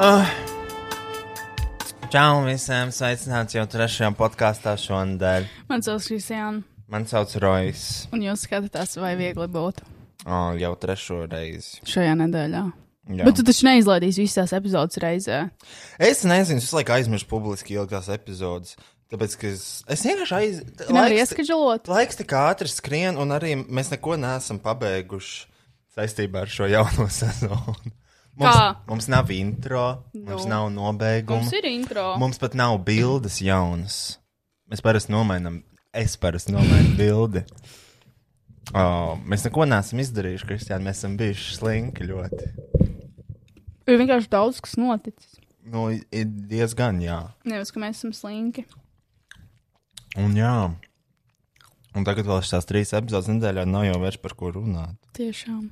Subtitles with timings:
[0.00, 0.24] Uh,
[2.08, 2.88] čau visiem!
[2.94, 5.48] Sveicināts jau trešajā podkāstā šonadēļ.
[5.70, 7.82] Man sauc Kristiāna, Man sauc Rojas.
[8.14, 9.84] un jūs skatāties, vai viegli būtu
[10.28, 11.80] Oh, jau trešo reizi.
[11.88, 12.62] šajā nedēļā.
[13.10, 13.24] Jā.
[13.26, 15.38] Bet tu taču neizlaidīsi visas tās epizodes reizē.
[15.98, 18.76] Es nezinu, es laikam aizmirsu publiski ilgās epizodes.
[19.10, 20.60] Tāpēc, ka es, es vienkārši aiz...
[20.78, 21.88] Tu nevari ieskaņot.
[21.90, 25.48] Laiks tik ātri skrien, un arī mēs neko neesam pabeiguši
[25.96, 27.74] saistībā ar šo jauno sezonu.
[28.40, 28.76] Mums, Kā?
[28.88, 29.82] mums nav intro,
[30.16, 30.48] mums Nu.
[30.48, 31.42] nav nobeiguma.
[31.42, 32.06] Mums ir intro.
[32.20, 34.16] Mums pat nav bildes jaunas.
[34.70, 35.58] Mēs parasti nomainām,
[35.92, 37.42] es parasti nomainu bildi.
[38.72, 40.84] Oh, mēs neko neesam izdarījuši, Kristiāna.
[40.88, 42.48] Mēs esam bijuši slinki ļoti.
[43.90, 45.36] Ir vienkārši daudz kas noticis.
[45.66, 47.18] Nu, ir diezgan, jā.
[47.44, 48.64] Nevis, ka mēs esam slinki.
[50.16, 50.54] Un jā.
[51.98, 54.94] Un tagad vēl šīs trīs epizodes nedēļā nav jau vairs par ko runāt.
[55.18, 55.66] Tiešām.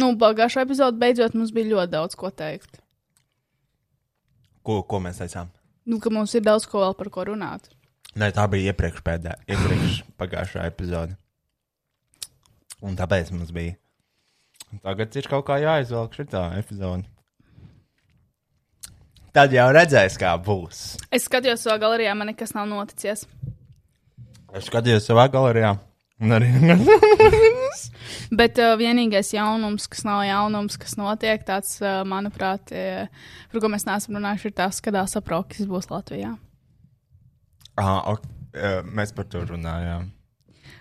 [0.00, 2.80] Nu, pagājušā epizodē beidzot mums bija ļoti daudz ko teikt.
[4.64, 5.52] Ko, ko mēs teicām?
[5.84, 7.68] Nu, ka mums ir daudz ko vēl par ko runāt.
[8.18, 11.16] Nē, tā bija iepriekš pēdējā, iepriekš pagājušā epizode.
[12.84, 13.76] Un tāpēc mums bija.
[14.82, 16.26] Tagad ir kaut kā jāizvelk šī
[16.58, 17.06] epizode.
[19.34, 20.82] Tad jau redzēs, kā būs.
[21.10, 23.26] Es skatījos savā galerijā, man nekas nav noticis.
[24.54, 25.74] Es skatījos savā galerijā.
[26.22, 26.52] Un arī
[28.40, 33.70] Bet uh, vienīgais jaunums, kas nav jaunums, kas notiek, tāds, uh, manuprāt, uh, par ko
[33.72, 36.34] mēs neesam runājuši, ir tas, ka Dāsaprokis būs Latvijā.
[37.76, 40.10] ah, ok, eh, mēs par to runājām.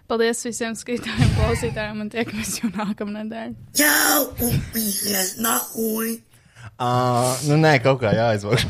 [0.08, 3.55] Paldies visiem skatītājiem, klausītājiem, un tiekamies jau nākamā nedēļa.
[3.80, 6.17] Ciao, upies, nahuj.
[6.73, 8.61] Uh, nu, nē, kaut kā jāizvelk.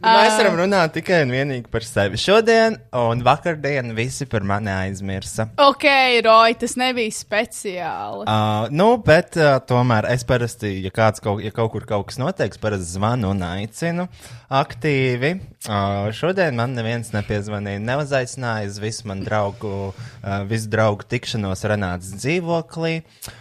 [0.00, 2.16] Nu, Mēs varam runāt tikai un vienīgi par sevi.
[2.16, 5.50] Šodien un vakardien visi par mani aizmirsa.
[5.60, 5.84] Ok,
[6.24, 8.24] Roja, tas nebija speciāli.
[8.24, 12.16] Uh, nu, bet uh, tomēr es parasti, ja, kāds kaut, ja kaut kur kaut kas
[12.22, 14.08] notiek, parasti zvanu un aicinu
[14.48, 15.34] aktīvi.
[15.68, 22.14] Uh, šodien man neviens nepiezvanīja, neuzaicināja uz visu manu draugu, uh, visu draugu tikšanos Renāts
[22.16, 23.36] dzīvoklī, uh,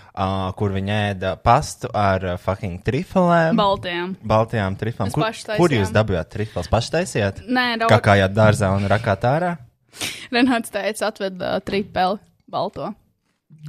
[0.59, 3.57] kur viņi ēda pastu ar uh, fucking trifelēm.
[3.59, 5.09] Baltajām trifām.
[5.09, 6.69] Mēs Kur, kur jūs dabūjāt trifels?
[6.71, 7.43] Paši taisījāt?
[7.47, 8.01] Nē, Kā Roja.
[8.09, 9.53] kājāt dārzā un rakāt ārā?
[10.35, 12.19] Renāts teica, atved uh, tripeli
[12.49, 12.91] balto,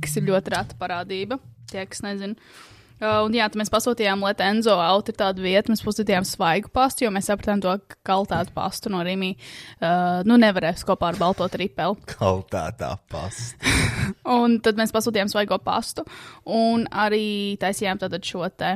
[0.02, 1.40] kas ir ļoti reta parādība.
[1.70, 2.34] Tie, kas nezina.
[3.00, 7.06] Uh, un jā, tad mēs pasūtījām Latvijas auto, ir tāda vieta, mēs pasūtījām svaigu pastu,
[7.06, 11.48] jo mēs sapratām to, ka kvalitātes pastu no Rīgā uh, nu nevarēs kopā ar balto
[11.48, 11.96] tripeli.
[12.12, 13.72] Kaltātā pasta.
[14.36, 16.04] Un tad mēs pasūtījām svaigo pastu,
[16.44, 18.74] un arī taisījām tātad šo te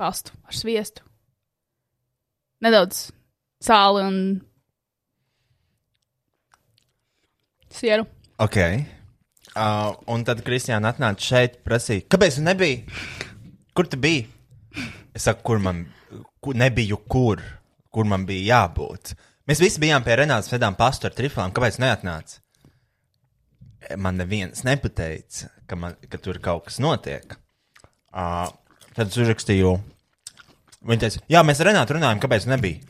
[0.00, 1.04] pastu ar sviestu.
[2.64, 3.10] Nedaudz
[3.60, 4.18] sāli un
[7.68, 8.08] sieru.
[8.40, 8.62] Ok.
[9.58, 13.17] Uh, un tad Kristiāna atnāca šeit, prasīja, kāpēc nebija?
[13.78, 14.24] Kur tu biji?
[15.14, 15.84] Es saku, kur man
[16.42, 17.38] kur, nebiju, kur,
[17.94, 19.12] kur man bija jābūt.
[19.46, 21.52] Mēs visi bijām pie Renātas vedām pastu ar triflām.
[21.54, 22.40] Kāpēc neatnāca?
[23.94, 27.38] Man neviens nepateica, ka, man, ka tur kaut kas notiek.
[28.10, 28.50] Uh,
[28.98, 29.76] tad es uzrakstīju.
[30.82, 32.82] Viņa teica, jā, mēs ar Renātu runājam, kāpēc nebija?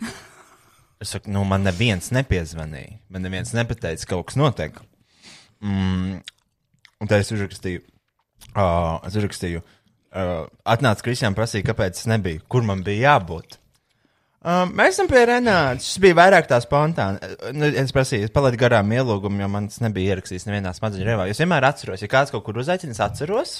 [1.04, 3.02] Es saku, nu, man neviens nepiezvanīja.
[3.12, 4.80] Man neviens nepateica, ka kaut kas notiek.
[5.60, 6.22] Mm,
[6.96, 7.84] un tad es uzrakstīju,
[8.54, 9.77] uh, es uzrakstīju, uh,
[10.12, 13.58] atnāca Kristiāna prasīja, kāpēc es nebiju, kur man bija jābūt.
[14.38, 15.88] Uh, mēs esam pie Renātas.
[15.90, 17.18] Tas bija vairāk tā spontāni.
[17.20, 21.08] Uh, nu, Es prasīju, es palaidu garām ielūgumu, jo man tas nebija ierakstīts nevienā smadzeņu
[21.08, 21.26] revā.
[21.28, 23.56] Es vienmēr atceros, ja kāds kaut kur uzaicina, es atceros.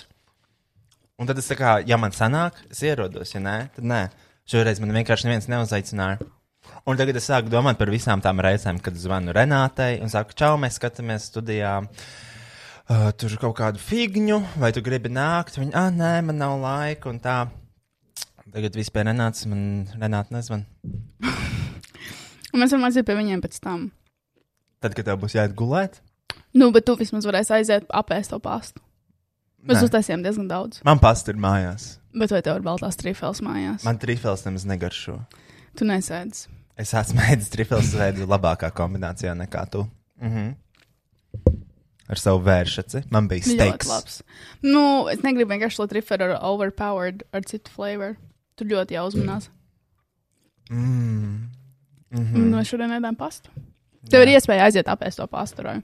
[1.18, 4.02] Un tad es tā kā, ja man sanāk, es ierodos, ja nē, tad nē.
[4.48, 6.22] Šoreiz man vienkārši neviens neuzaicināja.
[6.88, 10.54] Un tagad es sāku domāt par visām tām reizēm, kad zvanu Renātei un saku, čau,
[10.62, 11.74] mēs skatāmies studijā.
[11.82, 12.27] Uh,
[12.88, 15.58] tur ir kaut kādu figņu, vai tu gribi nākt?
[15.60, 17.38] Viņa, ah, nē, man nav laika, un tā.
[18.48, 20.64] Tagad viss pie Renātas, man Renāta nezvan.
[22.56, 23.90] Mēs varam aiziet pie viņiem pēc tam.
[24.80, 26.00] Tad, kad tev būs jāiet gulēt,
[26.56, 28.80] Nu, bet tu vismaz varēsi aiziet apēst to pastu.
[29.68, 30.80] Mēs uztaisījām diezgan daudz.
[30.86, 31.98] man pasta ir mājās.
[32.14, 33.84] Bet vai tev ir baltās trifels mājās?
[33.84, 33.98] Man...
[34.00, 35.18] Trifels nemaz negaršo.
[35.76, 36.46] Tu nesēdz.
[36.78, 39.84] Es esmu ēdis trifels veidu labākā kombinācijā nekā tu.
[40.22, 40.54] Mhm.
[42.08, 43.04] Ar savu vēršaci.
[43.12, 44.22] Man bija Ļoti steiks.
[44.64, 44.82] Nu,
[45.12, 48.16] es negribu vienkārši to triferu ar overpowered ar citu flavoru.
[48.58, 49.50] Tur ļoti jāuzmanās.
[50.72, 51.50] Mm.
[52.14, 52.48] Mm.
[52.54, 53.52] Mēs šodien ēdām pastu.
[54.08, 55.66] Tev ir iespēja aiziet apēst to pastu.
[55.66, 55.82] Roy.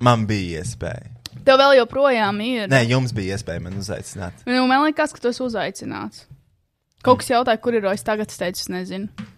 [0.00, 1.12] Man bija iespēja.
[1.44, 2.64] Tev vēl joprojām ir.
[2.72, 4.44] Nē, jums bija iespēja man uzaicināt.
[4.48, 6.24] Nu, man liekas, ka tu esi uzaicināts.
[7.04, 9.28] Kaut kas jautāja, kur ir Rojas tagad, es teicu, es nezinu.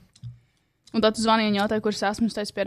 [0.94, 2.64] Un tad tu zvanīji un jautāji, kur es esmu, es teicu, pie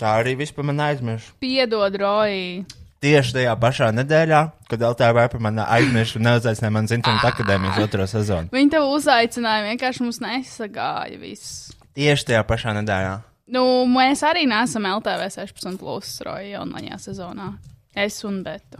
[0.00, 1.34] Tā arī vispār man aizmirst.
[1.42, 2.64] Piedod, Roji.
[3.04, 8.06] tieši tajā pašā nedēļā, kad LTV par mani aizmirst un neuzaicināja manas internetu akadēmijas otro
[8.08, 8.48] sezonu.
[8.52, 11.70] Viņi tev uzaicināja, vienkārši mums nesagāja viss.
[11.96, 13.14] Tieši tajā pašā nedēļā.
[13.50, 17.48] Nu, mēs arī neesam LTV 16 plus roja jaunajā sezonā.
[17.96, 18.78] Es un Beta.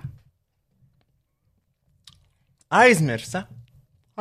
[2.70, 3.44] Aizmirsa.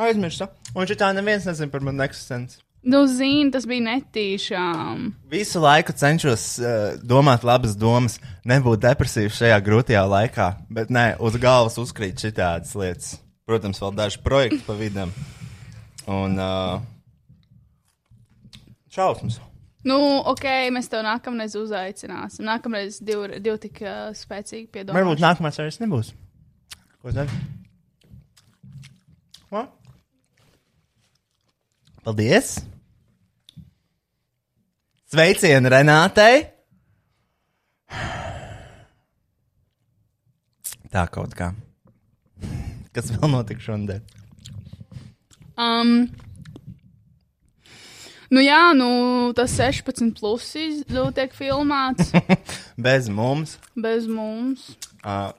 [0.00, 0.48] Aizmirsa.
[0.74, 2.58] Un šitā neviens nezina par manu eksistenci.
[2.82, 5.10] Nu, zini, tas bija netīšām.
[5.28, 8.16] Visu laiku cenšos uh, domāt labas domas,
[8.48, 13.18] nebūt depresīvs šajā grūtajā laikā, bet nē, uz galvas uzkrīt šitādas lietas.
[13.44, 15.12] Protams, vēl daži projekti pa vidam.
[16.08, 16.80] Un uh,
[18.88, 19.40] šausmas.
[19.84, 19.96] Nu,
[20.32, 22.44] ok, mēs tev nākamreiz uzaicināsim.
[22.48, 24.96] Nākamreiz divi div tik uh, spēcīgi piedomāsim.
[25.02, 26.14] Varbūt nākamā sērijas nebūs.
[27.00, 27.32] Ko tad?
[29.52, 29.66] Ko?
[32.04, 32.58] Paldies!
[35.10, 36.46] Sveicieni Renātei!
[40.90, 41.50] Tā kaut kā.
[42.94, 44.00] Kas vēl notika šodien?
[45.60, 46.06] Um,
[48.32, 48.88] nu, jā, nu,
[49.36, 52.14] tas 16 plus iz- nu, tiek filmēts
[52.86, 54.70] Bez mums, bez mums.
[55.04, 55.34] uh,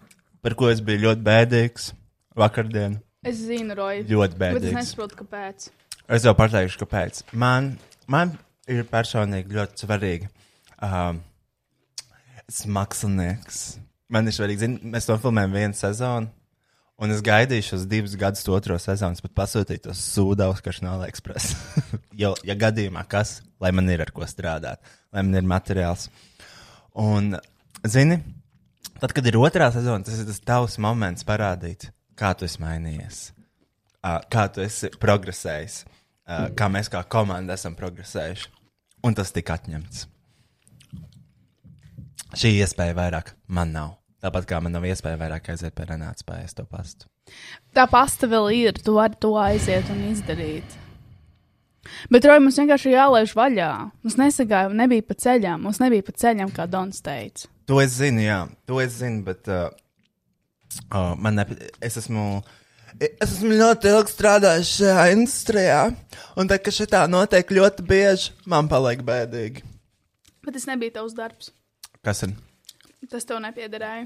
[0.46, 1.90] par ko es biju ļoti bēdīgs
[2.38, 3.00] vakardien.
[3.26, 4.06] Es zinu, Roja.
[4.08, 4.78] Ļoti Bet es bēdīgs.
[4.78, 5.68] nesaprotu, kāpēc.
[6.12, 7.22] Es jau pateikšu, kāpēc.
[7.40, 7.78] Man,
[8.12, 8.34] man
[8.68, 10.28] ir personīgi ļoti svarīgi.
[10.84, 11.22] Um,
[12.50, 13.62] es esmu mākslinieks.
[14.12, 16.28] Man ir svarīgi, zin, mēs to filmējam vienu sezonu,
[17.00, 21.56] un es gaidīšu uz divus gadus to otro sezonu, pat pasūtīju to sūdu uzkašanu AliExpress.
[22.26, 24.84] jo, ja gadījumā kas, lai man ir ar ko strādāt,
[25.16, 26.10] lai man ir materiāls.
[27.00, 27.38] Un,
[27.88, 28.20] zini,
[29.00, 31.88] tad, kad ir otrā sezona, tas ir tas tavs moments parādīt,
[32.20, 33.30] kā tu esi mainījies
[34.02, 35.84] kā tu esi progresējis,
[36.28, 38.50] kā mēs kā komanda esam progresējuši.
[39.08, 40.06] Un tas tika atņemts.
[42.38, 43.96] Šī iespēja vairāk man nav.
[44.22, 47.10] Tāpat kā man nav iespēja vairāk aiziet pie Renāts pēc to pastu.
[47.74, 50.78] Tā pasta vēl ir, tu vari to aiziet un izdarīt.
[52.14, 53.72] Bet, Roja, mums vienkārši jālaiž vaļā.
[54.06, 55.64] Mums nesagāja, nebija pa ceļam.
[55.66, 57.50] Mums nebija pa ceļam, kā Dons teica.
[57.70, 58.40] To es zinu, jā,
[58.70, 59.72] to es zinu, bet uh,
[60.92, 61.48] uh, man ne,
[61.82, 62.44] es esmu.
[63.02, 65.78] Es esmu ļoti ilgi strādājis šajā industrijā,
[66.38, 69.64] un tā, ka šitā notiek ļoti bieži, man paliek bēdīgi.
[70.46, 71.50] Bet tas nebija tavs darbs.
[72.06, 72.36] Kas ir?
[73.10, 74.06] Tas tev nepiederēja.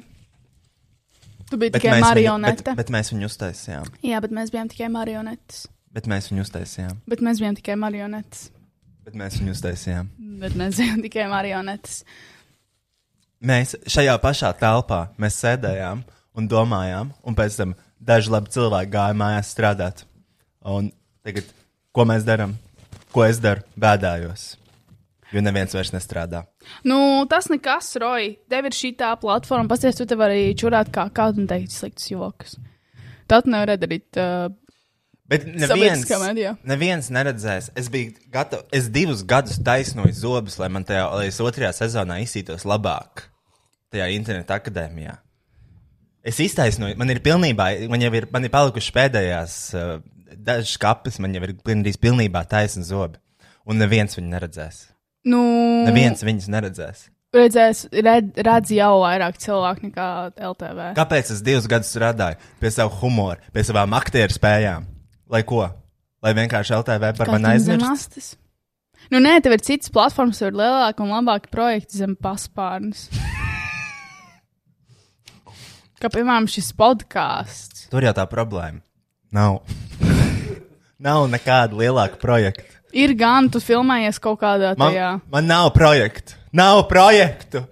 [1.49, 2.63] Tu biji Bet tikai mēs, viņu, marionete.
[2.63, 3.89] bet, bet mēs viņu uztaisījām.
[4.07, 5.65] Jā, bet mēs bijām tikai marionetes.
[5.95, 7.01] Bet mēs viņu uztaisījām.
[7.11, 8.47] Bet mēs bijām tikai marionetes.
[9.05, 10.07] Bet mēs viņu uztaisījām.
[10.41, 11.99] Bet mēs bijām tikai marionetes.
[13.45, 16.01] Mēs šajā pašā telpā mēs sēdējām
[16.39, 17.75] un domājām, un pēc tam
[18.05, 20.05] daži labi cilvēki gāja mājās strādāt.
[20.65, 20.91] Un
[21.25, 21.49] tagad,
[21.95, 22.55] ko mēs darām?
[23.13, 23.63] Ko es daru?
[23.79, 24.53] Bēdājos.
[25.33, 26.43] Jo neviens vairs nestrādā.
[26.85, 26.97] Nu,
[27.29, 28.35] tas nekas, Roja.
[28.51, 32.11] Tev ir šī tā platforma, pasties, tu te vari čurāt kā kādu un teikt sliktus
[32.11, 32.55] joks.
[33.31, 34.07] Tad nevar darīt.
[34.21, 34.53] Uh,
[35.25, 36.05] Bet neviens,
[36.69, 37.71] neviens neredzēs.
[37.73, 42.19] Es biju gatavs, es divus gadus taisnoju zobus, lai man tajā, lai es otrajā sezonā
[42.21, 43.25] izsītos labāk.
[43.89, 45.15] Tajā interneta akadēmijā.
[46.25, 49.97] Es iztaisnoju, man ir pilnībā, man jau ir, man ir palikušas pēdējās uh,
[50.45, 53.19] dažas kapes, man jau ir gandrīz pilnībā taisna zobi.
[53.69, 54.79] Un neviens viņu neredzēs.
[55.29, 55.41] nu,
[55.85, 57.05] Neviens viņus neredzēs.
[57.35, 60.07] redzēs, red, redz jau vairāk cilvēku nekā
[60.49, 60.91] LTV.
[60.97, 64.85] Kāpēc es divus gadus strādāju pie sava humora, pie savām aktieru spējām?
[65.29, 65.65] Lai ko?
[66.25, 68.37] Lai vienkārši LTV par mani aizmirst?
[69.13, 73.09] Nu, nē, tev ir citas platformas, tev ir lielāki un labāki projekti zem paspārnes.
[76.01, 77.85] Kā piemēram šis podkāsts.
[77.91, 78.81] Tur jau tā problēma.
[79.35, 79.61] Nav.
[81.07, 82.67] nav nekāda lielāka projekta.
[82.95, 85.07] Ir gan, tu filmējies kaut kādā Man, tajā.
[85.31, 86.37] man nav projektu.
[86.55, 87.65] Nav projektu.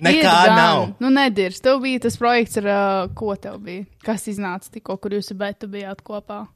[0.00, 0.86] Nekā nav.
[1.02, 1.58] Nu, nedirs.
[1.60, 3.84] Tev bija tas projekts, ar uh, ko tev bija.
[4.04, 6.46] Kas iznāca tikko, kur jūs abeti bijāt kopā?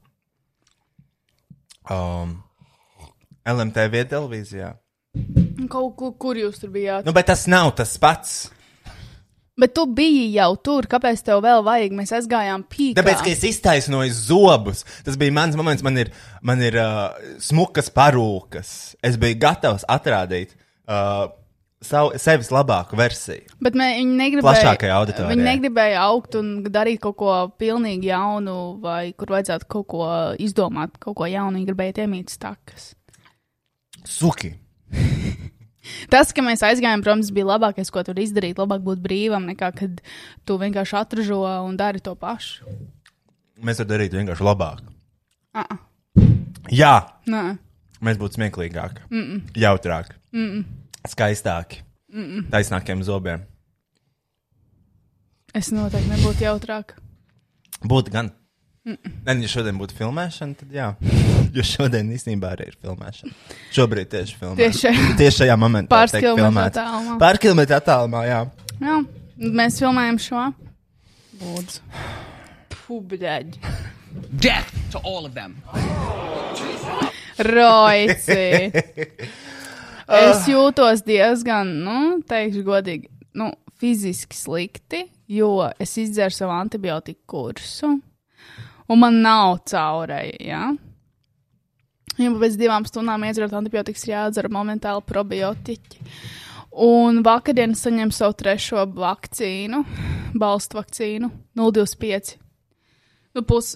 [1.85, 2.39] Um,
[3.45, 4.71] LMTV televīzijā.
[5.69, 7.05] Kaut kur, kur jūs tur bijāt?
[7.05, 8.33] Nu, bet tas nav tas pats.
[9.55, 11.93] Bet tu biji jau tur, kāpēc tev vēl vajag?
[11.95, 12.97] Mēs aizgājām pīkā.
[12.99, 15.83] Tāpēc, ka es iztaisnoju zobus, tas bija mans moments.
[15.85, 16.11] Man ir,
[16.43, 18.73] man ir uh, smukas parūkas.
[18.99, 20.51] Es biju gatavs atrādīt
[20.91, 21.31] uh,
[21.79, 23.55] savu, sevis labāku versiju.
[23.63, 25.31] Bet mē, viņi negribēja, Plašākajai auditorijai.
[25.31, 30.99] Viņi negribēja augt un darīt kaut ko pilnīgi jaunu, vai kur vajadzētu kaut ko izdomāt,
[30.99, 31.61] kaut ko jaunu.
[31.61, 32.91] Viņi gribēja iemīt stakas.
[34.03, 34.51] Suki.
[36.09, 38.59] Tas, ka mēs aizgājām prom, tas bija labākais, ko tur izdarīt.
[38.61, 40.01] Labāk būt brīvam, nekā kad
[40.45, 42.65] tu vienkārši atražo un dari to pašu.
[43.63, 44.81] Mēs to darītu vienkārši labāk.
[45.55, 45.77] -uh.
[46.71, 46.95] Jā,
[47.29, 47.57] Nē,
[48.01, 49.41] mēs būtu smieklīgāki, mm -mm.
[49.55, 50.63] jautrāki, mm -mm.
[51.07, 52.49] skaistāki, mm -mm.
[52.49, 53.45] taisnākiem zobiem.
[55.53, 56.95] Es noteikti nebūtu jautrāk.
[57.83, 58.31] Būtu gan.
[58.85, 60.91] Nē, ja šodien būtu filmēšana, tad jā.
[61.55, 63.31] Jo šodien īstenībā arī ir filmēšana.
[63.73, 64.55] Šobrīd tieši filmē.
[64.59, 65.89] Tieši šajā- tieši šajā momentā.
[65.95, 67.15] Pāris kilometru attālumā.
[67.23, 68.39] Pāris kilometru attālumā, jā.
[68.85, 68.97] Jā,
[69.61, 70.43] mēs filmējam šo.
[71.41, 71.79] Lūdzu.
[72.75, 73.73] Pubļaģi.
[74.45, 75.57] Death to all of them.
[77.39, 78.71] Roici.
[80.05, 83.07] Es jūtos diezgan, nu, teikšu godīgi,
[83.41, 83.47] nu,
[83.81, 84.99] fiziski slikti,
[85.33, 85.47] jo
[85.81, 87.89] es izdzēru savu antibiotiku kursu,
[88.89, 90.63] un man nav caurēja, jā.
[92.15, 96.03] Ja pēc divām stundām iedzerot antibiotikas, jādzer momentāli probiotiķi.
[96.85, 99.81] Un vakardien saņēmu savu trešo vakcīnu,
[100.39, 102.35] balstu vakcīnu, 025.
[103.35, 103.75] Nu, pus,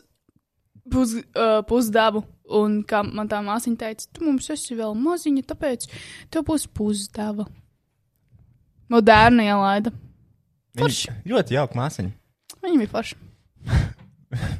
[0.91, 2.23] pus, uh, pusdabu.
[2.49, 5.85] Un kā man tā māsiņa teica, tu mums esi vēl maziņa, tāpēc
[6.33, 7.45] tev būs pusdaba.
[8.89, 9.93] Moderna ielaida.
[10.79, 11.13] Forši.
[11.29, 12.15] Ļoti jauka māsiņa.
[12.63, 13.21] Viņa bija forša.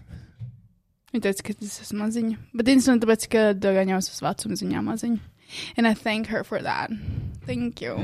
[1.20, 2.38] Viņa teica, ka tas esmu maziņa.
[2.56, 5.18] Bet interesanti, tāpēc, ka gan jau es esmu vecuma ziņā maziņa.
[5.76, 6.94] And I thank her for that.
[7.44, 7.98] Thank you.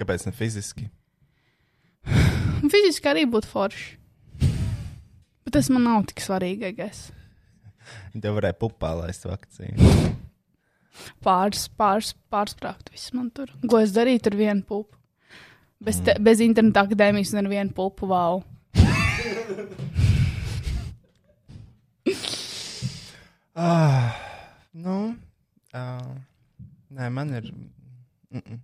[0.00, 0.86] Kāpēc ne fiziski?
[2.72, 3.84] Fiziski arī būtu forši.
[5.44, 7.12] Bet tas man nav tik svarīgi, I guess.
[8.14, 9.92] Viņa tev varēja pupā laist vakcīnu.
[11.20, 13.52] Pāris, pāris, pārsprāgt viss man tur.
[13.68, 14.96] Ko es darītu ar vienu pupu?
[15.84, 18.40] Bez, te, bez interneta akadēmijas un ar vienu pupu, wow.
[23.54, 24.16] Ah,
[24.72, 25.14] nu,
[25.74, 26.12] uh,
[26.88, 27.52] nē, man ir.
[28.30, 28.58] Mm -mm.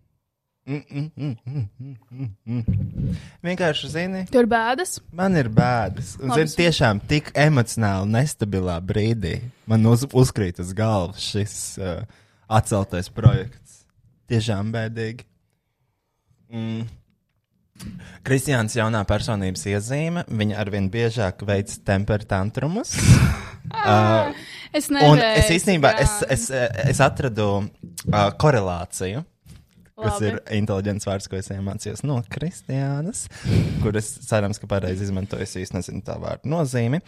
[0.68, 3.16] Mm -mm, mm, mm, mm, mm.
[3.42, 5.00] Vienkārši, zini, Tur bēdas.
[5.12, 6.20] man ir bēdas.
[6.20, 12.02] Un, Labi, zini, tiešām tik emocionāli nestabilā brīdī man uz, uzkrīt uz galvas šis uh,
[12.48, 13.84] atceltais projekts.
[14.28, 15.24] Tiešām bēdīgi.
[16.52, 16.84] Mm.
[18.22, 22.92] Kristiāns jaunā personības iezīme, viņa arvien biežāk veids temperatūrumus.
[23.72, 24.32] uh,
[24.72, 25.22] Es nevaru.
[25.22, 26.46] es īstenībā es, es,
[26.84, 29.22] es atradu uh, korelāciju,
[29.98, 30.28] kas Labi.
[30.28, 33.24] ir inteliģents vārds, ko es iemācījos no Kristiānas,
[33.82, 35.46] kuras cerams, ka pareizi izmantoju.
[35.46, 37.00] Es īsti nezinu tā vārdu nozīmi.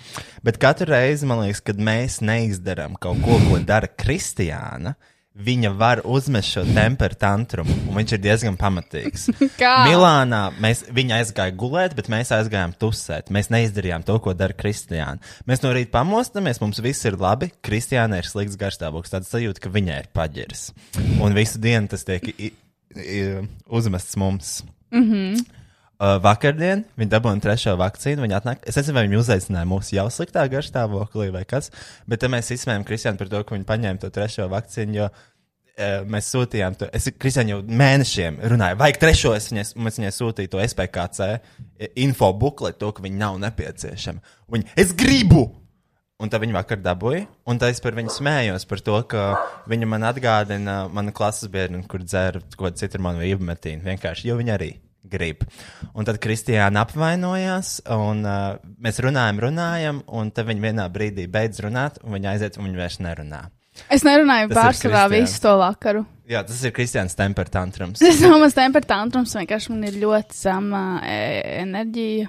[0.46, 4.96] Bet katru reizi man liekas, kad mēs neizdarām kaut ko, ko dara Kristiāna.
[5.30, 9.28] Viņa var uzmest šo temperatūru, un viņš ir diezgan pamatīgs.
[9.60, 9.86] Kā?
[9.86, 13.30] Milānā mēs, viņa aizgāja gulēt, bet mēs aizgājām tusēt.
[13.30, 15.22] Mēs neizdarījām to, ko dara Kristiāna.
[15.46, 17.52] Mēs no rīta pamostamies, mums viss ir labi.
[17.62, 20.66] Kristiāna ir slikts garstāvoklis, tāds sajūta, ka viņai ir paģirs.
[21.22, 22.26] Un visu dienu tas tiek
[23.70, 24.60] uzmests mums.
[24.90, 25.59] Mm -hmm.
[26.00, 28.24] Uh, vakardien viņa dabūja trešo vakcīnu.
[28.24, 31.70] Viņa atnāk, es nezinu, vai viņa uzaicināja mūs jau sliktā garstāvoklī vai kas,
[32.10, 34.96] bet mēs izsmējām Kristiānu par to, ka viņa paņēma to trešo vakcīnu.
[34.96, 35.10] Jo,
[35.76, 36.90] eh, Mēs sūtījām to.
[36.96, 39.36] Es Kristiāna jau mēnešiem runāju, vajag trešo.
[39.36, 41.30] Es viņai, mēs viņai sūtīju to SPKC
[41.94, 44.20] info bukletu, to, ka viņa nav nepieciešama.
[44.50, 45.50] Viņa, es gribu!
[46.20, 47.24] Un tā viņa vakar dabūja.
[47.48, 49.22] Un tā es par viņu smējos, par to, ka
[49.72, 53.80] viņa man atgādina mana klases biedru, kur dzēra kaut kādu citronu vai iebmetīnu.
[53.88, 54.74] Vienkārši, jo viņa arī
[55.10, 55.44] grib.
[55.94, 61.62] Un tad Kristiāna apvainojās, un uh, mēs runājam, runājam, un tad viņa vienā brīdī beidz
[61.64, 63.44] runāt, un viņa aiziet, un viņa vairs nerunā.
[63.92, 66.02] Es nerunāju pārsvarā visu to vakaru.
[66.30, 68.02] Jā, tas ir Kristiāns temperamentrums.
[68.02, 71.16] Tas nav mans temperatūrs, vienkārši man ir ļoti zema e
[71.62, 72.28] enerģija.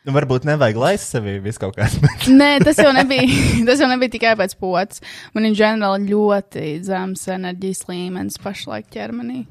[0.00, 2.00] Nu, varbūt nevajag laist sevī visu kaut kādu.
[2.40, 3.26] Nē, tas jau nebija,
[3.68, 5.02] tas jau nebija tikai pēc potes.
[5.36, 9.42] Man ir ģenerāli ļoti zems enerģijas līmenis pašlaik ķermenī.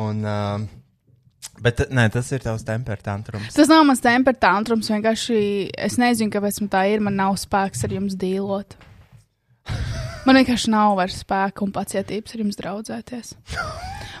[0.00, 0.64] Un, uh,
[1.62, 3.54] bet nē, tas ir tavs temperamentrums.
[3.56, 5.38] Tas nav mans temperatūrs, vienkārši
[5.88, 7.04] es nezinu, kāpēc man tā ir.
[7.04, 8.76] Man nav spēks ar jums dīlot.
[10.26, 13.32] Man vienkārši nav vairs spēka un pacietības ar jums draudzēties.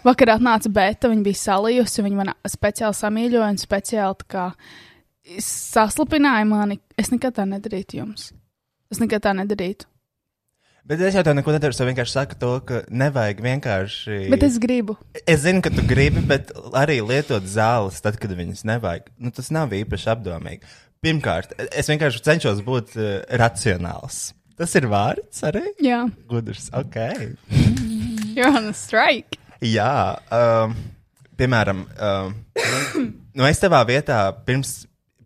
[0.02, 4.48] Vakar atnāca Bēta, viņa bija salījusi, viņa man speciāli samīļoja un speciāli kā
[5.38, 6.80] saslapināja mani.
[6.98, 8.32] Es nekad tā nedarītu jums.
[8.90, 9.86] Es nekad tā nedarītu.
[10.82, 11.70] Bet es jau tev neko nedaru.
[11.70, 14.16] Es vienkārši saku to, ka nevajag vienkārši.
[14.32, 14.96] Bet es gribu.
[15.22, 19.06] Es zinu, ka tu gribi, bet arī lietot zāles, tad, kad viņas nevajag.
[19.22, 20.66] Nu, tas nav īpaši apdomīgi.
[21.02, 24.32] Pirmkārt, es vienkārši cenšos būt uh, racionāls.
[24.58, 25.64] Tas ir vārds arī.
[25.82, 26.98] Jā, Gudrs, ok.
[28.34, 29.38] you're on a strike.
[29.62, 30.74] Jā, um,
[31.38, 32.34] piemēram, um,
[33.38, 34.80] nu es tevā vietā pirms.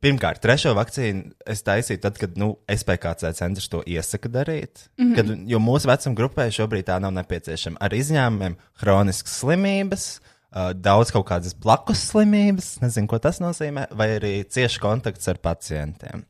[0.07, 4.87] Pirmkārt, trešo vakcīnu es taisīju tad, kad nu, SPKC centrs to iesaka darīt.
[4.95, 5.17] Mm -hmm.
[5.17, 7.81] kad, jo mūsu vecuma grupai šobrīd tā nav nepieciešama.
[7.81, 14.09] Ar izņēmumiem chroniskas slimības, uh, daudz kaut kādas blakus slimības, nezinu, ko tas nozīmē, vai
[14.21, 16.25] arī cieši kontakts ar pacientiem.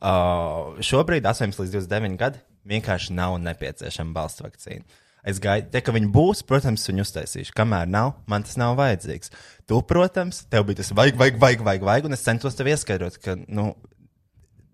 [0.00, 4.84] Uh, šobrīd 18 līdz 29 gadi vienkārši nav nepieciešama balsts vakcīna.
[5.24, 7.54] Es gaidu, te, ka viņi būs, protams, viņu uztaisīšu.
[7.56, 9.32] Kamēr nav, man tas nav vajadzīgs.
[9.64, 13.16] Tu, protams, tev bija tas vajag, vajag, vajag, vajag, vajag un es centos tev ieskaidrot,
[13.24, 13.70] ka, nu,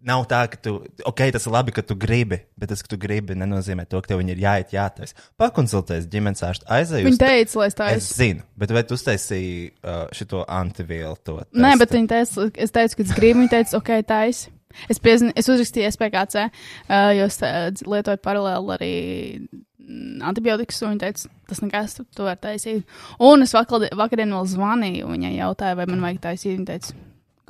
[0.06, 0.74] nav tā, ka tu,
[1.06, 4.12] ok, tas ir labi, ka tu gribi, bet tas, ka tu gribi, nenozīmē to, ka
[4.12, 5.14] tev ir jāiet, jātais.
[5.40, 8.98] Pakonsultēs ģimenes ārstu, aizej uz Viņa teica, lai es tā Es zinu, bet vai tu
[8.98, 11.40] uztaisīji uh, šo antivielu to?
[11.54, 14.54] Nē, bet viņa teica, es teicu, ka es gribu, viņa teica, ok, taisi.
[14.86, 18.94] Es, piezin, es uzrakstīju SPKC, uh, jo es uh, lietoju paralēli arī
[20.26, 22.98] antibiotikas, un viņa teica, tas nekas, tu, vari taisīt.
[23.22, 26.94] Un es vakar, vakarien vēl zvanīju, viņai jautāju, vai man vajag taisīt, viņa teica,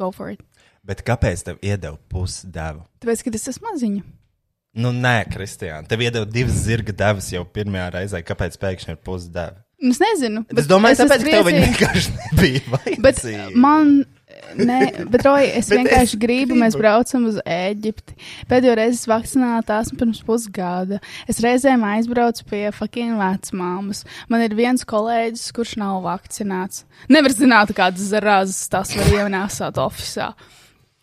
[0.01, 0.43] go for it.
[0.87, 2.87] Bet kāpēc tev iedeva pusdevu?
[3.03, 4.05] Tāpēc, ka tas ir maziņa.
[4.81, 8.21] Nu, nē, Kristiāna, tev iedeva divas zirga devas jau pirmajā reizē.
[8.23, 9.59] Kāpēc pēkšņi ir pusdeva?
[9.81, 10.45] Es nezinu.
[10.47, 12.61] Bet es domāju, esmu tāpēc, ka tev viņa vienkārši nebija
[13.01, 13.47] Bet vajadzīga.
[13.59, 13.93] man,
[14.59, 14.79] nē,
[15.11, 16.61] bet Roja, es Bet vienkārši es gribu, gribu.
[16.63, 18.17] mēs braucam uz Ēģipti.
[18.51, 21.01] Pēdējo reizi es vakcinēta esmu pirms pusgada.
[21.31, 24.05] Es reizēm aizbraucu pie fucking vecmāmas.
[24.33, 26.85] Man ir viens kolēģis, kurš nav vakcinēts.
[27.13, 30.35] Nevar zināt, kādas zarazas tas var ienesāt oficiālā.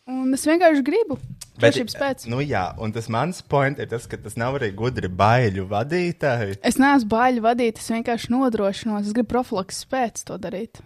[0.08, 1.18] Un es vienkārši gribu.
[1.58, 2.28] Pēc.
[2.30, 6.60] nu jā, un tas mans point ir tas, ka tas nav arī gudri baiļu vadītāji.
[6.62, 9.10] Es neesmu baļu vadīt, es vienkārši nodrošinos.
[9.10, 10.84] Es gribu profilaks pēc to darīt.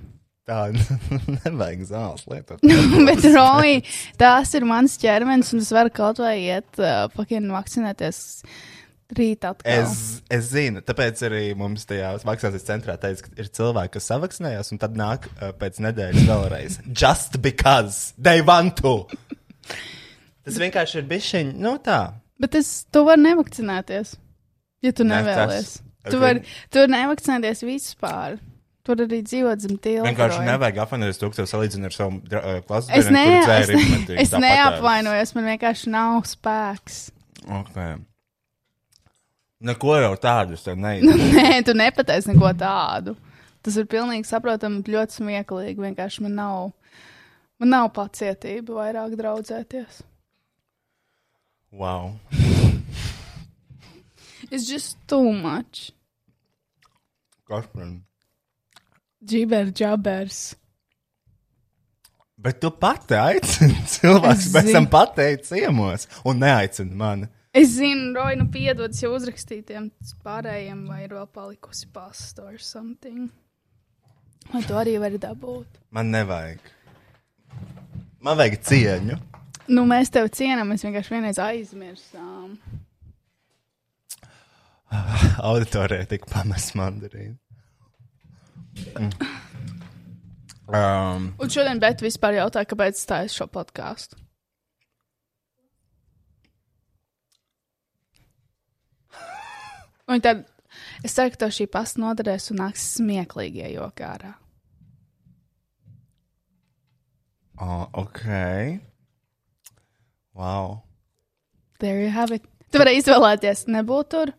[0.51, 0.65] Tā
[1.45, 2.59] nevajag zāles lietot.
[3.07, 3.79] Bet, Roja,
[4.19, 8.19] tas ir mans ķermenis, un es varu kaut vai iet, uh, fucking vakcinēties.
[9.67, 9.93] Es,
[10.31, 14.79] es zinu, tāpēc arī mums tajā vakcinācijas centrā teica, ka ir cilvēki, kas savakcinējās, un
[14.79, 16.77] tad nāk uh, pēc nedēļas vēlreiz.
[17.01, 18.93] Just because they want to.
[20.47, 21.99] Tas vienkārši ir bijis nu tā.
[22.41, 24.15] Bet es to varu nevakcinēties,
[24.87, 25.75] ja tu Ne, nevēlies.
[25.75, 26.41] tas- Tu vari
[26.73, 28.39] tu vari nevakcinēties vispār.
[28.81, 30.07] Tur arī dzīvot zem tilta.
[30.07, 30.47] Vienkārši Roja.
[30.55, 33.25] nevajag apvainoties to, ka tev salīdzina ar savu uh, klases Es, ne,
[33.59, 37.01] es, ne, es neapvainojos, man vienkārši nav spēks.
[37.61, 37.99] Okay.
[39.69, 41.33] Neko jau tādu es tev neizdarīju.
[41.37, 43.15] Nē, tu nepateici neko tādu.
[43.61, 45.77] Tas ir pilnīgi saprotami, ļoti smieklīgi.
[45.85, 46.71] Vienkārši man nav,
[47.61, 50.01] man nav pacietība vairāk draudzēties.
[51.71, 52.15] wow.
[54.51, 55.91] It's just too much.
[57.47, 58.01] Kas man?
[59.25, 60.39] Džiber, džabers.
[62.41, 64.73] Bet tu pati aicini cilvēks, Es bet zinu.
[64.79, 67.27] tam pateici ciemos un neaicini mani.
[67.53, 69.89] Es zinu, Roja, nu piedodas jau uzrakstītiem
[70.23, 73.27] pārējiem, vai ir vēl palikusi pasta or something.
[74.53, 75.81] Vai to arī var dabūt?
[75.93, 76.63] Man nevajag.
[78.23, 79.19] Man vajag cieņu.
[79.71, 82.55] Nu, mēs tevi cienām, mēs vienkārši vienreiz aizmirsām.
[85.45, 87.37] Auditorijai tika pamests mandarīns.
[88.75, 89.11] Mm.
[90.71, 94.15] Um, Un šodien Bet vispār jautāja, kāpēc stājas šo podkāstu.
[100.11, 100.45] Un tad
[101.03, 104.35] es ceru, ka tev šī pasta noderēs un nāks smieklīgie joki ārā.
[107.61, 108.23] oh, ok.
[110.33, 110.83] Wow.
[111.79, 112.47] There you have it.
[112.71, 114.31] Tu vari izvēlēties, nebūt tur,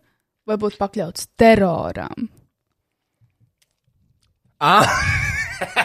[0.49, 2.31] vai būt pakļauts teroram.
[4.63, 4.87] Ah!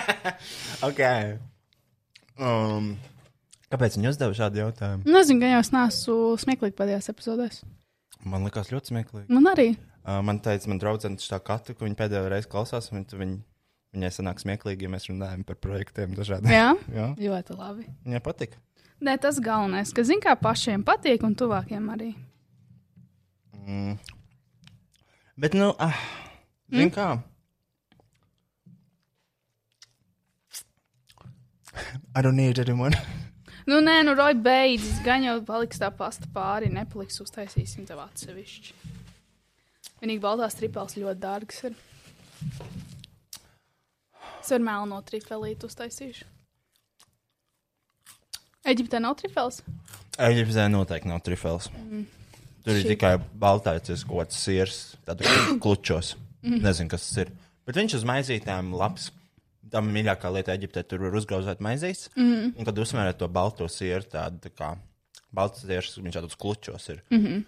[0.87, 0.99] ok.
[2.37, 2.91] Um,
[3.73, 5.07] kāpēc viņi uzdeva šādu jautājumu?
[5.09, 7.63] Nezinu, gan jau es neesmu smieklīgi pēdējās epizodēs.
[8.21, 9.33] Man liekas ļoti smieklīgi.
[9.33, 9.71] Man arī.
[10.03, 13.37] Uh, man teica, man draudzene tā katru, ko viņa pēdējo reizi klausās, un viņa, viņa,
[13.97, 16.53] viņai sanāk smieklīgi, ja mēs runājam par projektiem dažādiem.
[16.53, 16.67] Jā,
[16.99, 17.07] Jā.
[17.17, 17.87] ļoti labi.
[18.05, 18.61] Viņai patika.
[19.01, 22.11] Nē, tas galvenais, ka zin kā pašiem patīk un tuvākiem arī.
[23.65, 23.97] Mm.
[25.41, 25.97] Bet, nu, ah,
[26.69, 27.09] zin kā?
[32.15, 32.97] I don't need anyone.
[33.67, 35.01] Nu, nē, nu, Roja, beidzas.
[35.03, 38.75] Gan jau paliks tā pasta pāri, nepaliks uztaisīsim tev atsevišķi.
[39.99, 41.75] Vienīgi baltās tripels ļoti dārgs ir.
[44.39, 46.29] Es ar melno tripelītu uztaisīšu.
[48.67, 49.59] Eģiptē nav tripels?
[50.19, 51.67] Eģiptē noteikti nav trifels.
[51.75, 52.05] Mm.
[52.63, 52.93] Tur ir Shit.
[52.95, 55.27] tikai baltais, kāds sirs, tādu
[55.63, 56.15] klučos.
[56.43, 56.61] Mm.
[56.63, 57.31] Nezinu, kas tas ir.
[57.67, 59.09] Bet viņš uz maizītēm labs.
[59.71, 62.07] Tā mīļākā lieta Eģiptē tur var uzgauzēt maizītes.
[62.15, 62.53] Mm.
[62.55, 64.71] Un kad uzsmērē to balto sieru, tādu tā kā
[65.33, 67.03] balts sirs, viņš tādos klučos ir.
[67.11, 67.45] Mm -hmm.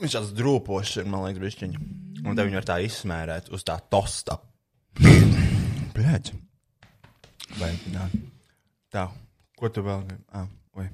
[0.00, 1.76] Viņš tāds drūpošs ir, man liekas, bišķiņi.
[2.24, 4.38] Un tad viņi var tā izsmērēt uz tā tosta.
[5.96, 6.32] Bļēdz.
[7.58, 8.08] Vai, nā.
[8.92, 9.08] Tā,
[9.58, 10.06] ko tu vēl?
[10.32, 10.46] Ah,
[10.78, 10.88] oi.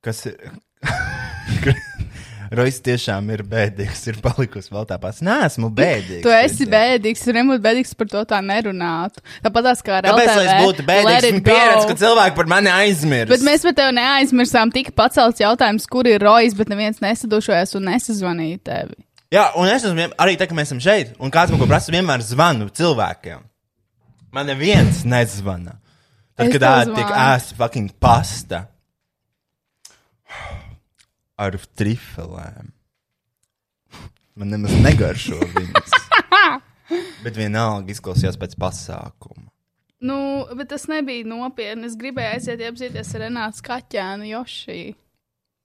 [0.00, 0.36] Kas ir?
[2.52, 5.22] Rojas tiešām ir bēdīgs, ir palikusi vēl tā pats.
[5.24, 6.22] Nē, esmu bēdīgs.
[6.26, 9.22] Tu esi bēdīgs, un nebūtu bēdīgs par to tā nerunātu.
[9.44, 11.38] Tāpat tās kā ar Kāpēc lai LTV, es būtu bēdīgs?
[11.46, 11.88] pieredzu, go.
[11.88, 13.30] ka cilvēki par mani aizmirst.
[13.32, 14.72] Bet mēs par tevi neaizmirsām.
[14.74, 18.98] Tika pacelts jautājums, kur ir Rojas, bet neviens nesadušojas un nesazvanīja tevi.
[19.32, 21.88] Jā, un es esmu arī tā, ka mēs esam šeit, un kāds kaut ko prasa,
[21.94, 23.40] vienmēr zvanu cilvēkiem.
[24.32, 25.78] Man neviens nezvana.
[26.36, 27.24] Tad, Es kad tev ēd tik zvanu.
[27.32, 28.62] ēst fucking pasta
[31.42, 32.72] ar trifelēm.
[34.38, 35.96] Man nemaz negaršo viņas.
[37.24, 39.48] Bet vienalga izklausījās pēc pasākuma.
[40.02, 40.16] Nu,
[40.58, 41.86] bet tas nebija nopietni.
[41.86, 44.78] Es gribēju aiziet iepazīties ar Renātu Kaķēnu Joši.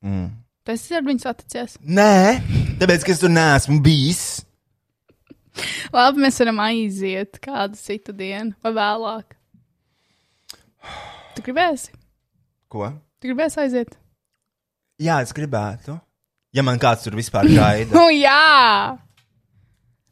[0.06, 0.28] Mm.
[0.68, 1.74] Tas ir ar viņu saticies.
[1.82, 2.38] Nē,
[2.78, 4.22] tāpēc, ka es tur neesmu bijis.
[5.90, 9.34] Labi, mēs varam aiziet kādu citu dienu vai vēlāk.
[11.34, 11.96] Tu gribēsi?
[12.70, 12.92] Ko?
[13.18, 13.98] Tu gribēsi aiziet?
[14.98, 16.00] Jā, es gribētu.
[16.56, 17.94] Ja man kāds tur vispār gaida.
[17.94, 18.98] Nu, jā!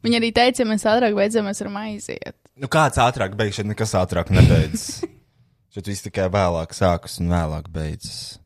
[0.06, 2.36] Viņa arī teica, ja mēs ātrāk beidzam, mēs varam aiziet.
[2.56, 5.02] Nu, kāds ātrāk beigas, šeit nekas ātrāk nebeidzas.
[5.74, 8.38] šeit viss tikai vēlāk sākas un vēlāk beidzas.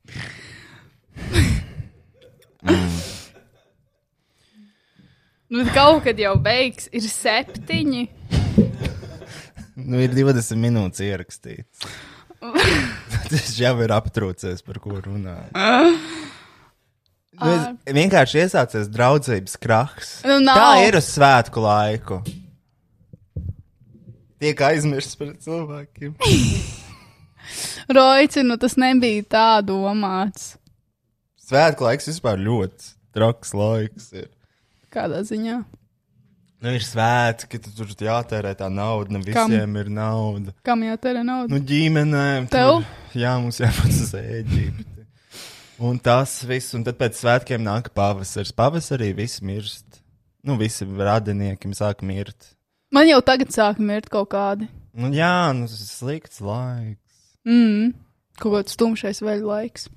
[5.50, 8.06] Nu, bet kaut kad jau beigs, ir septiņi.
[9.80, 11.84] Nu, ir 20 minūtes ierakstīts.
[13.30, 15.36] Tas jau ir aptrūcies, par ko runā.
[17.40, 20.12] Nu, es, vienkārši iesācies draudzības krahs.
[20.28, 20.60] Nu, nav.
[20.60, 22.20] Kā ir uz svētku laiku?
[24.40, 26.14] Tiek aizmirsts par cilvēkiem.
[27.96, 30.54] Roici, nu tas nebija tā domāts.
[31.40, 34.12] Svētku laiks vispār ļoti traks laiks.
[34.16, 34.28] Ir.
[34.92, 35.58] Kādā ziņā?
[36.60, 39.16] Nu, ir svētki, tad tur jātērē tā nauda.
[39.16, 39.48] Ne Kam?
[39.48, 40.52] visiem ir nauda.
[40.66, 41.48] Kam jātērē nauda?
[41.54, 42.50] Nu, ģimenēm.
[42.52, 42.82] Tev?
[42.84, 44.89] Tur, jā, mums jāpat uz Ēģipti.
[45.80, 48.52] Un tas viss, un tad pēc svētkiem nāk pavasaris.
[48.52, 50.02] Pavasarī viss mirst.
[50.44, 52.52] Nu, visi radinieki sāk mirt.
[52.92, 54.68] Man jau tagad sāk mirt kaut kādi.
[54.92, 57.24] Nu, jā, nu, tas ir slikts laiks.
[57.48, 57.94] Mm.
[58.40, 59.88] Kaut kāds tumšais veļu laiks.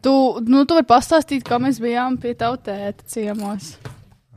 [0.00, 0.12] Tu,
[0.48, 3.74] nu, tu vari pastāstīt, kā mēs bijām pie tava tēta ciemos.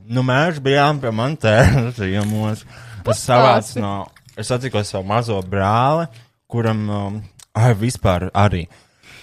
[0.04, 2.66] Nu, mēs bijām pie manas tēvas ciemos.
[3.06, 3.98] Es savācu no,
[4.36, 6.10] es satiku savu mazo brāli,
[6.52, 7.22] kuram, um,
[7.56, 8.66] ai, vispār arī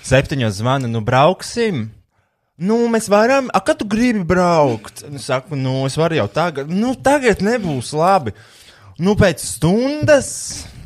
[0.07, 1.87] septiņos zvana, nu, brauksim.
[2.62, 5.03] Nu, mēs varam, a, kad tu gribi braukt?
[5.09, 8.35] Es saku, nu, es varu jau tagad, nu, tagad nebūs labi.
[9.03, 10.29] Nu, pēc stundas,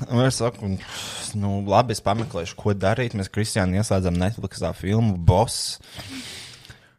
[0.07, 0.77] un es saku,
[1.37, 3.17] nu, labi, es pameklēšu, ko darīt.
[3.19, 5.77] Mēs Kristiānu ieslēdzam Netflixā filmu Boss.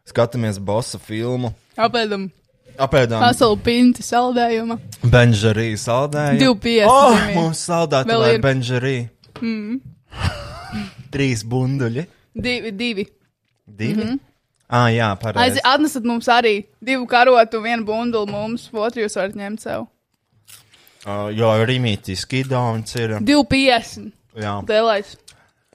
[0.08, 1.50] Skatāmies Bossa filmu.
[1.76, 2.28] Apēdam
[2.78, 4.76] Apēdām veselu pinti saldējuma.
[5.02, 6.54] Benžarī saldējumu.
[6.62, 8.42] 2,50 Oh, mums saldēta Vēl ir.
[8.44, 8.96] Benžarī.
[9.40, 9.80] Mm.
[11.12, 12.06] Trīs bunduļi.
[12.34, 13.06] Divi, divi.
[13.66, 14.02] Divi?
[14.02, 14.08] Mm.
[14.08, 14.18] -hmm.
[14.68, 15.60] Ah, jā, pareizi.
[15.64, 19.86] atnesat mums arī divu karotu, vienu bunduli mums, otru jūs varat ņemt sev.
[21.06, 23.16] Uh, jo Rīmītī skidons ir.
[23.24, 24.10] 2,50.
[24.36, 24.58] Jā.
[24.68, 25.16] Lielais.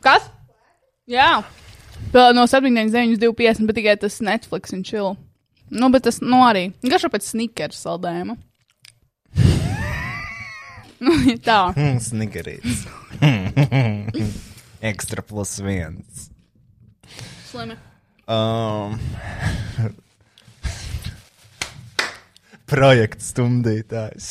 [0.03, 0.29] Kas?
[1.09, 1.41] Jā.
[2.13, 5.15] No 7,9, 2,50, bet tikai tas Netflix un chill.
[5.73, 6.67] Nu, bet tas, nu, arī.
[6.85, 8.37] Garšo pēc sneakers saldējuma.
[11.05, 11.61] nu, tā.
[11.73, 12.85] Mm, Snigerīts.
[14.83, 16.29] Ekstra plus viens.
[17.47, 17.77] Slimi.
[18.27, 18.97] Um,
[22.67, 24.27] projekts stumdītājs.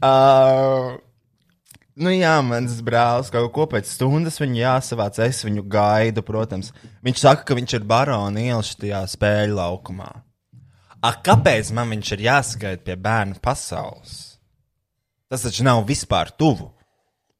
[0.00, 0.96] uh,
[2.02, 5.20] nu jā, mans brālis kaut ko pēc stundas viņu jāsavāc.
[5.28, 6.72] Es viņu gaidu, protams.
[7.04, 10.12] Viņš saka, ka viņš ir barona ielas šajā spēļu laukumā.
[11.02, 14.38] A, kāpēc man viņš ir jāsagaida pie bērnu pasaules?
[15.28, 16.70] Tas taču nav vispār tuvu.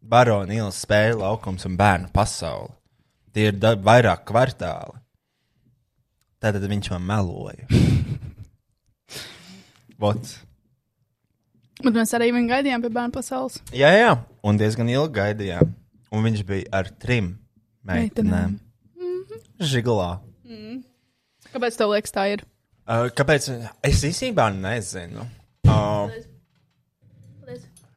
[0.03, 2.75] Barona ielas spēļu laukums un bērnu pasaule.
[3.33, 4.99] Tie ir da- vairāk kvartāli.
[6.43, 7.67] Tad viņš man meloja.
[11.83, 13.61] Bet mēs arī viņu gaidījām pie bērnu pasaules.
[13.75, 14.11] Jā, jā,
[14.47, 15.71] un diezgan ilgi gaidījām.
[16.13, 17.39] Un viņš bija ar trim
[17.89, 18.59] meitenēm.
[19.63, 20.11] Žigulā.
[21.53, 22.43] Kāpēc tev liekas tā ir?
[22.83, 23.49] Uh, kāpēc?
[23.87, 25.25] Es īstenībā nezinu.
[25.69, 26.11] Uh,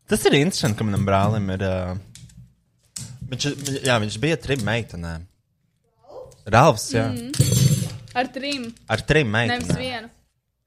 [0.10, 1.64] tas ir interesanti, ka manam brālim ir.
[1.66, 3.48] Uh, viņš,
[3.86, 5.26] jā, viņš bija ar trim meitenēm.
[6.56, 7.08] Ralfs, jā.
[7.10, 7.32] Mm.
[8.16, 9.82] Ar trim, Ar trim nevis meitenēm.
[9.82, 10.12] vienu.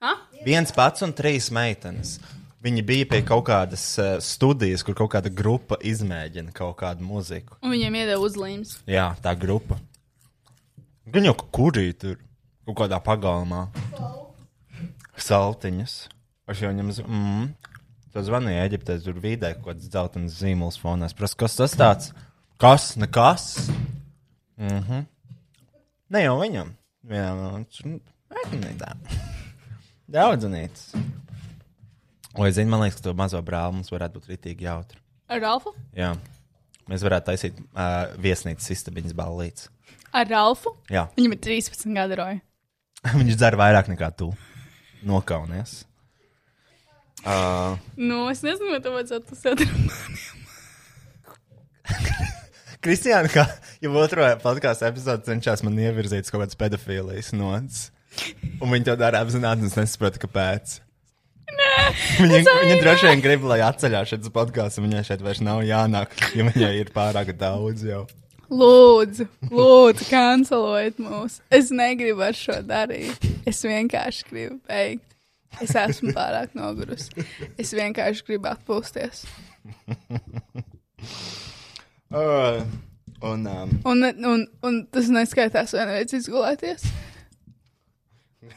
[0.03, 0.11] Ha?
[0.45, 2.17] Viens pats un trīs meitenes.
[2.63, 7.55] Viņi bija pie kaut kādas uh, studijas, kur kaut kāda grupa izmēģina kaut kādu mūziku.
[7.63, 8.75] Un viņiem iedeva uzlīmes.
[8.87, 9.77] Jā, tā grupa.
[11.09, 12.17] Gan jau kurī tur
[12.67, 13.63] kaut kādā pagalmā.
[15.19, 15.95] Saltiņas.
[16.49, 17.15] Es jau viņam zvanīju.
[17.15, 17.68] Mm.
[18.09, 21.05] Tu zvanīji Eģiptē, tur vidē kaut kāds dzeltenis zīmols fonā.
[21.09, 22.09] Es prasu, kas tas tāds?
[22.61, 22.95] Kas?
[22.97, 23.69] Nekas?
[24.57, 25.05] Mhm.
[26.09, 26.71] Ne jau viņam.
[27.09, 27.99] Jā, nu,
[28.79, 28.95] tā.
[30.17, 30.89] Daudzinīts.
[32.39, 34.97] Oi, zini, man liekas, ka to mazo brāli mums varētu būt ritīgi jautri.
[35.29, 35.75] Ar Ralfu?
[35.97, 36.15] Jā.
[36.89, 39.69] Mēs varētu taisīt uh, viesnīcas istabiņas ballītes.
[40.17, 40.73] Ar Ralfu?
[40.89, 41.05] Jā.
[41.17, 42.41] Viņam ir 13 gadu roja.
[43.21, 44.31] Viņš dzer vairāk nekā tu.
[45.05, 45.83] Nokaunies.
[47.25, 49.65] Uh, Nu, es nezinu, vai tev vajadzētu uzsākt.
[52.83, 53.43] Kristiāna, kā
[53.83, 57.89] jau otrajā podkāstu epizodē cenšas man ievirzīt kaut kādas pedofīlijas nots.
[58.59, 60.77] Un viņi to dara apzināti, un es nesaprotu, kāpēc.
[62.19, 66.15] Viņa, viņa droši vien grib, lai atceļās šis podkāsts, un viņai šeit vairs nav jānāk,
[66.37, 68.05] jo viņai ir pārāk daudz jau.
[68.49, 71.37] Lūdzu, lūdzu, kancelojiet mūs.
[71.53, 73.27] Es negribu ar šo darīt.
[73.49, 75.08] Es vienkārši gribu beigt.
[75.63, 77.25] Es esmu pārāk nogurusi.
[77.59, 79.25] Es vienkārši gribu atpūsties.
[82.09, 82.63] Uh,
[83.21, 86.85] un um, Un, un, un tas neskaitās vienreiz izgulēties.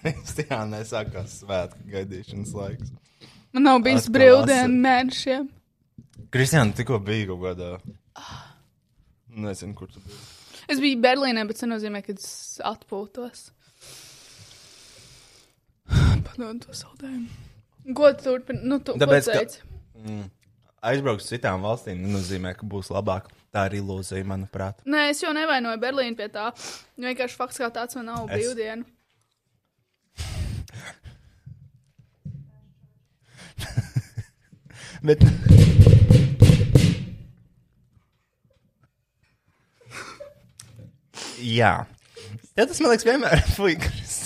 [0.03, 2.93] Kristiāna nesākās svētku gaidīšanas laiks.
[3.53, 5.49] Man nav bijis brīvdienu mēnešiem.
[6.33, 7.73] Kristiāna tikko bija kaut kādā.
[9.43, 10.21] Nezinu, kur tu biji.
[10.73, 13.51] Es biju Berlīnē, bet tas nozīmē, ka es atpūtos.
[16.27, 17.29] Padod to saldējumu.
[17.99, 18.61] Ko tu turpini?
[18.71, 19.59] Nu, tu, Tāpēc, ka- teici?
[20.83, 23.29] Aizbraukt uz citām valstīm nenozīmē, ka būs labāk.
[23.53, 24.79] Tā ir ilūzija, manuprāt.
[24.89, 26.47] Nē, es jau nevainoju Berlīnu pie tā.
[26.99, 28.85] Vienkārši fakts kā tāds man nav Es- brīvdienu.
[35.03, 35.19] Bet...
[41.43, 41.73] Jā.
[42.53, 44.19] Jā, tas man liekas, vienmēr ir fuikas.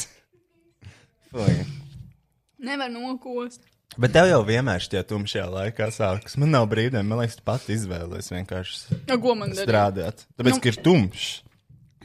[2.59, 3.61] Nevar nokost.
[4.01, 6.35] Bet tev jau vienmēr šķiet, ka tumšajā laikā sākas.
[6.40, 9.69] Man nav brīvdiena, man liekas, tu pati izvēlējies vienkārši Ja, ko man darīt?
[9.69, 10.25] strādāt.
[10.37, 10.61] Tāpēc, Nu.
[10.64, 11.29] ka ir tumšs.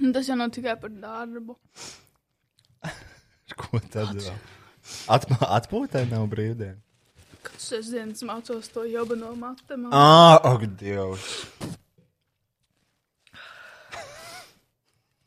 [0.01, 1.55] Nu, Tas jau nav tikai par darbu.
[3.61, 4.37] Ko tad vēl?
[5.11, 6.77] Atpā, atpūtē nav brīvdiena.
[7.43, 9.91] Kad sestdienas mācos to jobu no matemātikas.
[9.91, 11.25] Ah, ak, Dievs!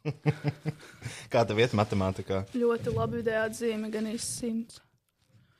[1.33, 2.43] Kā tev iet matemātikā?
[2.55, 4.27] Ļoti labi vidēja atzīme, gan īsi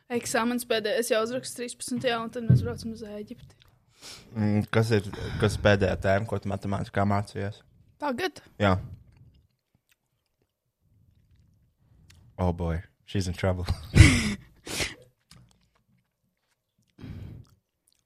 [0.09, 0.15] simts.
[0.15, 1.97] Eksāmens pēdējais jau uzraksts 13.
[2.21, 3.55] un tad mēs braucam uz Ēģipti.
[4.37, 5.03] Mm, Kas ir
[5.41, 7.63] kas pēdējā tēma, ko tu matemātikā mācījies?
[7.99, 8.43] Tagad?
[8.61, 8.75] Jā.
[12.37, 13.65] Oh, boy, she's in trouble.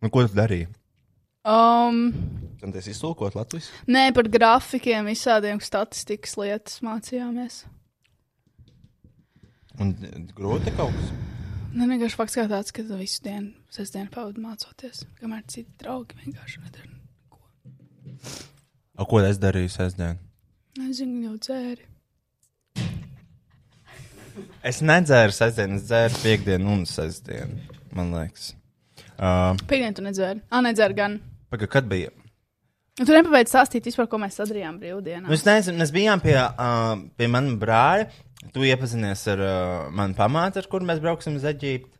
[0.03, 0.69] nu, ko tu darīji?
[1.49, 2.13] Um,
[2.61, 3.71] Centies iztulkot Latvijas?
[3.89, 7.63] nē, par grafikiem, visādiem statistikas lietas mācījāmies.
[9.81, 9.95] Un
[10.37, 11.11] grūti kaut kas.
[11.69, 16.63] Nē, vienkārši fakts kā tāds, ka visu dienu, sestdienu pavadu mācoties, kamēr citi draugi vienkārši
[16.65, 16.95] nedara.
[18.99, 20.17] O, ko es darīju sestdien?
[20.79, 21.85] Nezinu, jau dzēri.
[24.67, 27.61] Es nedzēru sestdienu, es dzēru piekdienu un sestdienu,
[27.95, 28.55] man liekas.
[29.19, 30.43] Uh, Pēdējā tu nedzēri.
[30.49, 31.19] Ah, nedzēri gan.
[31.53, 32.15] Paga, kad bija?
[32.99, 35.27] Nu, Tu nepabeidz stāstīt vispār, ko mēs sadarījām brīvdienā.
[35.29, 38.09] Nu, es nezinu, mēs bijām pie, uh, pie manas brāļa.
[38.55, 41.95] Tu iepazinies ar uh, manu pamātu, ar kuru mēs brauksim uz Eģipti.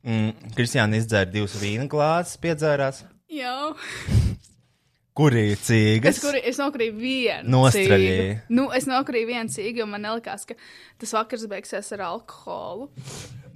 [0.00, 3.02] Mm, Kristiāna izdzēra divas vīna glāzes, piedzērās.
[3.30, 3.56] Jā.
[5.20, 7.50] Kurī Es, kuri, es nokrīju vienu.
[7.52, 8.20] Nostraļēji.
[8.20, 8.54] cīgu.
[8.56, 10.56] Nu, es nokrīju vienu cīgu, jo man nelikās, ka
[11.02, 12.88] tas vakars beigsies ar alkoholu.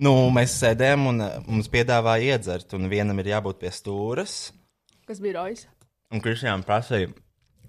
[0.03, 4.37] Nu, mēs sēdējām un uh, mums piedāvāja iedzert, un vienam ir jābūt pie stūres.
[5.09, 5.65] Kas bija rojas?
[6.13, 7.15] Un Kristiāna prasīja,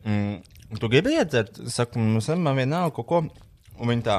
[0.03, 1.61] mm, tu gribi iedzert?
[1.71, 3.23] Saku, mums man vienalga kaut ko.
[3.79, 4.17] Un viņa tā,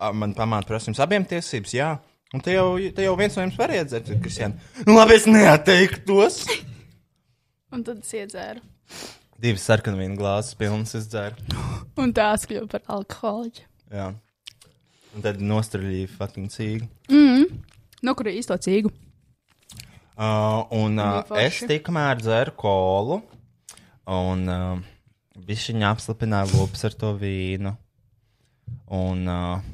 [0.00, 1.98] "Ā, man pamāta prasa jums abiem tiesības, jā.
[2.34, 4.58] Un te jau, te jau viens no jums var iedzert, Kristiāna.
[4.86, 6.40] Nu, labi, es neatteiktos.
[7.72, 8.60] Un tad es iedzēru.
[9.38, 11.36] Divas sarkanvīna glāzes pilnas izdzēru.
[12.02, 13.64] Un tās kļuva par alkoholiķu.
[13.92, 14.10] Jā.
[15.14, 16.88] Un tad nostraļīja fucking cīgu.
[18.04, 18.92] Nokrīju īsto cīgu.
[20.16, 23.18] Uh, un uh, es tikmēr dzeru kolu,
[24.08, 24.78] un uh,
[25.36, 27.74] viņa apslipināja lūpas ar to vīnu.
[28.96, 29.64] Un uh,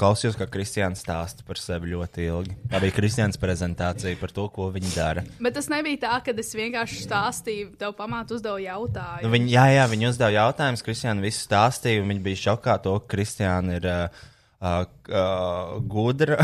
[0.00, 2.56] klausījos, kā Kristiāns stāsta par sevi ļoti ilgi.
[2.70, 5.24] Tā bija Kristiāns prezentācija par to, ko viņi dara.
[5.42, 9.26] Bet tas nebija tā, ka es vienkārši stāstīju, tev pamātu uzdevu jautājumu.
[9.26, 12.96] Nu, viņi, jā, jā, viņi uzdeva jautājumus, Kristiāna visu stāstīja, un viņi bija šokā to,
[13.02, 14.22] ka Kristiāna ir uh,
[14.60, 16.40] uh, uh, gudra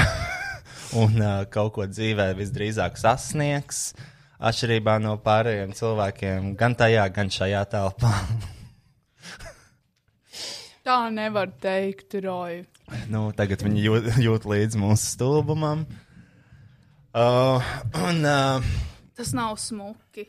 [1.02, 3.88] un uh, kaut ko dzīvē visdrīzāk sasniegs.
[4.36, 8.12] Atšķirībā no pārējiem cilvēkiem, gan tajā, gan šajā telpā.
[10.86, 12.62] Tā nevar teikt, Roja.
[13.10, 15.82] nu, tagad viņi jūt, jūt līdzi mūsu stulbumam.
[17.16, 17.64] Uh,
[18.06, 18.74] un, uh,
[19.16, 20.28] Tas nav smuki.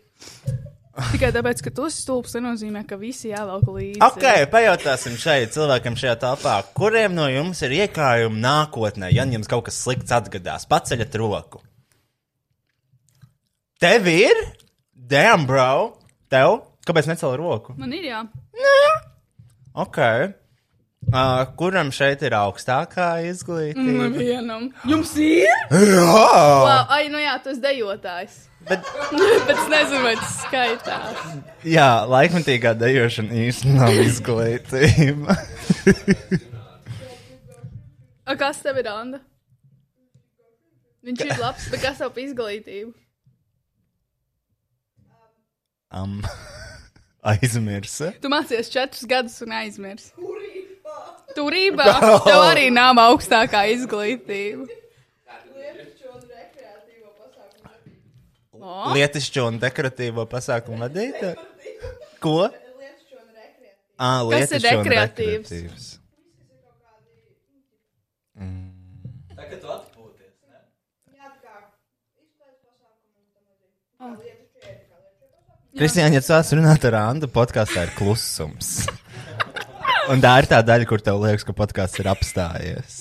[1.12, 4.00] Tikai tāpēc, ka tu esi stulbs, nenozīmē, ka visi jāvelk līdzi.
[4.08, 9.68] Ok, pajautāsim šeit cilvēkam šajā telpā, kuriem no jums ir iekrājumi nākotnē, ja jums kaut
[9.68, 10.66] kas slikts atgadās.
[10.72, 11.62] Paceļat roku.
[13.78, 14.42] Tev ir?
[14.98, 16.00] Damn, bro!
[16.34, 16.64] Tev?
[16.88, 17.78] Kāpēc necēl roku?
[17.78, 18.26] Man ir jā.
[19.78, 20.02] Ok.
[21.08, 24.10] Uh, kuram šeit ir augstākā izglītība?
[24.10, 24.66] Nevienam.
[24.90, 25.48] Jums ir?
[25.72, 25.72] Jā!
[25.72, 28.42] Wow, ai, nu jā, tas dejotājs.
[28.68, 28.84] Bet,
[29.48, 31.22] Bet es nezinu, vai tas skaitās.
[31.64, 35.38] jā, laikmatīgā dejošana īstenībā nav izglītība.
[38.28, 39.22] A, kas tev ir, Anna?
[41.08, 42.92] Viņš ir labs, bet kas tev par izglītību?
[45.96, 46.20] um,
[47.32, 48.12] aizmirsa.
[48.20, 50.12] Tu mācījies četrus gadus un aizmirsi.
[51.38, 51.86] Turībā
[52.26, 54.66] tev arī nav augstākā izglītība.
[58.98, 61.46] Lietišķo un dekoratīvo pasākumu vadītāju?
[62.24, 62.40] Ko?
[63.98, 65.52] Ah, Kas ir lietišķo un dekreatīvs?
[65.52, 65.88] dekoratīvs.
[75.78, 78.80] Kristiāna, ja tu sāc runāt ar Andu, podkāstā ir klusums.
[80.12, 82.98] Un tā ir tā daļa, kur tev liekas, ka podkāsts ir apstājies.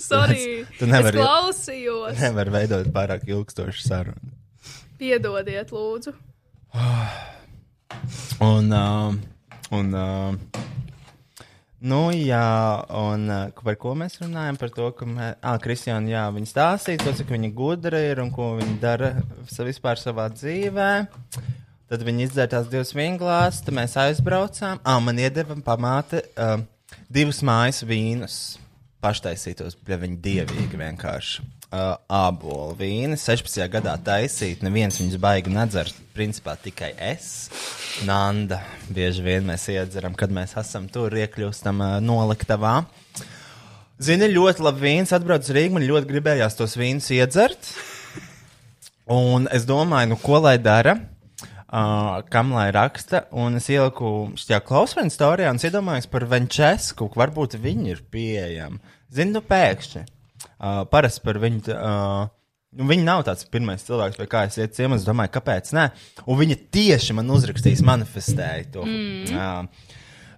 [0.00, 0.64] sorry.
[0.78, 2.16] Tu nevari- Es klausījos.
[2.22, 4.32] Nevar veidot pārāk ilgstošu sarunu.
[4.98, 6.14] Piedodiet, lūdzu.
[8.44, 9.14] Un, uh,
[9.74, 10.34] un uh,
[11.80, 12.42] nu, jā,
[12.94, 14.58] un uh, par ko mēs runājam?
[14.60, 18.30] Par to, ka, mē, ah, Kristiāna, jā, viņa stāstīja to, cik viņa gudra ir un
[18.34, 19.10] ko viņa dara
[19.48, 20.90] vispār savā dzīvē.
[21.88, 24.80] Tad viņi izdzēra tās divas vinglās, tad mēs aizbraucām.
[24.84, 26.58] Ah, man iedeva pamāte uh,
[27.08, 28.58] divus mājas vīnus.
[29.00, 31.46] Paštaisītos, bija viņi dievīgi vienkārši.
[31.68, 33.64] Uh, Ābolu vīni 16.
[33.72, 35.88] gadā taisīt, neviens viņus baigi nedzer.
[36.12, 37.48] Principā tikai es.
[38.04, 38.60] Nanda
[38.92, 42.82] bieži vien mēs iedzeram, kad mēs esam tur, iekļūstam uh, noliktavā.
[43.96, 45.78] Zini, ļoti labi vīns atbrauc Rīgā.
[45.78, 47.72] Man ļoti gribējās tos vīnus iedzert.
[49.08, 50.98] Un es domāju, nu, ko lai dara,
[51.68, 53.26] uh, kam lai raksta.
[53.32, 58.80] Un es ieliku šajā klausīšanās stāstā un iedomājos par Venčesku, ka varbūt viņi ir pieejami.
[59.12, 60.04] Zini, nu pēkšņi.
[60.58, 61.64] Uh, parasti par viņu.
[61.76, 62.26] Uh,
[62.78, 65.00] Nu, viņa nav tāds pirmais cilvēks, pie kā es iet ciemos.
[65.06, 65.86] Domāju, kāpēc nē.
[66.28, 68.84] Un viņa tieši man uzrakstīs, manifestēja to.
[68.84, 69.24] Mm.
[69.32, 69.46] Jā,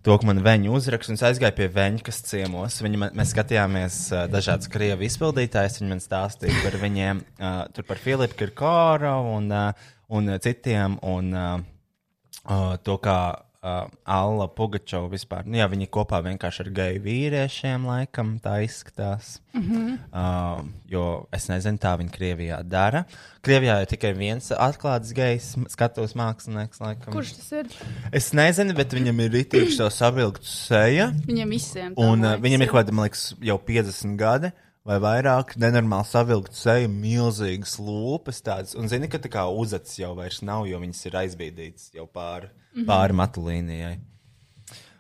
[0.07, 2.79] to, ka man viņa uzraksta, un es aizgāju pie viņa, kas ciemos.
[2.87, 5.81] Viņa, man- mēs skatījāmies uh, dažādas krievu izpildītājas.
[5.83, 11.31] Viņa man stāstīja par viņiem, uh, par Filipu Kirkoru un, uh, un uh, citiem, un
[11.37, 13.21] uh, to, kā
[13.63, 19.39] uh, Alla Pugačova vispār, nu jā, viņi kopā vienkārši ar geju vīriešiem, laikam, tā izskatās.
[19.53, 19.99] Mm -hmm.
[20.13, 23.05] uh, jo es nezinu, tā viņi Krievijā dara.
[23.43, 27.13] Krievijā ir tikai viens atklāts gejs, skatuves mākslinieks, laikam.
[27.13, 27.67] Kurš tas ir?
[28.13, 31.13] Es nezinu, bet viņam ir rītīgi šo savilktu seja.
[31.27, 31.93] Viņam visiem.
[31.97, 32.71] Un uh, viņam ir ir.
[32.73, 34.53] kaut kāda, man liekas, jau 50 gadi.
[34.91, 38.75] Vai vairāk, nenormāli savilkt seju, milzīgas lūpas, tādas.
[38.75, 42.49] Un zini, ka tā kā uzacis jau vairs nav, jo viņas ir aizbīdītas jau pāri,
[42.51, 42.89] mm -hmm.
[42.89, 43.93] pāri matu līnijai.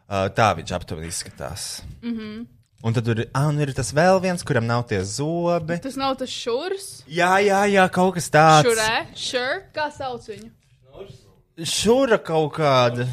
[0.06, 1.82] Uh, tā viņš aptuveni izskatās.
[2.02, 2.46] Mm -hmm.
[2.82, 5.80] Un tad tur ah, un ir tas vēl viens, kuram nav tie zobi.
[5.82, 7.02] Tas nav tas šurs.
[7.08, 8.70] Jā, jā, jā, kaut kas tāds.
[8.70, 9.62] Šurē, šur.
[9.74, 10.50] Kā sauc viņu?
[11.64, 13.08] Šura kaut kāda.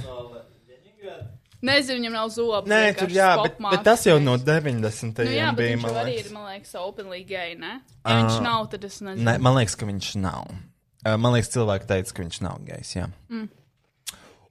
[1.65, 2.70] Nezinu, viņam nav zobu.
[2.70, 5.24] Nē, tur jā, bet, bet tas jau no 90.
[5.26, 5.74] Nu, jā, bija.
[5.74, 7.80] viņš arī ir, man liekas, openly gay, ne?
[8.06, 9.26] Ja viņš nav, tad es nezinu.
[9.26, 10.52] Ne, man liekas, ka viņš nav.
[11.08, 12.91] Uh, Man liekas, cilvēki teica, ka viņš nav gejs.
[12.98, 13.08] Jā.
[13.32, 13.48] Mm.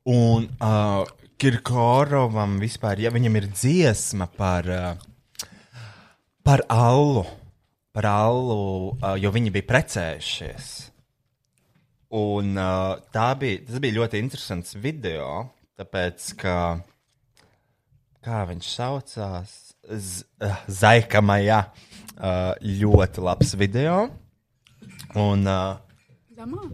[0.07, 5.49] Un uh, Kirkorovam vispār, ja viņam ir dziesma par, uh,
[6.47, 7.27] par allu,
[7.92, 8.59] par allu,
[8.95, 10.71] uh, jo viņi bija precējušies.
[12.16, 16.57] Un uh, tā bija, tas bija ļoti interesants video, tāpēc, ka,
[18.27, 19.55] kā viņš saucās,
[19.87, 21.61] Z, uh, Zaikamajā,
[22.19, 24.09] uh, ļoti labs video.
[25.15, 25.77] Un uh,
[26.35, 26.73] Zemāk.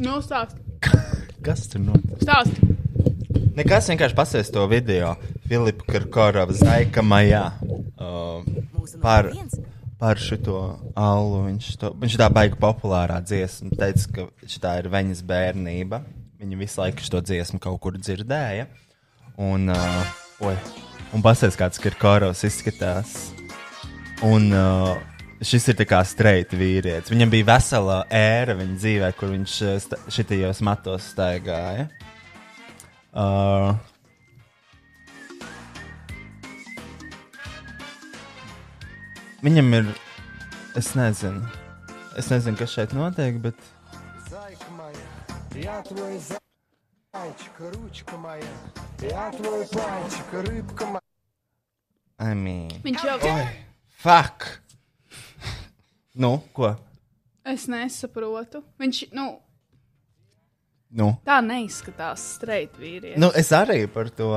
[0.00, 0.56] Nu, stāst.
[1.46, 2.22] kas tur notiek?
[2.24, 2.56] Stāst.
[3.58, 5.12] Nekas vienkārši pasēs to video.
[5.50, 7.42] Filipa Kirkorova Zaikamajā
[8.00, 8.40] uh,
[9.04, 9.28] par,
[10.00, 10.56] par šito
[10.96, 11.44] alu.
[11.50, 13.74] Viņš, to, viņš tā baigi populārā dziesma.
[13.76, 16.00] Teica, ka šī ir viņas bērnība.
[16.40, 18.70] Viņa visu laiku šo dziesmu kaut kur dzirdēja.
[19.36, 20.56] Un, uh, oi,
[21.14, 23.30] un pasēs, kāds Kirkorovs izskatās.
[24.24, 24.96] Un uh,
[25.44, 27.12] šis ir tā kā streita vīrietis.
[27.12, 31.88] Viņam bija vesela ēra viņa dzīvē, kur viņš uh, šitajos matos staigāja.
[33.10, 33.72] Uh,
[39.44, 39.90] viņam ir.
[40.78, 41.42] Es nezinu.
[42.20, 43.58] Es nezinu, kas šeit notiek, bet.
[47.13, 48.43] Зайка моя, я твой зайчик, ручка моя,
[49.01, 51.01] я твой пальчик, рыбка моя.
[52.17, 53.17] I mean, Viņš jau.
[54.03, 54.59] fuck!
[56.15, 56.75] nu, ko?
[57.43, 58.63] Es nesaprotu.
[58.79, 59.39] Viņš, nu,
[60.95, 63.19] Nu, tā neizskatās streit vīrietis.
[63.19, 64.31] nu, es arī par to.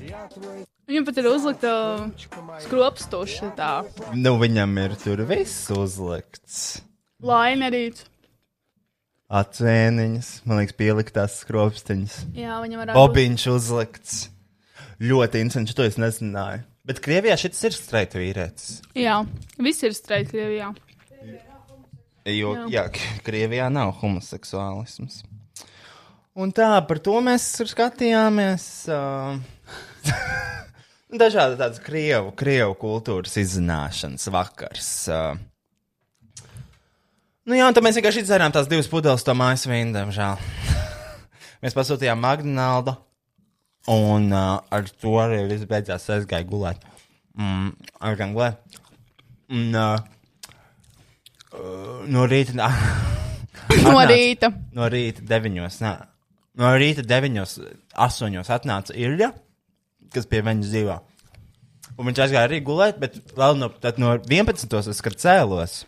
[0.00, 1.72] Я твой Viņam pat ir uzlikta
[2.64, 3.72] skropstuša tā
[4.14, 6.82] Nu, viņam ir tur viss uzlikts.
[7.22, 8.04] lainerīts.
[9.27, 12.17] Atvēniņas, man liekas, pieliktās skropstiņas.
[12.37, 14.19] Jā, viņam var Bobiņš uzlikts.
[15.03, 16.63] Ļoti interesanti, to es nezināju.
[16.87, 18.77] Bet Krievijā šis ir streita vīrietis.
[18.95, 19.19] Jā,
[19.59, 20.71] viss ir streits Krievijā.
[22.27, 22.85] Jo, jā, jā
[23.27, 25.19] Krievijā nav homoseksuālisms.
[26.37, 28.65] Un tā, par to mēs skatījāmies.
[28.93, 29.41] Uh,
[31.23, 34.91] dažādi tādas krievu, krievu kultūras izzināšanas vakars.
[35.11, 35.35] Uh,
[37.47, 40.35] nu jā, un tad mēs vienkārši izdzērām tās divas pudeles to mājas vīnu, diemžēl.
[41.63, 42.93] mēs pasūtījām Magnaldu,
[43.93, 46.09] un uh, ar to arī viss beidzās.
[46.17, 46.83] Es gāju gulēt.
[47.37, 47.71] Mm,
[48.03, 48.79] ar gan gulēt.
[49.53, 49.97] Un, uh,
[52.11, 52.71] no rīta.
[53.67, 54.47] No atnāca- rīta.
[54.73, 55.81] No rīta deviņos.
[55.83, 55.89] Nā.
[56.57, 57.57] No rīta deviņos,
[58.05, 59.27] astoņos atnāca Ilja,
[60.13, 60.95] kas pie viņa dzīvo.
[61.97, 63.67] Un viņš aizgāja arī gulēt, bet vēl no,
[64.01, 64.77] no 11.
[64.93, 65.81] es, kad cēlos,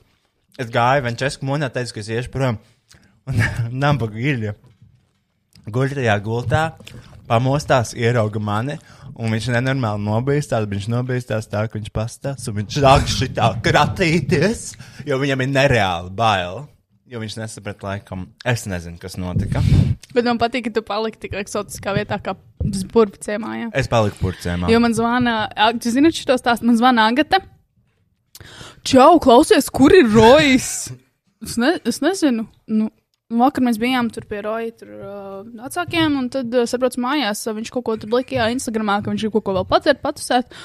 [0.59, 2.59] es gāju Venčesku monētā, teicu, ka es iešu prom.
[3.29, 3.43] Un
[3.83, 4.55] nabaga Ilja
[5.69, 6.63] guļ tajā gultā,
[7.29, 8.79] pamostās, ierauga mani,
[9.19, 10.65] un viņš nenormāli nobīstās.
[10.69, 14.71] Viņš nobīstās tā, ka viņš pastāv, un viņš sāk šitā kratīties,
[15.07, 16.63] jo viņam ir nereāli bail.
[17.09, 19.63] Jo viņš nesaprata, laikam, es nezinu, kas notika.
[20.13, 23.53] Bet man patīk, ka tu paliki tik eksotiskā vietā, kā burbuļciemā.
[23.57, 23.69] Ja?
[23.77, 24.69] Es paliku purcēmā.
[24.69, 27.41] Jo man zvana, Ag- tu zini, šo stāstu man zvana Agata.
[28.87, 30.89] Čau, klausies, kur ir Rojas?
[31.43, 32.45] Es, ne, es nezinu.
[32.67, 32.89] Nu,
[33.29, 37.55] vakar mēs bijām tur pie Roja, tur uh, vecākiem, un tad uh, saprotu mājās, uh,
[37.57, 40.55] viņš kaut ko tur likīja Instagramā, ka viņš ir kaut ko vēl padzert, patusēt.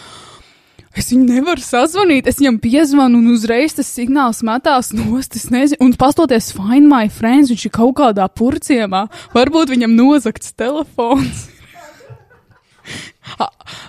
[0.94, 5.34] Es viņu nevaru sazvanīt, es viņam piezvanu, un uzreiz tas signāls metās nost.
[5.34, 9.08] Es nezinu, un pastoties Find My Friends, viņš ir kaut kādā purciemā.
[9.34, 11.48] Varbūt viņam nozagts telefons.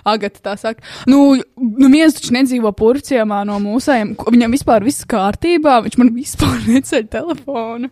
[0.06, 4.14] Agata tā saka, nu, nu viens taču nedzīvo purciemā no mūsējiem.
[4.32, 7.90] Viņam vispār viss kārtībā, viņš man vispār neceļ telefonu.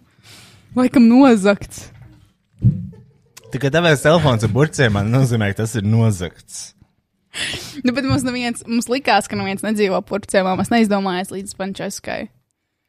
[0.75, 1.89] Laikam nozagts.
[3.55, 6.73] Tikai tāpēc telefons ar burcēmā nozīmē, ka tas ir nozagts.
[7.83, 10.55] Nu, bet mums, neviens, mums likās, ka neviens nedzīvo purciemā.
[10.59, 12.21] Mēs neizdomājām līdz Pančeskai.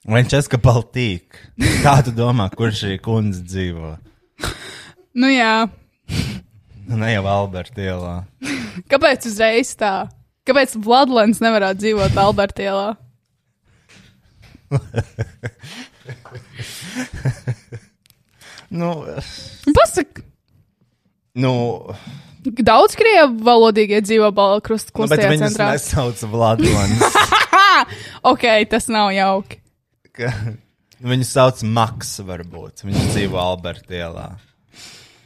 [0.09, 1.38] Lenčeska Baltīk.
[1.82, 3.95] Kā tu domā, kur šī kundze dzīvo?
[5.18, 5.66] Nu jā,
[6.86, 8.13] Nu, ne jau Alberta ielā.
[8.91, 9.93] kāpēc uzreiz tā?
[10.45, 12.91] Kāpēc Vladlens nevarētu dzīvot Albertielā?
[18.69, 19.05] Nu,
[19.75, 20.19] Pasak,
[21.38, 21.51] nu,
[22.65, 25.67] daudz krievu valodīgie dzīvo Balkrusta nu bet klusajā viņas centrā.
[25.75, 27.05] nesauc Vladlans.
[28.25, 29.57] Ok, tas nav jauki.
[30.15, 30.29] ka
[31.03, 32.86] viņu sauc Maks, varbūt.
[32.88, 34.23] Viņš dzīvo Alberta ielā.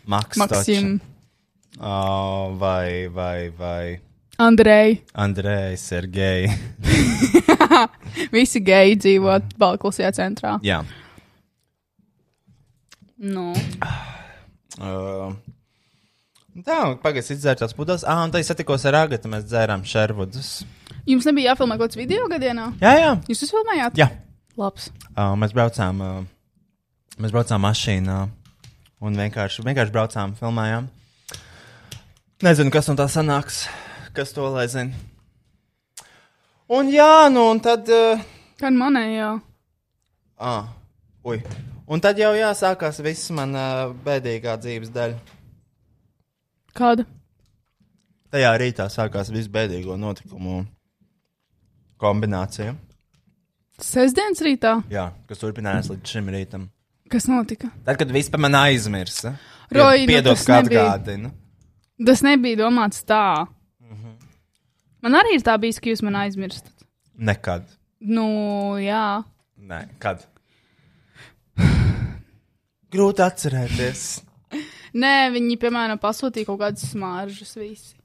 [0.09, 0.39] Maks.
[0.41, 0.95] Maksim,
[1.79, 3.99] Oh, vai, vai, vai.
[4.39, 6.47] Andrei, Andrei, Sergei.
[8.35, 10.57] visi geji dzīvo Balklusajā centrā.
[10.63, 10.81] Jā.
[13.19, 13.51] Nu,
[14.79, 15.33] Uh,
[16.63, 18.05] tā, pagaidzi, izdzēru tās pudeles.
[18.07, 20.61] Ah, un tā es satikos ar Agatu, mēs dzērām šervudus.
[21.09, 22.69] jums nebija jāfilmē kaut kāds video gadienā?
[22.79, 23.09] Jā, jā.
[23.27, 23.97] Jūs uzfilmējāt?
[23.99, 24.07] Jā.
[24.55, 24.87] Labs.
[25.17, 28.21] Uh, mēs braucām, uh, mēs braucām mašīnā
[29.03, 30.87] un vienkārši, vienkārši braucām, filmējām.
[32.39, 33.65] Nezinu, kas no tā sanāks,
[34.15, 34.95] kas to lai zina.
[36.71, 37.89] Un jā, nu un tad.
[37.91, 38.21] Uh,
[38.59, 39.33] Kā manējā.
[40.39, 40.69] ah,
[41.27, 41.41] ui.
[41.89, 45.17] Un tad jau jāsākās viss man uh, bēdīgā dzīves daļa.
[46.79, 47.03] Kāda?
[48.31, 50.61] Tajā rītā sākās viss bēdīgo notikumu
[51.99, 52.77] kombinācija.
[53.83, 54.77] Sestdienas rītā?
[54.93, 56.69] Jā, kas turpinājās līdz šim rītam.
[57.11, 57.73] Kas notika?
[57.83, 59.33] Tad, kad viss par mani aizmirsa,
[59.75, 61.33] Roji, nu, piedod, tas kā nebija.
[61.99, 63.47] Tas nebija domāts tā.
[63.83, 64.15] Mhm.
[65.03, 66.73] Man arī ir tā bijis, ka jūs man aizmirstat.
[67.19, 67.67] Nekad.
[67.99, 68.25] Nu,
[68.79, 69.23] jā.
[69.59, 70.23] Nē, kad?
[72.93, 74.03] Grūti atcerēties.
[75.03, 77.97] Nē, viņi, piemēram, pasūtīja kaut kādas smaržas visi.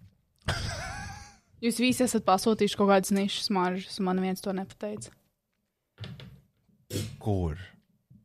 [1.64, 5.14] Jūs visi esat pasūtījuši kaut kādas nišas smaržas, un man viens to nepateica.
[7.22, 7.56] Kur?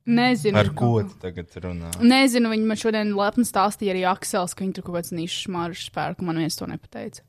[0.10, 0.58] Nezinu.
[0.58, 1.92] Ar ko tu tagad runā?
[2.02, 5.92] Nezinu, viņi man šodien lepni stāstīja arī Aksels, ka viņi tur kaut kādas nišas smaržas
[5.94, 7.26] pērk, un man viens to nepateica.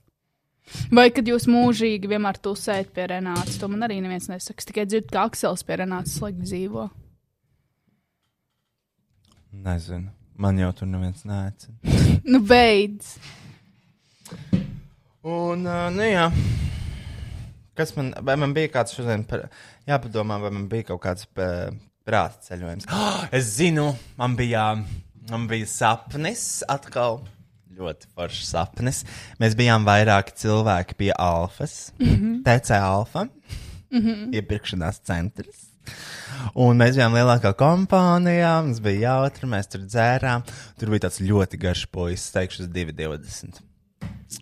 [0.95, 4.63] Vai kad jūs mūžīgi vienmēr tusējat pie Renātas, to man arī neviens nesaka.
[4.63, 6.87] Es tikai dzirdu, ka Aksels pie Renātas slēgt dzīvo.
[9.67, 10.15] Nezinu.
[10.41, 11.77] Man jau tur neviens neaicina.
[12.31, 13.15] Nu, beidz!
[15.25, 16.27] Un, uh, nu jā.
[17.77, 19.47] Kas man, vai man bija kāds šodien, par,
[19.89, 21.29] jāpadomā, vai man bija kaut kāds
[22.07, 22.89] prāta ceļojums.
[22.93, 23.91] Oh, es zinu,
[24.21, 24.73] man bija,
[25.31, 27.23] man bija sapnis atkal.
[27.81, 28.99] ļoti foršs sapnis.
[29.41, 32.11] Mēs bijām vairāki cilvēki pie Alfas, mm.
[32.11, 32.35] -hmm.
[32.45, 34.35] TC Alfa, mm -hmm.
[34.37, 35.71] iepirkšanās centrs.
[36.55, 40.45] Un mēs bijām lielākā kompānijā, mums bija jautri, mēs tur dzērām.
[40.79, 43.70] Tur bija tāds ļoti garš puisis, teikšu, uz 2,20.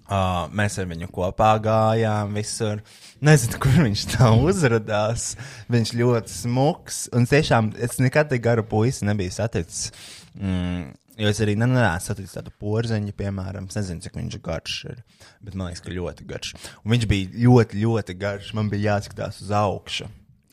[0.08, 2.80] Uh, mēs ar viņu kopā gājām visur.
[3.24, 5.26] Nezinu, kur viņš tā uzrādījās.
[5.72, 7.02] Viņš ļoti smuks.
[7.16, 9.90] Un tiešām es nekad tik garu puisi nebiju saticis.
[10.36, 13.68] Mm, jo es arī ne- neesmu saticis tādu porziņu, piemēram.
[13.72, 15.02] Es nezinu, cik viņš garš ir.
[15.44, 16.54] Bet man liekas, ka ļoti garš.
[16.84, 18.52] Un viņš bija ļoti, ļoti garš.
[18.56, 20.08] Man bija jāskatās uz augšu.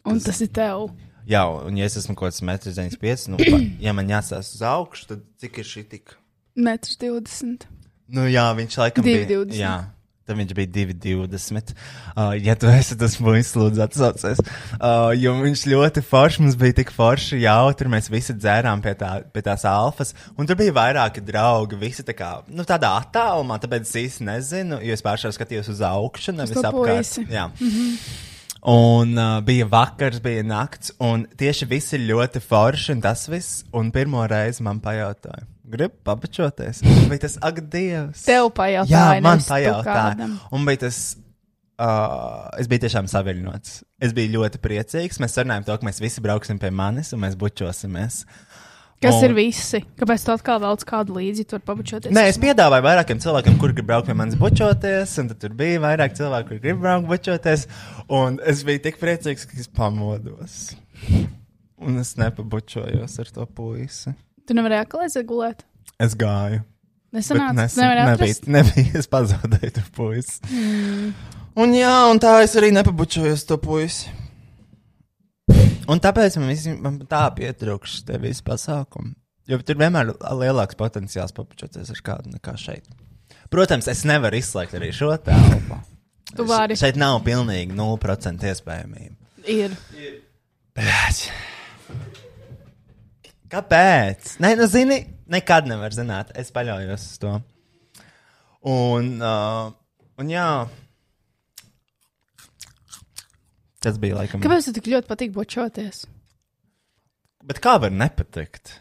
[0.06, 0.90] Un tas ir tev.
[1.26, 3.40] Jā, un ja es esmu kaut kāds metrs 95, nu,
[3.82, 6.14] ja man jāstāsta uz augšu, tad cik ir šī tik?
[6.56, 7.66] Metrs 20.
[8.14, 9.28] Nu, jā, viņš laikam 2,20.
[9.30, 9.58] bija.
[9.58, 9.76] Jā,
[10.26, 11.72] tad viņš bija 2,20.
[12.16, 14.42] Uh, ja tu esi tas muļķis, lūdzu, atsaucies.
[14.78, 19.12] Uh, jo viņš ļoti forši, mums bija tik forši jautri, mēs visi dzērām pie, tā,
[19.34, 20.14] pie tās alfas.
[20.38, 24.82] Un tur bija vairāki draugi, visi tā kā, nu, tādā attālumā, tāpēc es īsti nezinu,
[24.86, 27.20] jo es pašā skatījos uz augšu, nevis apkārt.
[27.30, 27.50] Jā.
[28.66, 33.62] Un uh, bija vakars, bija nakts, un tieši viss ir ļoti forši, un tas viss.
[33.78, 36.82] Un pirmo reizi man pajautāja, gribi papačoties?
[36.86, 38.26] Un bija tas, ak, Dievs!
[38.28, 40.30] Tev pajautāja, Jā, man pajautāja.
[40.56, 41.00] Un bija tas,
[41.82, 43.80] uh, es biju tiešām saviļņots.
[44.06, 45.22] Es biju ļoti priecīgs.
[45.24, 48.24] Mēs runājām to, ka mēs visi brauksim pie manis un mēs bučosimies.
[49.04, 49.82] Kas Un- ir visi?
[50.00, 52.14] Kāpēc tu atkal velc kādu līdzi, tur pabučoties?
[52.16, 56.16] Nē, es piedāvāju vairākiem cilvēkiem, kuriem grib braukt pie manis bučoties, un tur bija vairāk
[56.18, 57.68] cilvēku, kuriem grib braukt bučoties.
[58.08, 60.56] Un es biju tik priecīgs, ka es pamodos.
[61.76, 64.16] Un es nepabučojos ar to puisi.
[64.46, 65.64] Tu nevarēji aklēs gulēt.
[66.02, 66.64] Es gāju.
[67.16, 68.48] Nesanāca, nes- nebija, atrast.
[68.52, 70.42] nebija, es pazaudēju to puisi.
[70.52, 71.14] Mm.
[71.64, 74.12] Un jā, un tā es arī nepabučojos to puisi.
[75.88, 79.14] Un tāpēc man, visi, man tā pietrūkst tie visi pasākumi.
[79.48, 82.88] Jo tur vienmēr ir lielāks potenciāls papučoties ar kādu nekā šeit.
[83.54, 85.78] Protams, es nevaru izslēgt arī šo telpu.
[86.36, 86.76] Tu vari.
[86.76, 89.16] Šeit nav pilnīgi 0% iespējamība.
[89.46, 89.78] Ir.
[90.76, 91.22] Bļāķ.
[93.56, 94.34] Kāpēc?
[94.44, 94.98] Nē, nu, zini,
[95.32, 96.34] nekad nevar zināt.
[96.36, 97.36] Es paļaujos uz to.
[98.68, 99.70] Un, uh,
[100.20, 100.48] un jā,
[103.86, 104.44] tas bija laikam.
[104.44, 106.04] Kāpēc tev tik ļoti patīk bočoties?
[107.46, 108.80] Bet kā var nepatikt?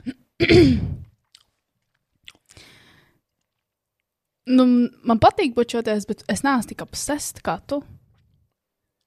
[4.44, 4.64] Nu,
[5.08, 7.78] man patīk bočoties, bet es neesmu tik apsest kā tu.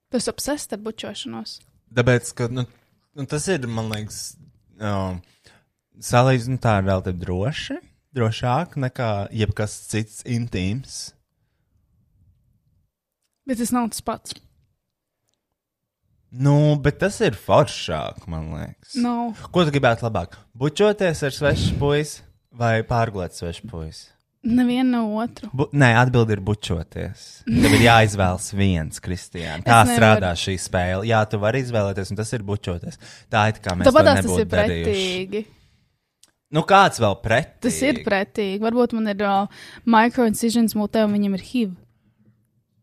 [0.09, 1.59] Tu esi apsest ar bočošanos.
[1.93, 2.63] Tāpēc, ka nu,
[3.13, 4.21] nu, tas ir, man liekas,
[4.79, 5.19] uh,
[6.03, 7.77] salīdzinot tā ir relatīvi droši.
[8.17, 10.97] Drošāk nekā jebkas cits intīms.
[13.47, 14.35] Bet tas nav tas pats.
[16.27, 18.97] Nu, bet tas ir foršāk, man liekas.
[18.99, 19.37] Nav.
[19.53, 20.35] Ko tu gribētu labāk?
[20.57, 22.21] Bučoties ar svešu puisi
[22.51, 24.09] vai pārgulēt svešu puisi?
[24.47, 25.49] Nevienu no otru.
[25.55, 27.23] Bu Nē, atbildi ir bučoties.
[27.47, 29.63] Tev ir jāizvēlas viens, Kristiāna.
[29.65, 31.07] Tā strādā šī spēle.
[31.09, 32.99] Jā, tu vari izvēlēties, un tas ir bučoties.
[33.33, 34.51] Tā ir kā mēs Tāpat tas ir darījuši.
[34.53, 35.41] pretīgi.
[36.55, 37.61] Nu, kāds vēl pretīgi?
[37.65, 38.61] Tas ir pretīgi.
[38.63, 41.73] Varbūt man ir uh, microincisions mutē, un viņam ir HIV.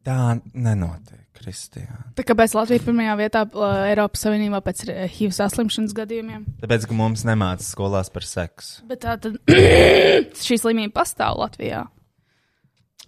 [0.05, 0.17] Tā
[0.53, 2.11] nenotiek, Kristiāna.
[2.13, 4.85] Tā kāpēc Latvija ir pirmajā vietā uh, Eiropas Savienībā pēc
[5.17, 6.45] HIV saslimšanas gadījumiem?
[6.61, 8.85] Tāpēc, ka mums nemācās skolās par seksu.
[8.91, 9.41] Bet tā tad
[10.47, 11.87] šī slimība pastāv Latvijā.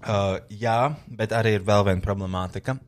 [0.00, 0.80] Uh, jā,
[1.20, 2.78] bet arī ir vēl viena problemātika.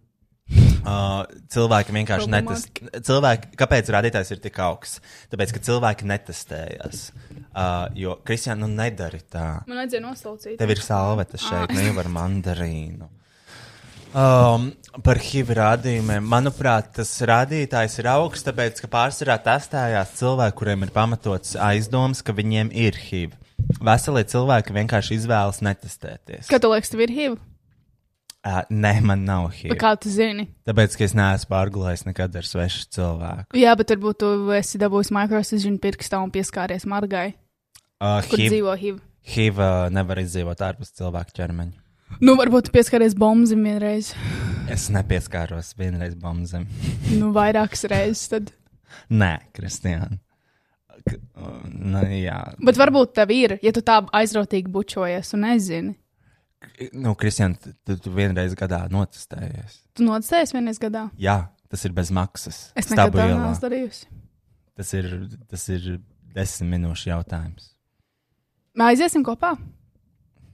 [0.48, 2.90] Uh, cilvēki vienkārši netestē.
[3.04, 5.02] Cilvēki, kāpēc rādītājs ir tik augsts?
[5.32, 7.02] Tāpēc, ka cilvēki netestējas.
[7.58, 9.66] Uh, jo, Kristiāna, nu nedari tā.
[9.68, 10.56] Man vajadzēja noslaucīt.
[10.60, 13.10] Tev ir salvete šeit, ne jau ar mandarīnu.
[14.16, 14.70] Um,
[15.04, 16.24] par HIV rādījumiem.
[16.24, 22.32] Manuprāt, tas rādītājs ir augsts, tāpēc, ka pārsvarā testējās cilvēki, kuriem ir pamatots aizdoms, ka
[22.36, 23.36] viņiem ir HIV.
[23.84, 26.48] Veselie cilvēki vienkārši izvēlas netestēties.
[26.48, 27.36] Kā tu liekas, tev ir HIV?
[28.46, 29.74] Uh, nē, man nav HIV.
[29.80, 30.46] Kā tu zini?
[30.68, 33.58] Tāpēc, ka es neesmu pārgulējis nekad ar svešu cilvēku.
[33.58, 37.32] Jā, bet varbūt tu esi dabūjis microincision pirkstā un pieskāries margai,
[37.98, 38.72] Uh, kur HIV, dzīvo.
[39.26, 41.74] HIV uh, nevar izdzīvot ārpus cilvēka ķermeņa.
[42.22, 44.12] Nu, varbūt tu pieskāries bombzim vienreiz.
[44.70, 46.68] Es nepieskāros vienreiz bombzem.
[47.10, 48.52] Nu, vairākas reizes tad.
[49.10, 50.20] Nē, Kristiāna.
[51.74, 52.38] Nu, jā.
[52.62, 55.94] Bet varbūt tev ir, ja tu tā aizrautīgi bučojies un nezini.
[56.92, 59.80] Nu, Kristiāna, tu, tu, vienreiz gadā notestējies.
[59.94, 61.06] Tu nocēlies vienreiz gadā.
[61.20, 61.40] Jā,
[61.70, 62.60] tas ir bez maksas.
[62.78, 63.38] Es nekad ielā.
[63.44, 64.08] neesmu darījusi.
[64.78, 65.10] Tas ir,
[65.50, 65.88] tas ir
[66.34, 67.72] desmit minūšu jautājums.
[68.78, 69.54] Aiziesim kopā.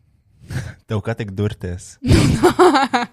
[0.88, 1.94] Tev kā tik durties?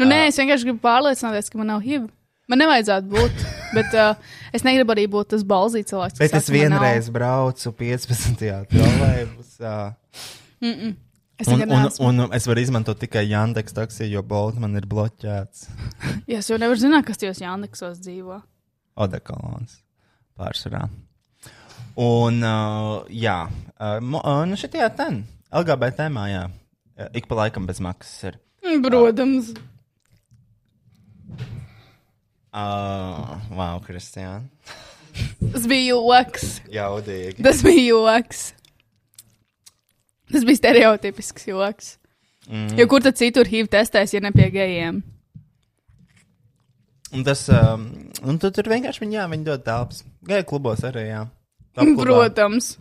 [0.00, 2.08] Nu, nē, es vienkārši gribu pārliecināties, ka man nav HIV.
[2.50, 3.44] Man nevajadzētu būt,
[3.76, 6.18] bet uh, es negribu arī būt tas balzīts cilvēks.
[6.18, 6.82] Bet es saka, nav.
[6.82, 8.42] vienreiz braucu 15.
[8.72, 9.54] trolēļus.
[11.40, 11.86] Es Un, un,
[12.20, 15.64] un es varu izmantot tikai Yandex taksiju, jo Bolt man ir bloķēts.
[16.30, 18.42] Jā, es jau nevaru zināt, kas tajos Jāneksos dzīvo.
[19.00, 19.80] Odekolons
[20.38, 20.84] pārsvarā.
[22.02, 23.36] Un, uh, jā,
[23.76, 25.18] uh, uh, nu šitajā ten,
[25.52, 28.38] LGBT mājā, uh, ik pa laikam bez maksas ir.
[28.64, 29.50] Mm, Protams.
[32.52, 34.48] Uh, wow, Kristiāna.
[35.52, 36.60] Tas bija joks.
[36.72, 37.40] Jaudīgi.
[37.44, 38.52] Tas bija joks.
[40.32, 41.96] Tas bija stereotipisks joks.
[42.48, 42.72] Mm.
[42.78, 45.02] Jo kur tad citur HIV testēs, ja ne pie gejiem?
[47.12, 47.84] Un tas, um,
[48.24, 50.00] un tu tur vienkārši viņi, jā, viņi dod telpas.
[50.26, 51.26] Gēja klubos arī, jā.
[52.00, 52.74] Protams.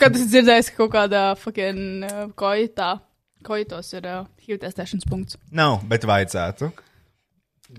[0.00, 2.94] Kad es dzirdēju, ka kaut kādā fucking uh, koitā,
[3.46, 5.38] koitos ir uh, HIV testēšanas punkts.
[5.54, 6.72] Nav, bet vajadzētu.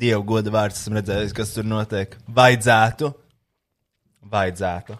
[0.01, 2.15] Dievu goda vārds esmu redzējis, kas tur notiek.
[2.31, 3.11] Vajadzētu.
[4.31, 4.95] Vajadzētu.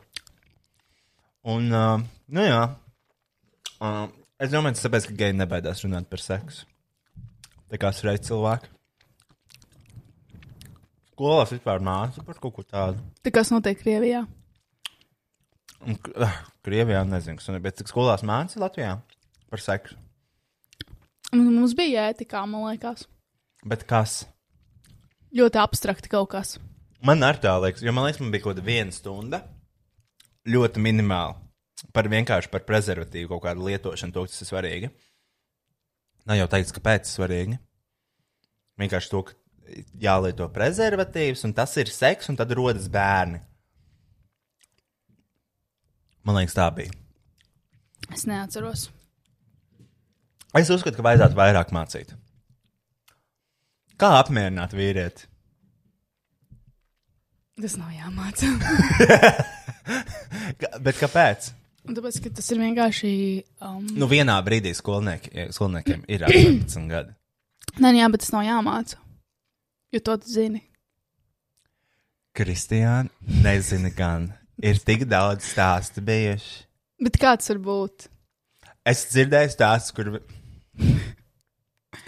[1.54, 2.02] Un, uh,
[2.32, 2.62] nu jā.
[3.82, 4.06] Uh,
[4.42, 6.68] es domāju, tas tāpēc, ka geji nebaidās runāt par seksu.
[7.72, 8.70] Tā kā reiz cilvēki.
[11.12, 13.02] Skolās vispār māca par kaut ko tādu.
[13.22, 14.24] Tā kas notiek Krievijā?
[15.86, 18.96] Un, uh, Krievijā nezinu, kas notiek, bet cik skolās māca Latvijā
[19.52, 19.98] par seksu.
[21.34, 23.06] M- Mums bija ētikā, man liekas.
[23.68, 24.24] Bet kas?
[25.38, 26.56] Ļoti abstrakti kaut kas.
[27.06, 29.40] Man ar tā liekas, jo man liekas, man bija kaut kāda viena stunda.
[30.50, 31.38] Ļoti minimāli.
[31.96, 34.90] Par vienkārši par prezervatīvu kaut kādu lietošanu, to, kas ir svarīgi.
[36.30, 37.58] Nav jau teikts, kāpēc tas ir svarīgi.
[38.82, 39.34] Vienkārši to, ka
[40.04, 43.42] jālieto prezervatīvs, un tas ir seks, un tad rodas bērni.
[46.28, 46.94] Man liekas, tā bija.
[48.14, 48.90] Es neatceros.
[50.58, 52.12] Es uzskatu, ka vajadzētu vairāk mācīt.
[54.02, 55.26] Kā apmierināt vīrieti?
[57.62, 58.50] Tas nav jāmāca.
[60.62, 61.52] Ka- Bet kāpēc?
[61.88, 63.12] Un Tāpēc, ka tas ir vienkārši.
[63.66, 67.16] Um, Nu, vienā brīdī skolnieki, skolniekiem ir 18 gadi.
[67.80, 69.00] nē, nu jā, bet tas nav jāmāca.
[69.92, 70.62] Jo to tu zini.
[72.38, 73.10] Kristiāna,
[73.44, 74.30] nezinu, gan
[74.64, 76.62] ir tik daudz stāstu bijuši.
[77.02, 78.08] Bet kāds var būt?
[78.88, 80.22] Es dzirdēju stāstus, kur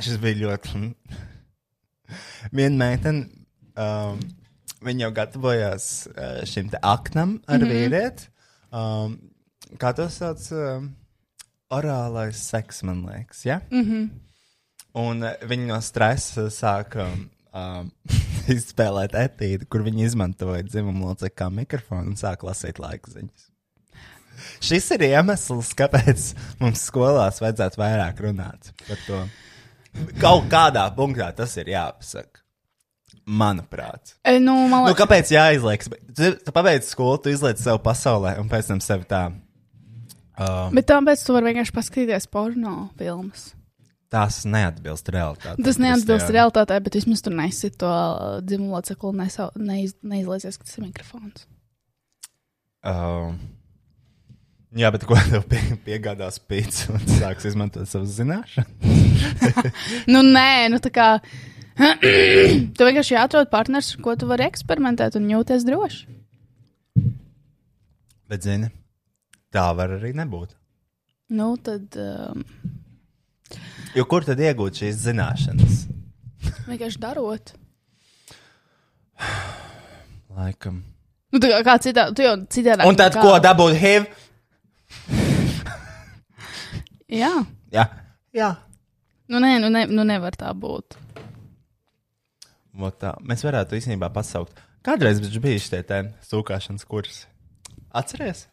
[0.05, 0.85] šis bija ļoti.
[2.53, 3.25] Viena meitene,
[3.73, 4.21] um,
[4.85, 7.73] viņa jau gatavojās uh, šim te aknam ar mm -hmm.
[7.73, 8.29] vīrieti.
[8.73, 9.17] Um,
[9.81, 10.45] kā to sauc?
[10.51, 10.91] Um,
[11.73, 13.45] orālais seks, man liekas.
[13.45, 13.61] Ja?
[13.71, 14.09] Mm -hmm.
[14.93, 17.07] Un uh, viņi no stresa sāka
[17.53, 17.91] um,
[18.55, 23.49] izspēlēt etīdu, kur viņi izmantoja dzimumu locekli kā mikrofonu un sāka lasīt laika ziņas.
[24.63, 29.19] Šis ir iemesls, kāpēc mums skolās vajadzētu vairāk runāt par to.
[30.21, 32.41] Kaut kādā punktā tas ir jāpasaka.
[33.23, 34.17] Manuprāt.
[34.25, 35.85] E, nu, man Nu, liekas, kāpēc jāizliek?
[36.17, 39.29] Tu, pabeidz skolu, tu izliec sev pasaulē, un pēc tam sevi tā.
[40.33, 43.51] Uh, bet tāpēc tu vari vienkārši paskatīties porno filmas.
[44.13, 45.65] tās neatbilst realitātei.
[45.65, 46.37] Tas neatbilst Kristiāna.
[46.37, 49.21] realitātei, bet vismaz tur nesit to uh, dzimumu locekli un
[49.69, 51.47] neiz, neizlaizies, ka tas ir mikrofons.
[52.83, 53.31] Uh,
[54.75, 58.69] jā, bet ko tev pie, piegādās pīcis un sāks izmantot savas zināšanas?
[60.13, 61.07] Nu, nē, nu tā kā.
[62.77, 66.05] tu vienkārši jāatrod partners, ar ko tu vari eksperimentēt un jūties droši.
[68.29, 68.69] Bet, zini,
[69.53, 70.55] tā var arī nebūt.
[71.33, 72.43] Nu, tad um,
[73.93, 75.83] Jo kur tad iegūt šīs zināšanas?
[76.67, 77.53] vienkārši darot.
[80.33, 80.81] Laikam.
[81.33, 82.85] Nu, tā kā, kā citā, tu jau citādi.
[82.89, 84.07] Un tad, ko dabūt HIV?
[87.13, 87.31] Jā,
[87.73, 87.83] Jā,
[88.33, 88.49] jā.
[89.29, 90.97] nu, nē, nu, ne, nu nevar tā būt.
[92.81, 93.11] Vot tā.
[93.21, 94.57] Mēs varētu īstenībā pasaukt.
[94.85, 97.27] Kādreiz bija šie te sūkāšanas kursi.
[97.93, 98.47] Atceries?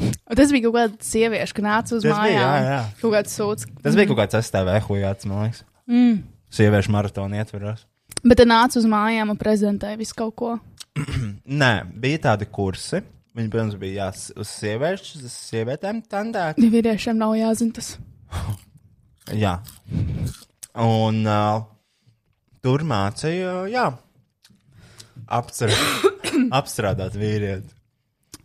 [0.00, 2.40] Un tas bija kaut kāda sievieša, kas nāca uz Tas bija, mājām.
[2.40, 2.82] jā, jā.
[3.02, 3.66] Kaut kāds sūds.
[3.84, 5.64] Tas bija kaut kāds STV hujāts, man liekas.
[5.90, 6.20] Mm.
[6.52, 7.82] Sieviešu maratona ietveros.
[8.22, 10.54] Bet te nāca uz mājām un prezentēja visu kaut ko.
[11.62, 13.02] Nē, bija tādi kursi.
[13.32, 16.58] Viņi, protams, bija jās uz sieviešu, uz sievietēm tendēt.
[16.60, 17.94] Ja vīriešiem nav jāzina tas.
[19.44, 19.54] Jā.
[20.82, 21.62] Un uh,
[22.64, 23.86] tur mācīja, jā,
[25.32, 25.72] apcer,
[26.58, 27.72] apstrādāt vīrieti.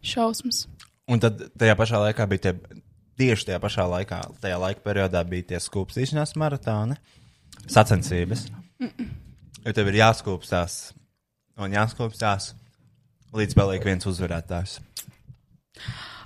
[0.07, 0.65] Šausmas.
[1.07, 2.81] Un tad tajā pašā laikā bija tie,
[3.19, 6.97] tieši tajā pašā laikā, tajā laika periodā bija tie skūpstīšanās maratoni,
[7.71, 8.47] sacensības.
[9.63, 10.75] Jo tev ir jāskūpstās
[11.63, 12.51] un jāskūpstās,
[13.35, 14.77] līdz paliek viens uzvarētājs.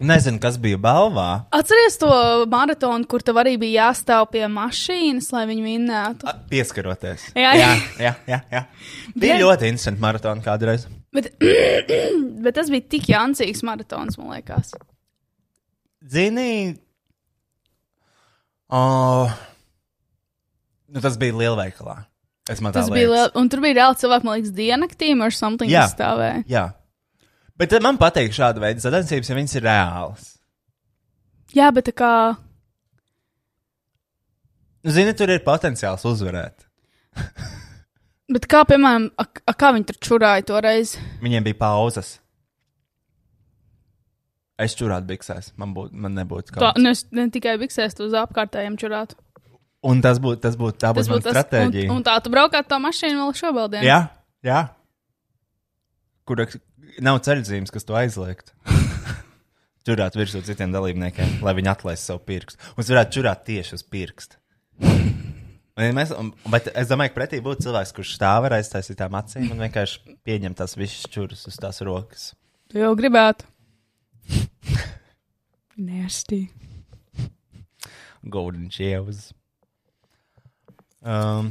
[0.02, 1.28] Nezinu, kas bija balvā.
[1.54, 2.10] Atceries to
[2.50, 6.32] maratonu, kur tev arī bija jāstāv pie mašīnas, lai viņu vinnētu.
[6.50, 7.28] Pieskaroties.
[7.38, 7.70] Jā, jā,
[8.02, 8.16] jā.
[8.26, 8.40] jā.
[8.50, 8.64] jā.
[9.14, 10.88] Bija Bet- ļoti interesanti maratoni kādreiz.
[11.12, 11.28] Bet,
[12.46, 14.72] bet tas bija tik jancīgs maratons, man liekas.
[16.08, 16.78] Zini,
[18.72, 19.28] Oh,
[20.88, 21.98] nu, tas bija lielveikalā.
[22.48, 23.10] Tas bija liekas.
[23.12, 23.34] liels.
[23.36, 25.84] Un tur bija reāli cilvēki, man liekas, diennaktīm ar something, Jā.
[25.92, 26.46] stāvēja.
[26.48, 26.64] Jā.
[27.60, 30.30] Bet man patīk šāda veida sadarbības, ja viņas ir reālas.
[31.52, 32.14] Jā, bet tā kā.
[34.82, 36.64] Nu, Zini, tur ir potenciāls uzvarēt.
[38.32, 40.96] Bet kā, piemēram, a, a, kā viņi tur čurāja toreiz?
[41.24, 42.14] Viņiem bija pauzes.
[44.62, 48.16] Es čurātu biksēs, man, būt, man nebūtu Tā, kaut ne, ne tikai biksēs, tu uz
[48.16, 49.16] apkārtējiem čurāt.
[49.90, 51.90] Un tas būtu, tas būtu, tā būtu mana stratēģija.
[51.90, 53.80] Un, un tā, tu braukāt to mašīnu vēl šobrīd.
[53.88, 54.04] Jā,
[54.46, 54.60] jā.
[56.30, 56.44] Kur
[57.02, 58.54] nav ceļzīmes, kas to aizliegt.
[59.88, 62.62] Čurāt virsū citiem dalībniekiem, lai viņi atlaistu savu pirkstu.
[62.76, 64.38] Un es varētu čurāt tieši uz pirkstu.
[65.82, 69.48] Un, mēs, un, bet es domāju, ka pretī būtu cilvēks, kurš stāv ar aiztaisītām acīm
[69.50, 72.28] un vienkārši pieņem tās visas čuras uz tās rokas.
[72.70, 73.48] Tu jau gribētu.
[75.88, 76.44] Nasty.
[78.22, 79.32] Golden Cheers.
[81.02, 81.50] Um,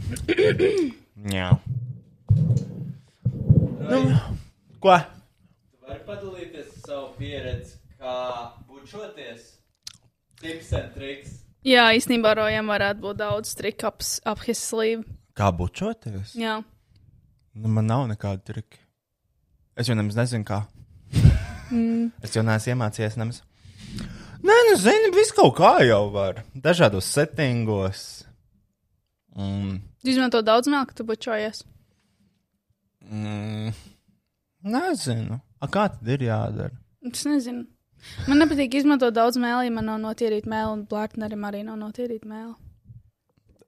[1.39, 1.51] jā.
[3.91, 4.01] Nu,
[4.79, 4.95] ko?
[5.83, 8.17] Vari padalīties ar savu pieredzi, kā
[8.71, 9.57] bučoties?
[10.39, 11.41] Tips and tricks.
[11.67, 15.05] Jā, īstenībā Rojam varētu būt daudz triku ap, ap his sleeve.
[15.37, 16.33] Kā bučoties?
[16.41, 16.61] Jā.
[17.55, 18.79] Nu, man nav nekāda trika.
[19.77, 20.63] Es jau nemaz nezinu, kā.
[21.71, 22.09] Mm.
[22.25, 23.43] Es jau neesmu iemācījies nemaz.
[24.41, 26.41] Nē, nu, zini, viss kaut kā jau var.
[26.57, 28.07] Dažādos settingos.
[29.37, 31.61] Mm, Tu izmanto daudz mēlu, ka tu bučojies.
[33.05, 33.75] mm,
[34.65, 35.41] nezinu.
[35.61, 36.73] A, kā tad ir jādara?
[37.05, 37.67] Es nezinu.
[38.29, 42.29] Man nepatīk izmantot daudz mēlu, ja man nav notīrīta mēla, un blārtnerim arī nav notīrīta
[42.29, 42.55] mēla.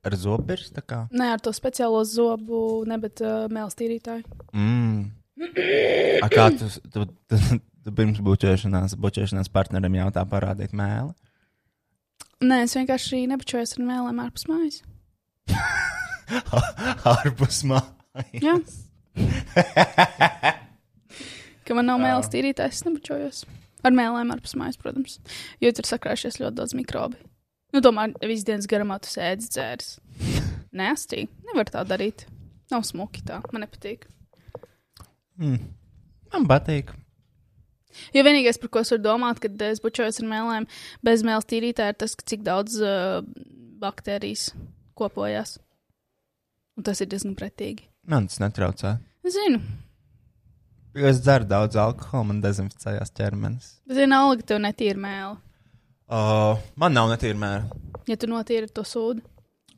[0.03, 1.01] Ar kā.
[1.14, 4.24] Nē, ar to speciālo zobu, ne bet uh, mēls tīrītāju.
[4.51, 5.12] Mm.
[6.22, 7.39] A, kā tu, tu, tu,
[7.87, 11.14] tu pirms bučēšanās, bučēšanās partnerim jautā parādīt mēli?
[12.43, 14.83] Nē, es vienkārši nebučojos ar mēlēm ārpus mājas.
[17.14, 18.35] Ārpus mājas.
[18.43, 18.59] Jā.
[21.62, 23.45] Ka man nav mēls tīrītājs, es nebučojos.
[23.83, 25.18] Ar mēlēm ārpus mājas, protams.
[25.62, 27.18] Jo tur sakrājušies ļoti daudz mikrobi.
[27.72, 29.95] Nu, tomēr visu dienas garumā tu sēdi dzērs.
[30.78, 31.26] Nēstī.
[31.49, 32.26] Nevar tā darīt.
[32.72, 33.41] Nav smuki tā.
[33.53, 34.07] Man nepatīk.
[35.41, 36.93] Man patīk.
[38.16, 40.66] Jo vienīgais, par ko es varu domāt, kad es bučojos ar mēlēm,
[41.05, 43.20] bez mēls tīrītāja, ir tas, cik daudz uh,
[43.83, 44.51] baktērijas
[44.97, 45.59] kopojās.
[46.78, 47.91] Un tas ir diezgan pretīgi.
[48.09, 48.97] Man tas netraucē.
[49.26, 49.61] Es zinu,
[50.95, 53.68] Jo es dzeru daudz alkohola, man dezinficējās ķermenis.
[53.88, 55.36] bet vienalga, tev netīra mēlē.
[56.12, 57.80] Uh, man nav netīra mēra.
[58.11, 59.22] Ja tu notīri to sūdu,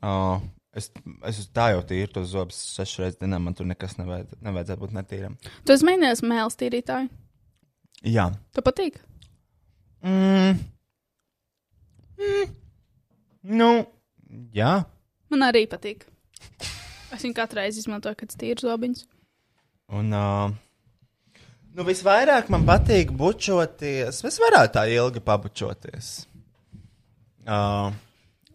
[0.05, 0.41] Uh,
[0.75, 0.91] es,
[1.25, 4.81] es uz tā jau tīru tos zobus sešas reizes dienā, man tur nekas nevajad, nevajadzētu
[4.83, 5.37] būt netīram.
[5.65, 7.09] tu esi mēģinājis mēls tīrītāju.
[8.05, 8.27] Jā.
[8.53, 8.99] Tev patīk?
[10.05, 10.59] Mm.
[12.19, 12.51] Mm.
[13.55, 13.69] Nu,
[14.53, 14.73] jā.
[15.33, 16.05] Man arī patīk.
[17.15, 19.05] Es viņu katru reizi izmantoju, kad tīru zobiņus.
[19.95, 20.53] Un, uh,
[21.75, 24.23] nu, visvairāk man patīk bučoties.
[24.27, 26.13] Es varētu tā ilgi pabučoties.
[27.45, 27.91] Uh,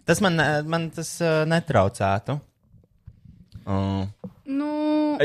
[0.08, 2.40] tas man, man tas uh, netraucētu.
[3.70, 4.08] Uh,
[4.50, 4.70] Nu,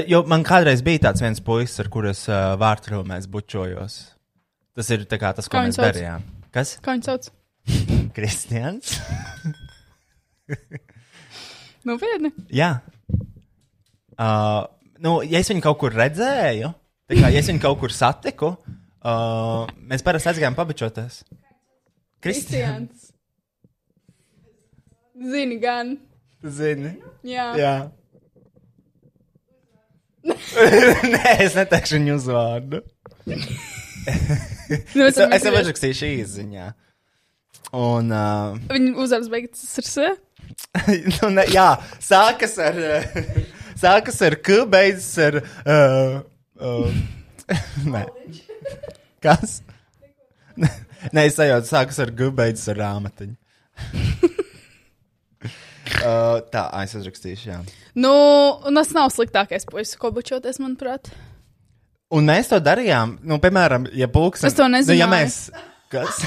[0.05, 3.95] jo man kādreiz bija tāds viens puisis, ar kuriem es uh, vārtrūmēs bučojos.
[4.77, 5.87] Tas ir kā tas, ko Kā mēs sauc?
[5.87, 6.25] darījām.
[6.53, 6.75] Kas?
[6.83, 7.29] kā viņi sauc?
[8.15, 8.99] Kristians?
[11.89, 12.31] Nopietni.
[12.53, 12.69] Jā.
[14.13, 14.67] Uh,
[15.01, 16.69] nu, ja es viņu kaut kur redzēju,
[17.09, 18.53] tā kā ja es viņu kaut kur satiku,
[19.05, 21.21] uh, mēs parasti aizgājām pabučoties.
[22.23, 23.11] Kristians.
[25.15, 25.95] Zini, gan.
[26.43, 26.95] Zini?
[27.25, 27.51] Jā.
[27.59, 27.75] Jā.
[31.13, 32.81] Nē, es neteikšu viņu uzvārdu.
[33.29, 33.37] Nu,
[35.05, 36.65] Es, es jau vienkārši- uzrakstīšu īziņā.
[37.75, 39.95] Un, uh, Viņa uzvaras beigas ar S.
[41.15, 41.67] nu, ne, jā,
[42.01, 42.77] sākas ar,
[43.83, 45.37] sākas ar K, beidzas ar.
[45.65, 46.19] Uh,
[47.93, 48.03] nē.
[49.25, 49.59] Kas?
[50.55, 53.35] Nē, es sajaucu, sākas ar G, beidzas ar rāmatiņu.
[56.05, 57.59] uh, tā, es uzrakstīšu, jā.
[57.97, 58.13] Nu,
[58.65, 61.11] un tas nav sliktākais puisis, ko bučoties, manuprāt.
[62.15, 64.53] Un mēs to darījām, nu, piemēram, ja pulkstenis.
[64.53, 65.39] Es to Nu, ja mēs.
[65.91, 66.21] Kas?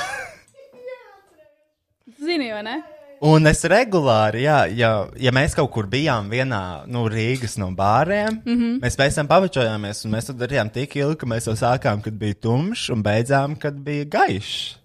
[2.18, 2.76] Zini, vai ne?
[3.25, 8.37] Un es regulāri, jā, ja, ja mēs kaut kur bijām vienā nu, Rīgas no bāriem,
[8.45, 8.77] mm -hmm.
[8.85, 12.14] mēs pēc tam pavačojāmies, un mēs to darījām tik ilgi, ka mēs jau sākām, kad
[12.14, 14.79] bija tumšs, un beidzām, kad bija gaišs.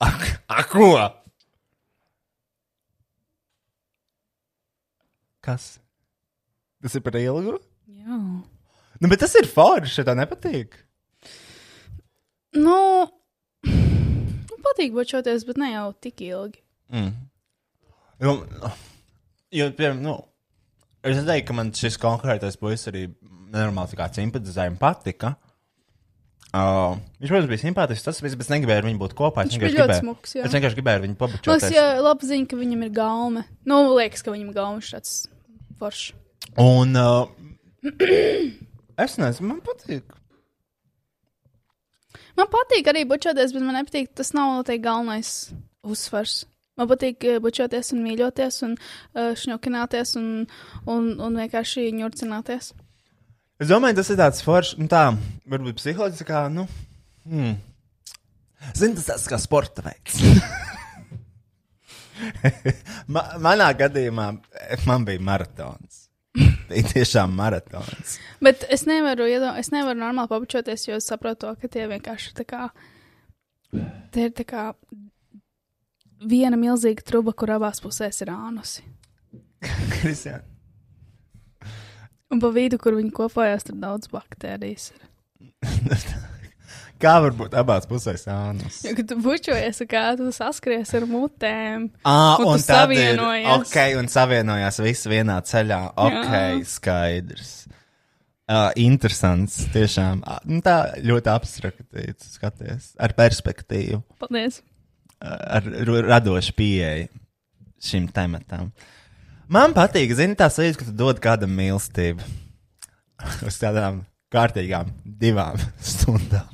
[0.00, 0.90] Ak, ak, ko?
[5.40, 5.78] Kas?
[6.82, 7.60] Tas ir par ilgu?
[7.86, 8.18] Jā.
[9.00, 10.74] Nu, bet tas ir forši, tev nepatīk.
[12.56, 13.06] Nu,
[14.66, 16.62] patīk bučoties, bet ne jau tik ilgi.
[18.22, 18.36] Jo,
[19.52, 20.14] jo piemēram, nu,
[21.06, 23.06] es teiktu, ka man šis konkrētais puisis arī
[23.52, 25.34] nenormāli kā simpatizēja un patika.
[26.56, 29.42] Uh, viņš, protams, bija simpātisks, tas viss, bet es negribēju ar viņu būt kopā.
[29.44, 30.44] Viņš vienkārši bija ļoti jā.
[30.46, 31.66] Es vienkārši gribēju ar viņu Man pabučoties.
[31.74, 33.42] liekas, labi ziņa, ka viņam ir gaume.
[33.68, 35.16] Nu, liekas, ka viņam ir gaume šāds
[35.82, 36.14] foršs.
[36.62, 37.26] Un uh,
[39.04, 40.15] es nezinu, man patīk.
[42.36, 45.30] Man patīk arī bučoties, bet man nepatīk, tas nav noteikti galvenais
[45.86, 46.42] uzsvars.
[46.76, 50.26] Man patīk eh, bučoties un mīļoties un uh, šņokināties un,
[50.84, 52.74] un, un vienkārši ņurcināties.
[53.56, 55.06] Es domāju, tas ir tāds foršs, nu tā,
[55.48, 56.66] varbūt psiholoģiski, kā, nu,
[57.24, 57.56] hmm.
[58.76, 60.20] Zini, tas tas kā sporta veids.
[63.12, 64.30] Ma, manā gadījumā
[64.60, 66.05] eh, man bija maratons.
[66.36, 68.16] Bija tiešām maratons.
[68.44, 72.46] Bet es nevaru, es nevaru normāli pabučoties, jo es saprotu, to, ka tie vienkārši tā
[72.48, 72.68] kā.
[74.12, 74.66] Tie ir tā kā
[76.20, 78.84] viena milzīga truba, kur abās pusēs ir ānusi.
[79.96, 80.44] Kristian.
[82.32, 84.92] Un pa vidu, kur viņi kopojās, tur daudz baktērijas.
[84.96, 86.32] ir.
[87.02, 88.78] Kā var būt abās pusēs ānus?
[88.86, 91.90] Jo, kad tu bučojies, kā tu saskries ar mutēm.
[92.08, 93.50] Ah, Un un, tad ir, savienojies.
[93.58, 95.80] ok, un savienojās visi vienā ceļā.
[96.06, 96.62] Ok, Jā.
[96.72, 97.52] skaidrs.
[98.46, 100.20] Uh, interesants, tiešām.
[100.22, 104.60] Uh, tā ļoti abstrakti skaties, ar perspektīvu, Paldies!
[105.20, 105.66] ar
[106.06, 107.08] radošu pieeju
[107.82, 108.70] šim tematam.
[109.50, 112.22] Man patīk, zini, tā sajūta, ka tu dod kādam mīlestību
[113.48, 115.58] uz tādām kārtīgām divām
[115.92, 116.46] stundām.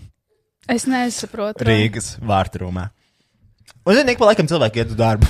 [0.70, 1.64] Es nesaprotu.
[1.66, 2.88] Rīgas vārtrūmā.
[3.82, 5.26] Un, zini, ik pa laikam cilvēki iet uz darbu.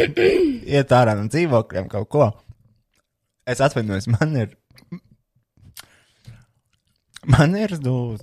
[0.76, 2.30] iet ārā no dzīvokļiem kaut ko.
[3.46, 4.56] Es atvainojos, man ir.
[7.26, 8.16] Man ir, nu,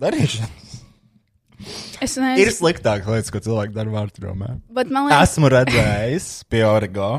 [0.00, 0.48] darīšana.
[2.04, 3.92] Es Ir nezinu, sliktākas lietas, ko cilvēki dara
[4.92, 7.10] man liekas, Esmu redzējis pie Origo,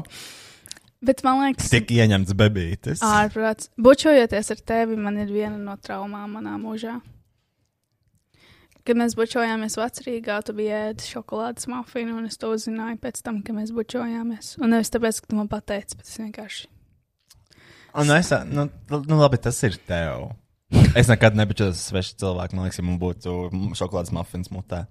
[1.02, 3.02] bet man liekas tik ieņemts bebītis.
[3.02, 3.72] ārprāts.
[3.82, 7.00] Bučojoties ar tevi, man ir viena no traumām manā mūžā.
[8.88, 13.42] Kad mēs bučojāmies vecrīgā, tu biji ēdis šokolādes mafinu, un es to uzzināju pēc tam,
[13.44, 14.54] kad mēs bučojāmies.
[14.62, 16.70] Un nevis tāpēc, ka tu man pateici, bet es vienkārši.
[18.00, 20.30] Un es, nu, nu, labi, tas ir tev.
[20.96, 23.36] Es nekad nebiju tas svešs cilvēks, man liekas, ja man būtu
[23.76, 24.86] šokolādes mafins mutē.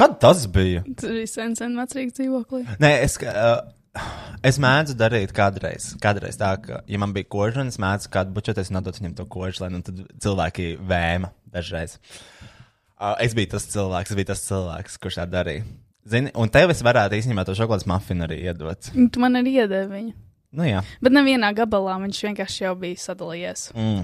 [0.00, 0.86] Kad tas bija?
[0.88, 2.64] Tas bija sen, sen vecrīgs dzīvoklī.
[2.80, 3.60] Nē, es, uh,
[4.40, 5.92] es mēdzu darīt kādreiz.
[6.00, 9.18] Kādreiz tā, ka, ja man bija koža, un es mēdzu kādu bučoties un atdot viņam
[9.20, 11.98] to kožu, lai nu tad cilvēki vēma dažreiz.
[11.98, 12.54] Uh,
[13.22, 15.64] es biju tas cilvēks, es biju tas cilvēks, kurš tā darīja.
[16.08, 18.80] Zini, un tev es varētu īstenībā to šokolādes mafinu arī iedot.
[18.96, 20.14] Un Tu man arī iedevi viņu.
[20.56, 20.80] Nu jā.
[21.04, 23.66] Bet nevienā gabalā viņš vienkārši jau bija sadalījies.
[23.76, 24.02] Mm.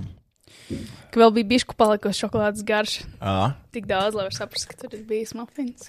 [1.13, 3.07] Ka vēl bija bišku palikusi šokolādes garša.
[3.17, 5.89] Uh, Tik daudz, lai var saprast, ka tur ir bijis mafins.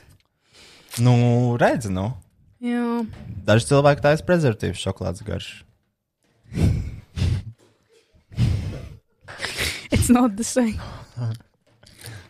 [1.03, 1.13] nu,
[1.59, 2.07] redzi, nu.
[2.63, 3.03] Jā,
[3.45, 5.49] Daži cilvēki tā ir prezervatīvs šokolādes garš.
[9.91, 10.79] it's not the same.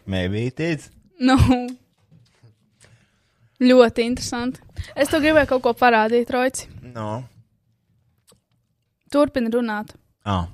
[0.05, 0.89] Maybe it is.
[1.19, 1.37] Nu,
[3.63, 4.61] ļoti interesanti.
[4.95, 6.69] Es tev gribēju kaut ko parādīt, Roici.
[6.93, 7.23] No.
[9.11, 9.95] Turpini runāt.
[10.27, 10.47] Ah.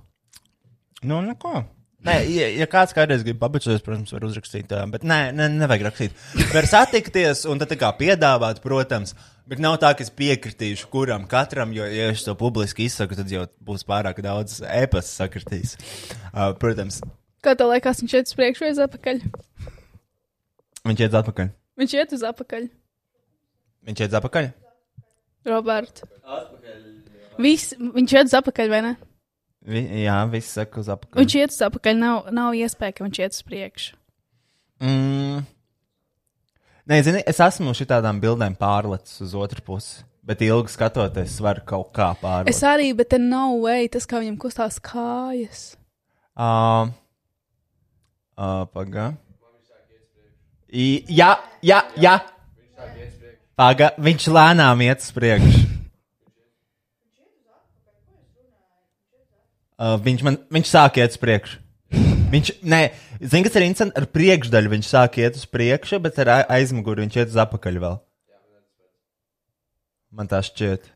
[1.01, 1.63] Nu, neko.
[2.01, 6.23] Nē, ja, ja kāds kādreiz grib pabeigties, protams, var uzrakstīt, bet nē, nē, nevajag rakstīt.
[6.49, 9.13] Var satikties un tad kā piedāvāt, protams,
[9.49, 13.29] bet nav tā, ka es piekritīšu kuram katram, jo, ja es to publiski izsaku, tad
[13.29, 15.75] jau būs pārāk daudz e-pasta sakritīs.
[16.31, 17.03] Uh, protams,
[17.41, 19.21] Kā tev liekas, viņš iet uz priekšu vai uz atpakaļ?
[20.85, 21.47] viņš iet atpakaļ.
[21.81, 22.67] Viņš iet uz atpakaļ.
[23.89, 24.49] Viņš iet atpakaļ?
[25.49, 26.03] Robert.
[26.21, 26.83] Atpakaļ.
[27.41, 28.93] Viss, viņš iet uz atpakaļ, vai ne?
[29.61, 31.17] Vi, jā, viss saka uz atpakaļ.
[31.21, 33.97] Viņš iet uz atpakaļ, nav, nav iespēja, ka viņš iet uz priekšu.
[34.81, 35.43] Mm.
[36.89, 41.91] Nē, zini, es esmu šitādām bildēm pārlecis uz otru pusi, bet ilgi skatoties, var kaut
[41.97, 42.53] kā pārlekt.
[42.53, 45.71] Es arī, bet te nav way, tas kā viņam kustās kājas.
[46.33, 46.89] Uh,
[48.41, 49.17] uh, Pagaidām.
[50.71, 52.13] Jā, jā, jā.
[53.59, 55.65] Paga, viņš lēnām iet uz priekšu.
[59.81, 61.57] Uh, viņš man, viņš sāk iet uz priekšu.
[62.31, 62.79] Viņš, nē,
[63.19, 67.03] zini, kas ir interesanti, ar priekšdaļu viņš sāk iet uz priekšu, bet ar ai- aizmuguri
[67.03, 67.97] viņš iet uz apakaļ vēl.
[70.15, 70.87] Man tā šķiet.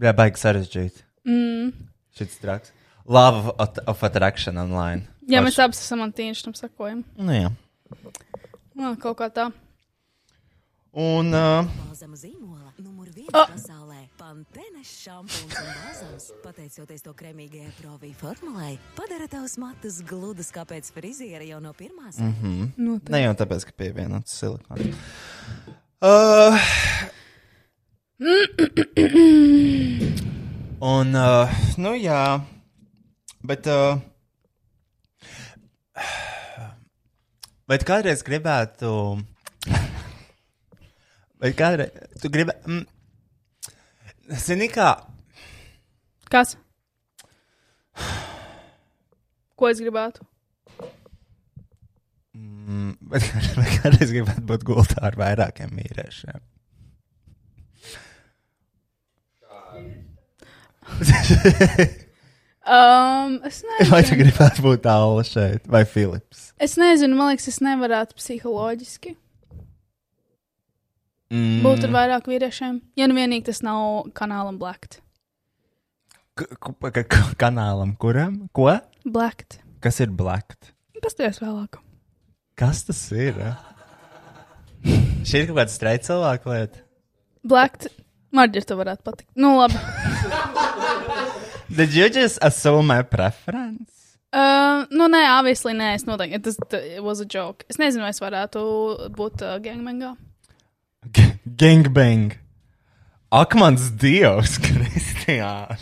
[0.00, 1.06] Jā, baigi sarežģīti.
[1.28, 1.72] Mm.
[2.16, 2.74] Šis traks.
[3.10, 5.08] Love of, of attraction online.
[5.26, 7.00] Jā, mēs abi esam tīņš tam sakojam.
[7.18, 7.48] Nu, jā.
[8.78, 9.48] Jā, kaut kā tā.
[10.94, 11.66] Un, uh,
[13.30, 16.28] pasaulē- Pantēnes šampūns un balzams.
[16.44, 22.18] Pateicoties to kremīgajai provī formulai, padara tavus matus gludus kā pēc friziera jau no pirmās.
[22.18, 22.34] Mm
[22.78, 23.10] -hmm.
[23.10, 24.94] ne jau tāpēc, ka pievienots silikons.
[26.02, 26.56] Uh,
[30.80, 32.40] un, uh, nu jā,
[33.46, 33.66] bet.
[33.66, 34.00] Uh,
[37.68, 38.90] vai tu kādreiz gribētu.
[41.40, 41.94] Vai kādreiz.
[42.20, 42.68] Tu gribētu.
[42.68, 42.84] Mm,
[44.40, 44.92] Zini, kā.
[46.30, 46.56] Kas?
[49.58, 50.22] Ko es gribētu?
[52.36, 53.20] Mm, vai
[53.80, 56.40] kādreiz gribētu būt gultā ar vairākiem vīriešiem?
[62.70, 64.18] Um, es Vai tu nezinu.
[64.20, 66.52] gribētu būt tālu šeit, vai Filips?
[66.62, 69.16] Es nezinu, man liekas, es nevarētu psiholoģiski
[71.30, 72.80] Mm, būt ar vairāk vīriešiem.
[72.98, 74.96] Ja nu vienīgi tas nav kanālam Blacked.
[76.34, 78.48] k- kanālam, kuram?
[78.52, 78.72] Ko?
[79.06, 79.60] Blacked.
[79.80, 80.72] Kas ir blacked?
[81.00, 81.78] Pastāties vēlāk.
[82.58, 83.38] Kas tas ir?
[83.38, 83.54] eh?
[85.22, 86.82] Šī ir kaut kāda streita cilvēka lieta.
[87.46, 87.86] Blacked.
[88.34, 89.30] Marģis, tev varētu patikt.
[89.36, 89.78] Nu, labi.
[91.76, 93.96] Did you just assume my preference?
[94.32, 96.40] Uh, nu, nē, obviously, nē, es noteikti.
[96.42, 97.64] Tas it was a joke.
[97.70, 98.60] Es nezinu, vai es varētu
[99.16, 100.12] būt uh, gangbangā.
[101.14, 102.32] G- Gangbang.
[103.32, 105.78] Ak, mans dievs, Kristiāna.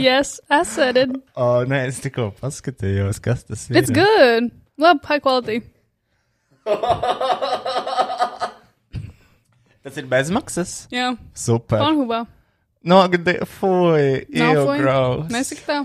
[0.00, 1.10] Yes, I said it.
[1.36, 3.76] oh, nē, es tikko paskatījos, kas tas ir.
[3.82, 4.48] It's good.
[4.80, 5.60] Labi, high quality.
[9.84, 10.72] Tas ir bezmaksas.
[10.92, 11.80] Jā, Super.
[11.80, 12.22] Pornhubā.
[12.88, 15.26] Nogadi, fuj, iegraus.
[15.32, 15.78] Nesaka tā.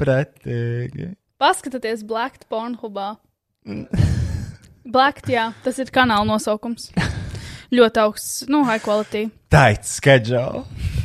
[0.00, 1.12] Pretīgi.
[1.38, 3.16] Paskatieties Blacked Pornhubā.
[4.94, 6.88] Blacked, jā, tas ir kanāla nosaukums.
[7.74, 9.26] Ļoti augsts, nu, high quality.
[9.52, 10.64] Tight schedule.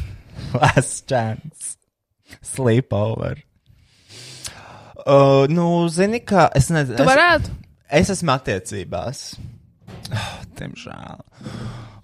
[0.54, 1.76] Last chance.
[2.42, 3.42] Sleepover.
[5.04, 6.96] Uh, nu, zini, kā es nezinu.
[7.02, 7.52] Tu varētu?
[7.90, 9.26] Es, es esmu attiecībās.
[10.14, 11.22] Oh, Diemžēl.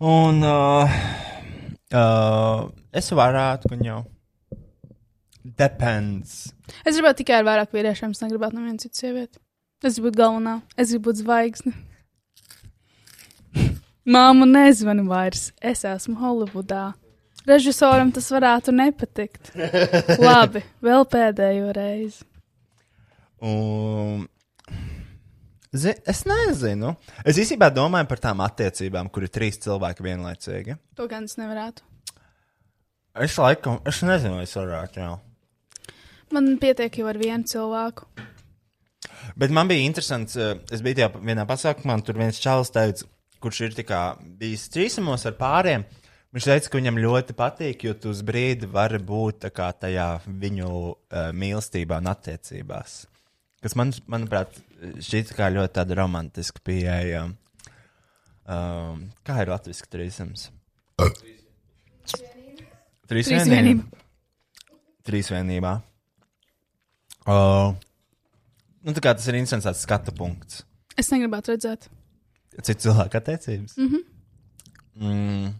[0.07, 0.93] Un uh,
[1.93, 3.99] uh, es varētu viņu.
[5.59, 6.49] Depends.
[6.83, 9.39] Es gribētu tikai ar vairāk vīriešiem, es negribētu nevienu citu sievieti.
[9.79, 11.73] Es gribu būt galvenā, es gribu būt zvaigzne.
[14.13, 16.89] Māma nezvana vairs, es esmu Holivudā.
[17.47, 19.53] Režisoram tas varētu nepatikt.
[20.27, 22.25] Labi, vēl pēdējo reizi.
[23.39, 24.25] Un,
[25.71, 26.91] zi, es nezinu.
[27.23, 30.75] Es īstenībā domāju par tām attiecībām, kur ir trīs cilvēki vienlaicīgi.
[30.99, 31.88] To gan es nevarētu.
[33.19, 35.01] Es laikam, es nezinu, vai es varētu.
[35.03, 35.93] Jā.
[36.31, 38.07] Man pietiek jau ar vienu cilvēku.
[39.39, 43.07] Bet man bija interesants, eh, es biju tajā vienā pasākumā, un tur viens čalis teica,
[43.41, 44.03] kurš ir kā
[44.39, 45.85] bijis trīsamos ar pāriem.
[46.31, 50.69] Viņš teica, ka viņam ļoti patīk, jo tu uz brīdi vari būt kā tajā viņu
[50.69, 53.07] uh, mīlestībā un attiecībās.
[53.63, 57.25] Kas man, manuprāt, šķiet kā ļoti tāda romantiska pieeja.
[58.45, 60.49] Um, kā ir latviešu trīsums?
[63.09, 63.87] Trīs Trīsvienība.
[65.07, 65.71] Trīs vienībā.
[67.25, 67.73] Uh,
[68.85, 70.61] nu, tā kā tas ir interesants skatu punkts.
[70.99, 71.87] Es negribētu redzēt.
[72.59, 73.77] Citu cilvēku attiecības.
[73.77, 74.03] Mm -hmm.
[74.95, 75.53] mm.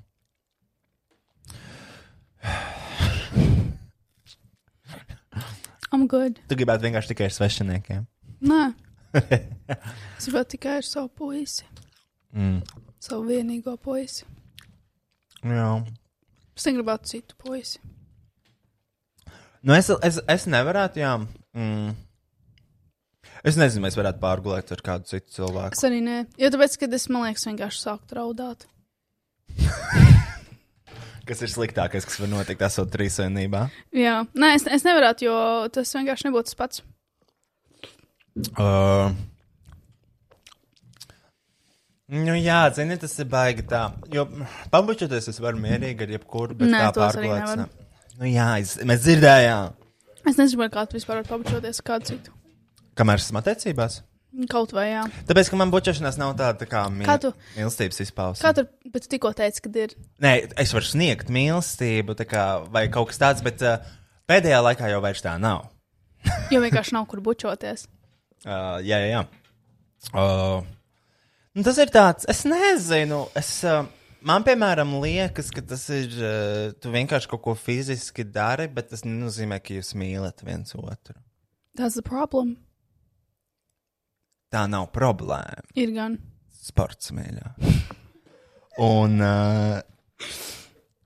[5.91, 6.39] I'm good.
[6.47, 8.05] Tu gribētu vienkārši tikai ar svešiniekiem.
[8.41, 8.73] Nē.
[10.17, 11.65] es gribētu tikai ar savu puisi.
[12.33, 12.61] Mm.
[12.99, 14.25] Savu vienīgo puisi.
[15.43, 15.81] Jā.
[16.59, 17.79] Es negribētu citu puisi.
[19.63, 21.13] Nu, es, es, es nevarētu, jā.
[21.55, 21.93] Mm.
[23.47, 25.77] Es nezinu, vai es varētu pārgulēt ar kādu citu cilvēku.
[25.77, 26.17] Es arī nē.
[26.39, 28.67] Jo tāpēc, kad es, man liekas, vienkārši sāktu raudāt.
[31.29, 33.59] Kas ir sliktākais, kas var notikt, esot trīsvienībā?
[33.93, 35.35] Jā, nē, es, es nevarētu, jo
[35.75, 36.81] tas vienkārši nebūtu tas pats.
[38.57, 39.11] Uh,
[42.09, 43.83] nu, jā, zini, tas ir baigi tā.
[44.13, 44.25] Jo
[44.73, 47.09] pabučoties es varu mierīgi ar jebkuru, bet Nē, tā
[47.57, 47.69] ne-
[48.19, 49.73] Nu, jā, es, mēs dzirdējām.
[50.27, 52.31] Es nezinu, vai kāds vispār var pabučoties ar kādu citu.
[52.99, 54.01] Kamēr esmu attiecībās?
[54.49, 55.03] Kaut vai jā.
[55.25, 58.43] Tāpēc, ka man bučošanās nav tāda tā kā mīl Kā tu- mīlestības izpausme.
[58.43, 59.95] Kā tur, bet tu tikko teici, ka ir.
[60.21, 63.77] Nē, es varu sniegt mīlestību, kā, vai kaut kas tāds, bet uh,
[64.29, 65.69] pēdējā laikā jau vairs tā nav.
[66.51, 67.87] Jo vienkārši nav kur bučoties.
[68.45, 69.21] Uh, jā, jā, jā.
[70.15, 70.63] Uh,
[71.59, 73.25] nu, tas ir tāds, es nezinu.
[73.37, 73.83] Es, uh,
[74.23, 76.13] man, piemēram, liekas, ka tas ir.
[76.15, 81.17] Uh, tu vienkārši kaut ko fiziski dari, bet tas nenozīmē, ka jūs mīlat viens otru.
[81.75, 82.55] Tas ir problēma.
[84.49, 85.67] Tā nav problēma.
[85.77, 86.15] Ir gan.
[86.63, 87.51] Sports mīļā.
[88.81, 89.81] Un, uh,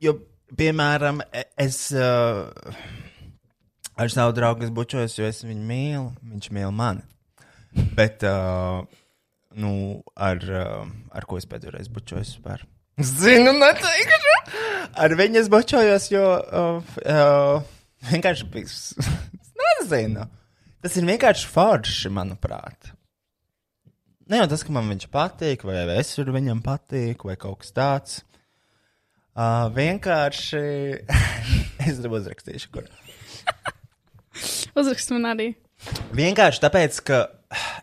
[0.06, 0.14] jo,
[0.54, 2.46] piemēram, e- es uh,
[3.98, 7.02] ar savu draugu es bučojos, jo es viņu mīlu, viņš mīl mani.
[7.98, 8.86] Bet, uh,
[9.60, 12.66] nu, ar, uh, ar ko es pēdējo reizi bučojos vispār?
[13.02, 14.34] Zinu, neteikšu.
[15.02, 17.64] Ar viņu es bučojos, jo uh, uh,
[18.12, 18.70] vienkārši bija.
[19.44, 20.28] es nezinu.
[20.84, 22.92] Tas ir vienkārši forši, manuprāt.
[24.30, 28.22] Ne jau tas, ka man viņš patīk, vai es viņam patīku, vai kaut kas tāds.
[29.34, 30.64] Uh, vienkārši
[31.90, 32.88] es tev uzrakstīšu, kur.
[34.78, 35.50] Uzrakst man arī.
[36.16, 37.24] Vienkārši tāpēc, ka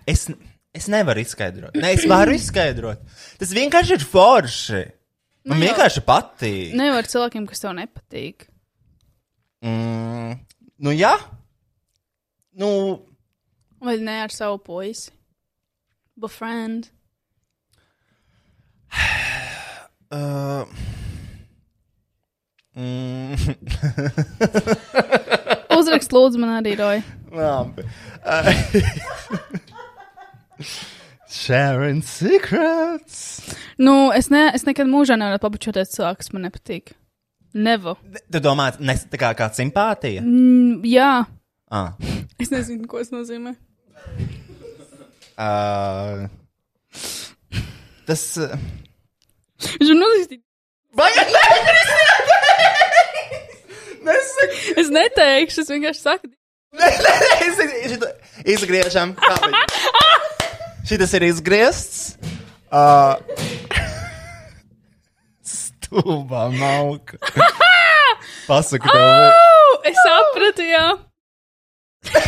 [0.08, 0.28] es,
[0.76, 1.76] es nevaru izskaidrot.
[1.78, 3.02] Nē, es varu izskaidrot.
[3.40, 4.82] Tas vienkārši ir forši.
[5.48, 6.74] Man Nu vienkārši patīk.
[6.76, 8.44] Nevar cilvēkiem, kas tev nepatīk.
[9.64, 10.36] Mm,
[10.84, 11.14] nu, jā.
[12.60, 12.68] Nu,
[13.80, 15.08] Vai ne ar savu puisi?
[16.20, 16.90] Befriend.
[20.12, 20.68] uh,
[22.76, 23.34] mm,
[25.78, 27.00] Uzrakst lūdzu man arī, Roja.
[27.40, 27.88] labi.
[28.20, 28.52] Uh,
[31.30, 33.20] Sharing secrets.
[33.78, 36.92] Nu, es, ne, es nekad mūžā nevaru pabučoties cilvēku, kas man nepatīk.
[37.54, 37.96] Never.
[38.30, 40.22] Tu domā, ne, tā kā, kā simpātija?
[40.26, 41.12] Mm, jā,
[41.70, 41.92] Ah.
[42.42, 43.52] es nezinu, ko tas nozīmē.
[45.38, 46.26] Uh,
[48.08, 48.24] tas.
[48.42, 48.56] Uh,
[49.78, 50.42] Viņš man uzrakstīt.
[50.98, 51.24] Vai ne?
[54.10, 54.74] Nesaki.
[54.82, 56.30] Es neteikšu, es vienkārši saku.
[56.74, 57.12] Nē, nē,
[58.00, 58.10] nē,
[58.54, 59.14] izgriežam.
[60.90, 61.98] Šis ir izgriezts.
[62.66, 63.14] Uh,
[65.46, 67.14] Stulbā mauka.
[68.50, 68.98] Pasaku tev.
[68.98, 70.86] Oh, es sapratu, jā.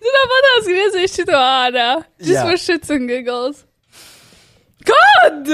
[0.00, 1.88] Zinām, patās griezīs šito ārā.
[2.22, 2.46] Šis Jā.
[2.48, 3.60] var šits un giggles.
[4.88, 5.44] Kad?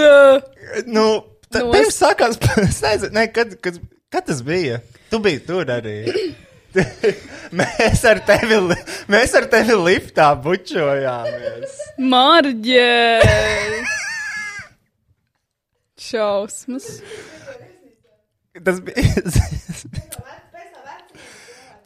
[0.86, 1.06] Nu,
[1.50, 3.80] tā, Nu, pirms es- sākās, es nezinu, ne, kad, kad,
[4.14, 4.78] kad tas bija.
[5.10, 5.96] Tu biji tur arī.
[7.60, 8.58] mēs, ar tevi,
[9.12, 11.78] mēs ar tevi liftā bučojāmies.
[12.14, 13.94] Marģēs!
[16.06, 16.90] Šausmas.
[18.64, 19.04] Tas bija.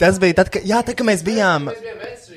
[0.01, 1.69] Tas bija tad, kad, jā, tad, kad mēs bijām.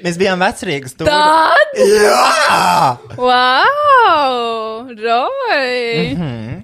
[0.04, 0.98] Mēs bijām vecrīgas.
[1.00, 1.08] Tur.
[1.08, 1.78] Tad?
[1.80, 2.98] Jā!
[3.16, 4.90] Wow!
[4.92, 5.70] Roy!
[6.12, 6.18] Mm.
[6.20, 6.58] -hmm.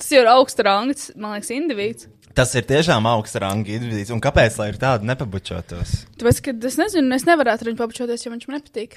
[0.00, 2.08] Tas jau ir augsts rangs, man liekas, indivīds.
[2.36, 4.12] Tas ir tiešām augsts rangi individuāls.
[4.14, 5.94] Un kāpēc lai ir tādu nepabučotos?
[6.20, 8.96] Tāpēc, ka es nezinu, es nevarētu ar viņu pabučoties, ja viņš man nepatīk.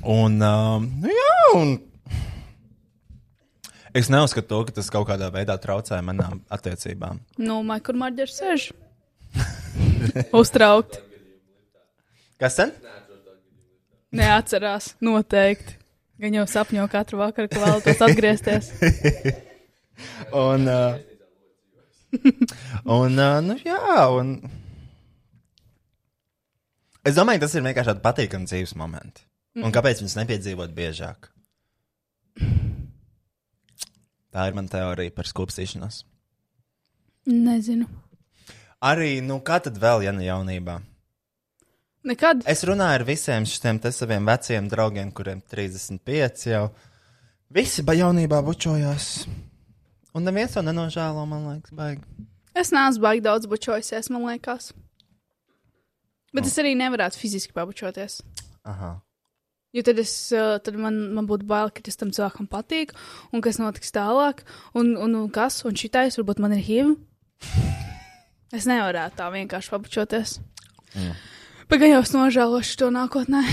[0.00, 1.72] Un, um, nu jā, un.
[3.96, 7.24] Es neuzskatu to, ka tas kaut kādā veidā traucē manām attiecībām.
[7.42, 8.68] Nu, mai, kur Marģers sēž?
[10.40, 11.00] Uztraukt.
[12.40, 12.76] Kas sen?
[14.16, 15.76] Neatcerās, noteikti.
[16.20, 18.72] Gan jau sapņo katru vakaru, ka vēlatos atgriezties.
[20.36, 21.09] Un, uh,
[22.98, 23.80] un uh, nu jā,
[24.16, 24.36] un.
[27.06, 29.24] Es domāju, tas ir vienkārši tāds patīkams dzīves moments.
[29.60, 31.30] Un kāpēc viņus nepiedzīvot biežāk?
[34.30, 36.04] Tā ir mana teorija par skūpstīšanos.
[37.30, 37.88] Nezinu.
[38.86, 40.78] Arī, nu, kā tad vēl, ja ne jaunībā?
[42.08, 42.46] Nekad.
[42.48, 46.62] Es runāju ar visiem šiem te saviem veciem draugiem, kuriem 35 jau.
[47.52, 49.26] Visi ba jaunībā bučojās.
[50.16, 52.26] Un neviens to nenožēlo, man liekas, baigi.
[52.58, 54.72] Es neesmu baigi daudz bučojusies, man liekas.
[56.34, 58.20] Bet es arī nevarētu fiziski pabučoties.
[58.66, 58.96] Aha.
[59.74, 62.94] Jo tad, es, uh, tad man, man būtu bail, ka tas tam cilvēkam patīk,
[63.30, 64.42] un kas notiks tālāk,
[64.74, 66.96] un, un, un kas, un šitais varbūt man ir HIV.
[68.50, 70.32] Es nevarētu tā vienkārši pabučoties.
[70.98, 71.12] Mm.
[71.70, 73.44] Gan jau es nožēlošu to nākotnē.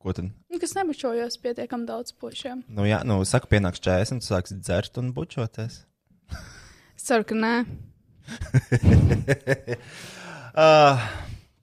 [0.00, 0.30] Ko tad?
[0.48, 2.62] Nu, kas nebučojos pietiekami daudz pušiem.
[2.72, 5.82] Nu, jā, nu, saka, pienāks 40, tu sāksi dzert un bučoties.
[6.96, 7.52] Es ceru, ka nē.
[10.56, 11.04] Uh,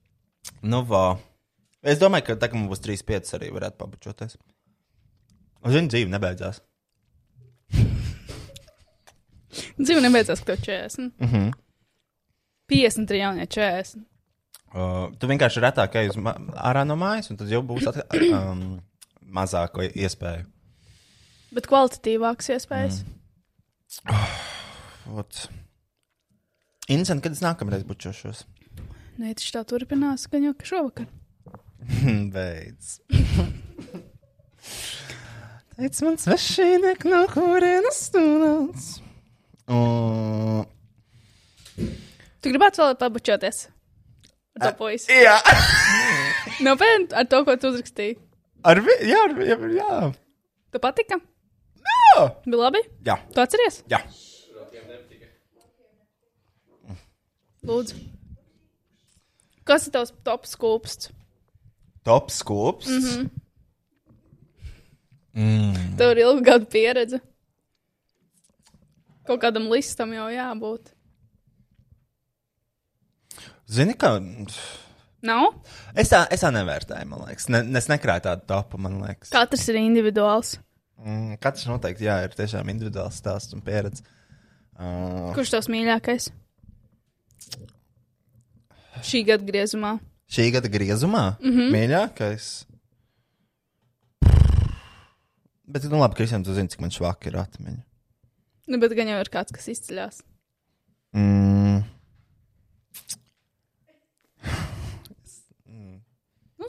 [0.70, 1.02] nu, vā.
[1.82, 4.38] Es domāju, ka tā, ka mums būs 3-5 arī varētu pabučoties.
[5.66, 6.62] Un viņa dzīve nebeidzās.
[9.78, 11.10] Dzīve nebeidzās, ka tev 40.
[11.18, 11.50] Mm -hmm.
[12.70, 14.06] 50 ir jaunie 40.
[14.68, 16.18] Uh, tu vienkārši retāk ej uz
[16.60, 18.02] ārā no mājas, un tad jau būs at,
[18.36, 18.80] um,
[19.32, 20.44] mazāk iespēju.
[21.56, 23.00] Bet kvalitatīvākas iespējas.
[24.04, 24.26] Mm.
[25.22, 25.46] Ot.
[26.88, 28.44] Interesanti, kad es nākamreiz bučošos.
[29.18, 31.08] Nē, tas tā turpinās, gan jau ka šovakar.
[32.34, 32.98] Beidz.
[35.78, 38.86] Teic man svešīniek, no kurienes tu nāc.
[39.70, 40.64] Un...
[42.38, 43.68] Tu gribētu vēl pabučoties?
[44.60, 45.12] Ar to puisi.
[45.12, 45.36] Jā,
[46.66, 48.16] Nopietni, ar to, ko tu uzrakstīji.
[48.64, 48.94] ar vi...
[49.10, 49.74] jā, ar vi...
[49.76, 49.98] jā.
[50.72, 51.20] Tu patika?
[52.46, 52.80] Bija labi?
[53.06, 53.82] Jā, Tu atceries?
[53.88, 54.00] jā.
[57.68, 57.96] Lūdzu.
[59.68, 61.10] Kas ir tavs top skūpsts?
[62.06, 62.88] Top skūps.
[62.88, 63.30] Mm
[65.34, 65.74] Mhm.
[65.74, 65.96] -hmm.
[65.98, 67.20] Tev ir ilga gada pieredze.
[69.26, 70.88] Kaut kādam listam jau jābūt.
[73.68, 74.14] Zini, kā.
[75.28, 75.50] Nav?
[75.98, 77.48] Es tā, es tā nevērtēju, man liekas.
[77.52, 79.32] Ne, es nekrāju tādu topu, man liekas.
[79.34, 80.54] Katrs ir individuāls.
[81.02, 84.06] Mm, katrs noteikti, jā, ir tiešām individuāls stāsts un pieredze.
[84.78, 86.30] Uh, Kurš tavs mīļākais?
[89.06, 89.98] Šī gada griezumā.
[90.30, 91.70] šī gada griezumā mm -hmm.
[91.74, 92.48] mīļākais.
[95.68, 97.82] Bet, nu, labi, Kristian, tu zini, cik man švaka ir atmiņa.
[98.68, 100.22] Nu, bet gan jau ir kāds, kas izceļas.
[101.12, 101.82] Mm,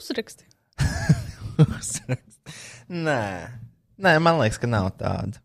[0.00, 0.48] Uzraksti.
[2.88, 3.20] nē,
[4.00, 5.42] nē, man liekas, ka nav tāda.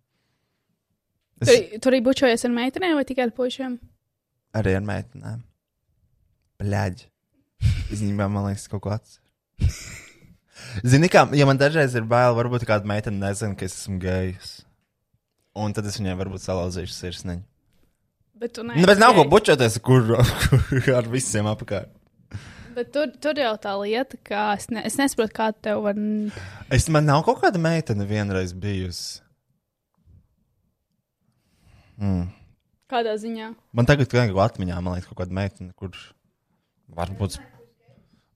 [1.44, 3.76] Es Tur, tur arī bučojies ar meitenēm vai tikai ar puišiem?
[4.56, 5.42] arī ar meitenēm.
[6.64, 7.10] Bļaģi.
[7.92, 9.22] Īstenībā man liekas, kaut ko atceros.
[10.88, 14.54] Zini, kā, ja man dažreiz ir bail, varbūt kāda meitene nezina, ka es esmu gejs.
[15.56, 17.44] Un tad es viņai varbūt salauzīšu sirsniņu.
[18.36, 21.92] Bet, tu Nu, bet neesi nav ko bučoties, kur, kur ar visiem apkārt.
[22.76, 26.00] Bet tur, tur jau tā lieta, ka es, ne, es nesaprotu, kā tev var.
[26.76, 29.22] Es man nav kaut kāda meitene vienreiz bijusi.
[31.96, 32.28] Mm.
[32.92, 33.54] Kādā ziņā?
[33.72, 36.10] Man tagad kaut atmiņā, man liekas, kaut kāda meitene, kurš
[37.00, 37.40] varbūt,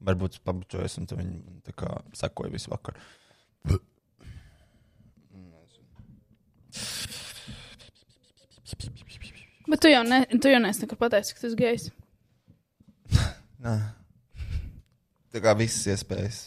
[0.07, 3.03] varbūt pabučojas, un tu viņa tā kā sekoja visu vakaru.
[9.70, 11.91] Bet tu jau, ne, tu jau neesi nekur pateicis, ka tas gejs.
[13.66, 13.80] Nē.
[15.30, 16.40] Tā kā visas iespējas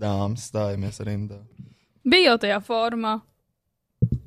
[0.00, 1.40] dāmas stājamies rindā.
[2.08, 3.18] Bija jau tajā formā.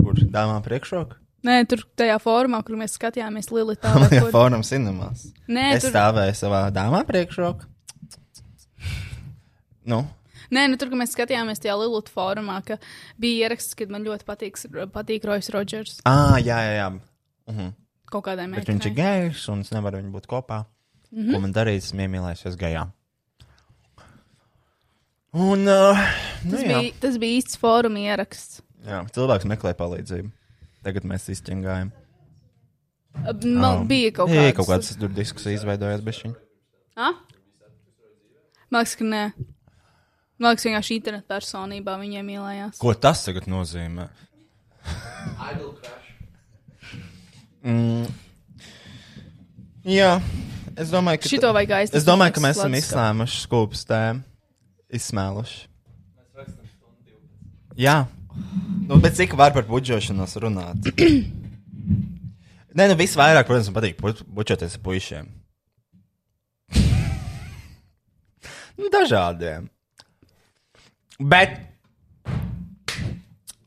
[0.04, 1.18] Kur dāmām priekšroka?
[1.44, 3.92] Nē, tur tajā formā, kur mēs skatījāmies Lilitā.
[4.14, 4.32] Ir kur.
[4.32, 5.26] fórum cinemās.
[5.52, 7.68] Nē, Es tur, stāvēju savā dāmā priekšroka.
[9.84, 10.06] Nu,
[10.54, 12.78] nē, nu, tur, kur mēs skatījāmies tajā Lilita formā, ka
[13.20, 14.62] bija ieraksts, ka man ļoti patīk,
[14.94, 15.98] patīk Rojas Rodžers.
[16.08, 16.90] ah, jā, jā, jā.
[17.52, 17.74] Mhm.
[18.14, 20.64] Kaut kādai Bet viņš ir gejs, un es nevaru viņu būt kopā.
[21.10, 21.18] Mm.
[21.18, 21.34] -hmm.
[21.34, 21.82] Ko man darīt?
[21.82, 22.86] Es iemīlējos gejā.
[25.34, 25.98] Un, uh,
[26.46, 26.78] nu, Tas, jā.
[26.78, 28.62] bija, tas bija īsts fóruma ieraksts.
[28.86, 30.30] jā, cilvēks meklē palīdzību.
[30.86, 31.90] Tagad mēs izķengājam.
[33.46, 33.84] Man Oh.
[33.88, 34.56] bija kaut Jā, kāds.
[34.58, 36.36] kaut kādas tur diskusijas izveidojās bez viņa.
[36.98, 37.14] Ah?
[38.74, 39.24] Liekas, ka nē.
[40.42, 42.78] Liekas, vienkārši internetu personībā viņiem mīlējās.
[42.82, 44.10] Ko tas tagad nozīmē?
[47.64, 48.08] mm,
[49.86, 50.22] jā,
[50.78, 51.30] es domāju, ka.
[51.32, 52.02] Šito vajag aizstāvēt.
[52.02, 52.74] Es domāju, ka mēs esam
[54.98, 55.74] izslēmuši skūpstu tēmu.
[56.44, 56.64] Izsmēluši.
[57.84, 57.96] Jā.
[58.90, 60.80] Nu, bet cik var par buģošanos runāt?
[62.74, 65.28] Nē, nu visvairāk, protams, man patīk bu- bučoties ar puišiem.
[68.80, 69.68] nu, dažādiem.
[71.20, 71.60] Bet.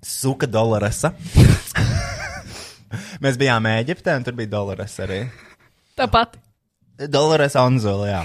[0.07, 1.13] Suka dolaresa.
[3.23, 5.21] Mēs bijām Ēģiptē, un tur bija dolaresa arī.
[5.99, 6.37] Tāpat.
[7.11, 8.23] Dolores Anzola, jā.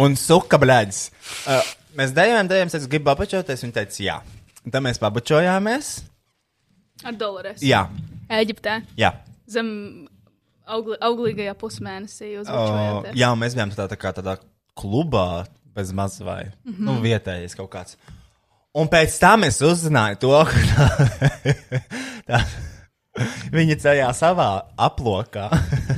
[0.00, 1.02] Un suka blēdz.
[1.46, 1.60] Uh,
[1.98, 4.16] mēs dejojām, dejojām, es gribu pabučoties, viņa teica, jā.
[4.64, 5.92] Un tad mēs pabučojāmies.
[7.04, 7.54] Ar dolāriem.
[7.62, 7.84] Jā,
[8.32, 8.80] Eģiptē.
[8.98, 9.12] jā.
[9.50, 9.68] Zem
[10.66, 13.18] augli, auglīgajā pusmēnesī jūs O, bučojāties.
[13.20, 14.36] jā, mēs bijām tādā, tā kā tādā
[14.78, 15.44] klubā,
[15.74, 16.84] bez maz vai mm -hmm.
[16.86, 17.96] nu, vietējais kaut kāds.
[18.74, 20.86] Un pēc tam es uzzināju to, ka tā,
[22.26, 22.40] tā,
[23.58, 25.50] viņa ceļā savā aplokā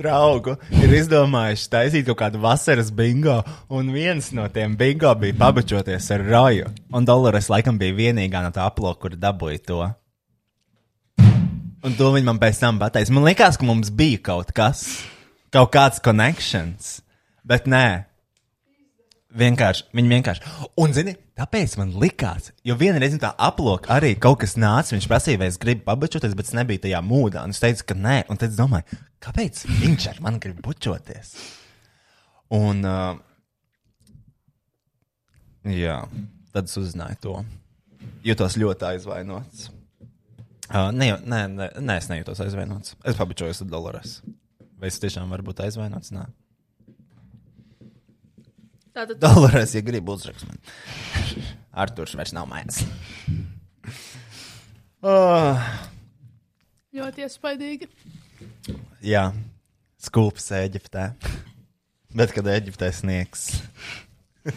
[0.00, 6.10] draugu ir izdomājuši taisīt kaut kādu vasaras bingo, un viens no tiem bingo bija pabučoties
[6.16, 6.70] ar roju.
[6.96, 9.80] Un Dolores laikam bija vienīgā no tā aploka, kur dabūja to.
[11.80, 13.12] Un to viņi man pēc tam pateica.
[13.16, 14.84] Man liekas, ka mums bija kaut kas,
[15.52, 16.98] kaut kāds connections,
[17.44, 18.09] bet nē.
[19.30, 20.42] Vienkārši, viņi vienkārši.
[20.82, 24.96] Un, zini, tāpēc man likās, jo vienreiz tā aploka arī kaut kas nāca.
[24.96, 27.44] Viņš prasīja, vai es gribu pabučoties, bet es nebiju tajā mūdā.
[27.46, 31.30] Un es teicu, ka nē, un tad es domāju, kāpēc viņš ar mani grib bučoties?
[32.58, 33.14] Un, uh,
[35.70, 36.00] jā,
[36.50, 37.36] tad es uzzināju to.
[38.26, 39.68] Jūtos ļoti aizvainots.
[40.70, 42.96] Uh, jau- nē, nē, nē, es nejūtos aizvainots.
[43.06, 44.02] Es pabučojos ar dolāru.
[44.80, 46.10] Vai es tiešām varu būt aizvainots?
[46.14, 46.26] Nē,
[48.96, 50.58] Tātad dolārs, ja gribi uzrakst man.
[51.82, 52.80] Arthurs vairs nav mājās.
[55.06, 55.60] Oh,
[56.92, 57.86] ļoti iespaidīgi.
[59.06, 59.28] jā,
[60.02, 61.06] skūps Eģiptē.
[62.18, 63.46] Bet kad Eģiptē sniegs.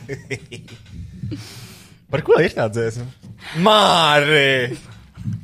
[2.11, 3.05] Par ko ir tā dziesma?
[3.61, 4.79] Māri!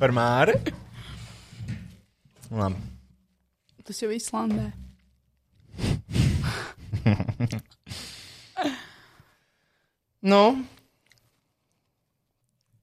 [0.01, 0.57] Par māri?
[2.49, 2.81] Labi.
[3.85, 4.71] Tas jau Islandē.
[10.25, 10.43] Nu?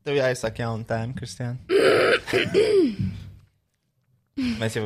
[0.07, 1.59] Tev jāizsaka jauna tēma, Kristiāna.
[4.61, 4.85] Mēs jau.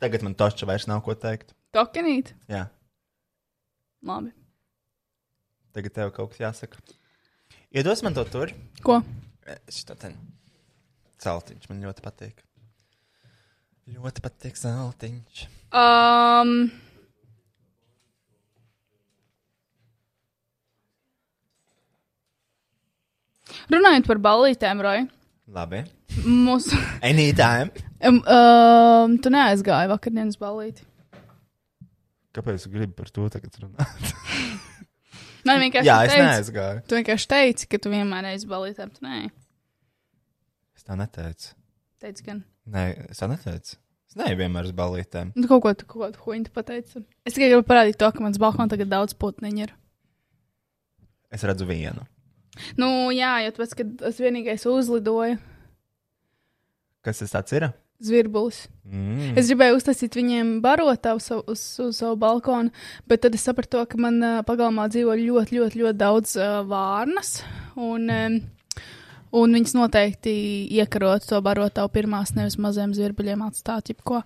[0.00, 1.52] Tagad man toča vairs nav ko teikt.
[1.74, 2.30] Tokenīt.
[2.48, 2.66] Jā,
[4.04, 4.30] Labi.
[5.74, 6.78] tagad tev kaut kas jāsaka.
[7.74, 8.52] Iedos man to tur.
[8.84, 9.00] Ko?
[9.66, 10.14] Šis tā ten.
[11.24, 12.44] Celtiņš man ļoti patīk.
[13.90, 15.44] Ļoti patīk zeltiņš.
[15.74, 16.68] Um,
[23.72, 25.04] runājot par ballītēm, Roja.
[25.54, 25.82] Labi.
[26.24, 26.78] Mūsu.
[27.04, 27.70] Anytime.
[28.04, 30.84] Um, um, tu neaizgāji vakardienas ballīti.
[32.34, 34.10] Kāpēc tu gribi par to tagad runāt?
[35.44, 36.82] Man vienkārši Jā, es teici, neaizgāju.
[36.88, 38.92] Tu vienkārši teici, ka tu vienmēr esi ballītēm.
[38.96, 39.18] Tu nē,
[40.74, 41.52] Es tā neteicu.
[42.02, 42.40] teici gan.
[42.68, 43.76] Nē, es tā neteicu.
[44.08, 45.30] Es neju vienmēr uz balītēm.
[45.36, 47.04] Nu, kaut ko tu, kaut ko tu pateici.
[47.26, 49.72] Es tikai gribu parādīt to, ka mans balkons tagad daudz putniņu ir.
[51.34, 52.04] Es redzu vienu.
[52.80, 55.40] Nu, jā, jo tas, kad es vienīgais uzlidoju
[57.04, 57.66] Kas tas tāds ir?
[58.04, 58.64] zvirbulis.
[58.84, 59.34] Mm.
[59.38, 62.72] Es gribēju uztaisīt viņiem barotavu uz, uz, uz savu balkonu,
[63.08, 66.58] bet tad es sapratu, to, ka man uh, pagalmā dzīvo ļoti, ļoti, ļoti daudz uh,
[66.68, 67.38] vārnas.
[67.80, 68.38] Un, um,
[69.40, 70.34] un viņas noteikti
[70.78, 73.94] iekarot to barotavu pirmās, nevis maziem zvirbuļiem atstāt.
[73.94, 74.22] jebko.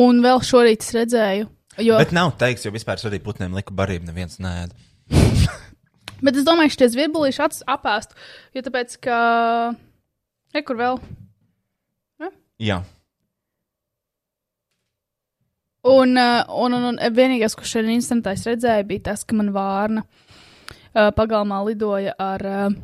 [0.00, 1.50] Un vēl šorīt es redzēju.
[1.80, 4.74] Jo, Bet nav teiks, jo vispār arī putniem liku barību neviens nēd.
[6.20, 8.16] Bet es domāju, ka šie zvirbulīši apēst,
[8.56, 9.18] jo tāpēc, ka.
[10.54, 11.02] Re, kur vēl?
[12.60, 12.82] Jā.
[15.88, 19.48] Un, uh, un, un, un vienīgais, ko šajā instantā es redzēju, bija tas, ka man
[19.54, 22.74] vārna uh, pagalmā lidoja ar, uh,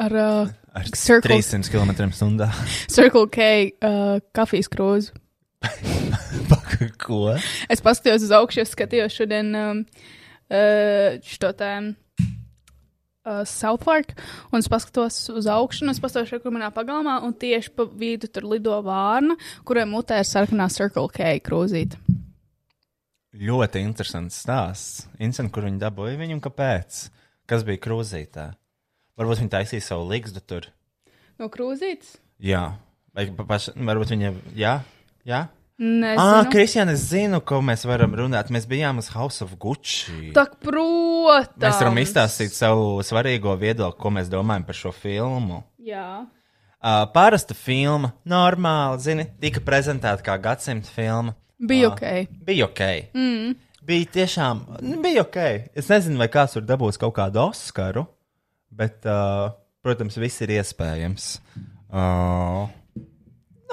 [0.00, 1.36] ar uh, Ar Circle.
[1.36, 2.50] 300 km/h.
[2.94, 3.44] Circle K
[3.78, 5.12] uh, kafijas krūzi.
[7.04, 7.36] Ko?
[7.70, 9.84] Es paskatījos uz augšu, skatījos šodien um,
[10.50, 11.94] uh, šo tēmu.
[13.24, 14.10] Uh, South Park,
[14.52, 18.28] un es paskatos uz augšu, un es paskatos, kur manā pagalmā, un tieši pa vidu
[18.28, 21.96] tur lido vārna, kurai mutē ir sarkanā Circle K krūzīte.
[23.40, 25.06] Ļoti interesants stāsts.
[25.16, 27.00] Interesanti, kur viņi dabūja viņu un kāpēc.
[27.48, 28.44] Kas bija krūzītē?
[29.16, 30.68] Varbūt viņi taisīja savu ligzdu tur.
[31.40, 32.18] No krūzītes?
[32.44, 32.74] Jā.
[33.16, 34.34] Vai pa paša, varbūt viņa.
[34.58, 34.74] Jā,
[35.24, 35.46] jā.
[35.80, 38.50] Ah, Kristiāna, es zinu, ko mēs varam runāt.
[38.54, 40.30] Mēs bijām uz House of Gucci.
[40.36, 41.58] Tak, protams.
[41.58, 45.64] Mēs varam izstāstīt savu svarīgo viedokli, ko mēs domājam par šo filmu.
[45.82, 46.28] Jā.
[46.84, 51.34] Uh, parasta filma, normāli, zini, tika prezentēta kā gadsimta filma.
[51.58, 52.38] Bija Ah, ok.
[52.46, 52.82] Bija ok.
[53.16, 53.54] Mm.
[53.84, 55.40] Bija tiešām, nu, bija ok.
[55.74, 58.06] Es nezinu, vai kāds tur dabūs kaut kādu Oskaru,
[58.70, 59.50] bet, uh,
[59.84, 61.26] protams, viss ir iespējams.
[61.90, 62.70] Uh,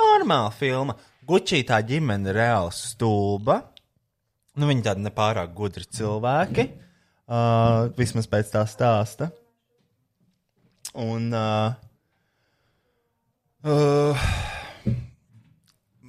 [0.01, 0.97] normāla filma.
[1.31, 3.61] Gucci tā ģimene reāli stulba.
[4.59, 6.65] Nu, viņi tādi nepārāk gudri cilvēki.
[7.31, 9.29] Uh, vismaz pēc tā stāsta.
[10.99, 11.29] Un.
[11.31, 11.71] Uh,
[13.63, 14.25] uh,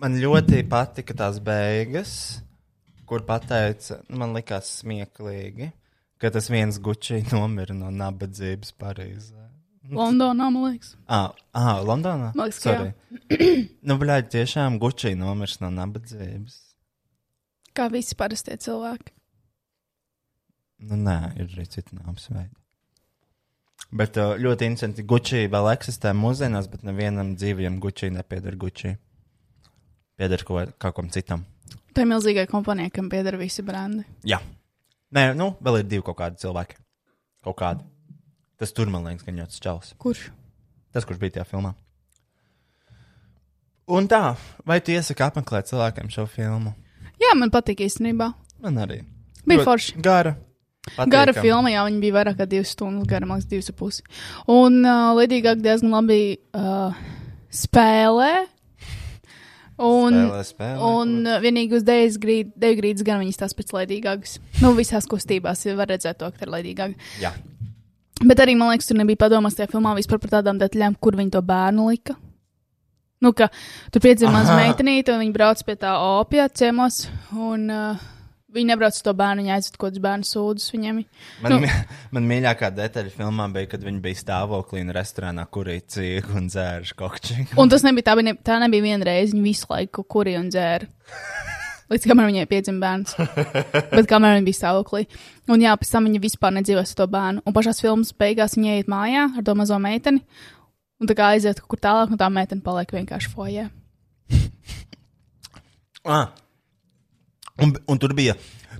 [0.02, 2.16] man ļoti patika tās beigas,
[3.06, 5.70] kur pateica, nu, man likās smieklīgi,
[6.18, 9.41] ka tas viens gučī nomira no nabadzības Parīzē.
[9.92, 10.94] Londonā, man liekas.
[11.06, 12.32] Ah, ah Londonā?
[12.34, 12.92] Man liekas, ka Sorry.
[13.88, 16.58] nu, bļaigi, tiešām gučī nomirs no nabadzības.
[17.76, 19.14] Kā visi parastie cilvēki.
[20.88, 22.52] Nu, nē, ir arī citi nāves veidi.
[23.92, 28.94] Bet uh, ļoti interesanti, Gucci vēl eksistē mūsdienās, bet nevienam dzīvajam Gucci nepieder Gucci.
[30.16, 31.44] Pieder kaut kam citam.
[31.92, 34.04] Tā ir milzīgai kompānijai, kam pieder visi brendi.
[34.28, 34.38] Jā.
[35.12, 36.78] Nē, nu, vēl ir divi kaut kādi cilvēki.
[37.44, 37.84] Kaut kādi.
[38.62, 39.88] Tas tur, man liekas, gan ļoti čels.
[39.98, 40.28] Kurš?
[40.94, 41.72] Tas, kurš bija tajā filmā.
[43.90, 46.70] Un tā, vai tu iesaki apmeklēt cilvēkiem šo filmu?
[47.18, 48.28] Jā, man patīk īstenībā.
[48.62, 49.00] Man arī.
[49.42, 49.96] Bija Ļoti forši.
[50.06, 50.36] Gara.
[50.94, 51.42] Gara patīkama.
[51.42, 54.06] filma, jā, viņa bija vairāk kā divas stundas gara, liekas, divas ar pusi.
[54.54, 56.22] Un uh, Lidija Gaga diezgan labi
[56.54, 57.04] uh,
[57.50, 58.32] spēlē.
[59.82, 63.74] Un, Spēlē, spēlē, un uh, vienīgi uz Dejas grīdas gan viņas tās pēc
[64.06, 64.38] Gagas.
[64.62, 66.94] Nu, visās kustībās var redzēt to, ka ir.
[67.18, 67.34] Jā.
[68.22, 71.34] Bet arī, man liekas, tur nebija padomās tajā filmā vispār par tādām detaļām, kur viņi
[71.34, 72.16] to bērnu lika.
[73.22, 73.48] Nu, ka
[73.94, 77.04] tur piedzima maza meitenīte, un viņi brauc pie tā opija ciemos,
[77.38, 78.00] un uh,
[78.52, 80.98] viņi nebrauc uz to bērnu, viņi aizved kaut kādus bērnu sūdzes viņiem.
[81.44, 81.70] Man, Nu.
[82.16, 86.50] man mīļākā detaļa filmā bija, kad viņi bija stāvoklī un restorānā, kur ir cīņa un
[86.50, 87.48] dzēruši kokčiņu.
[87.62, 90.50] Un tas nebija tā, bija ne, tā nebija viena reize, viņi visu laiku kurī un
[90.50, 90.90] dzēra.
[91.92, 93.16] Līdz kamēr viņai piedzima bērns.
[93.96, 95.04] Bet kamēr viņa bija stāvoklī.
[95.52, 97.42] Un jā, pēc tam viņa vispār nedzīvoja ar to bērnu.
[97.44, 100.22] Un pašās filmas beigās viņa iet mājā ar to mazo meiteni.
[101.02, 103.68] Un tā kā aiziet kaut kur tālāk, un tā meitene paliek vienkārši fojē.
[106.02, 106.32] Ah.
[107.62, 108.32] Un, un tur, bija,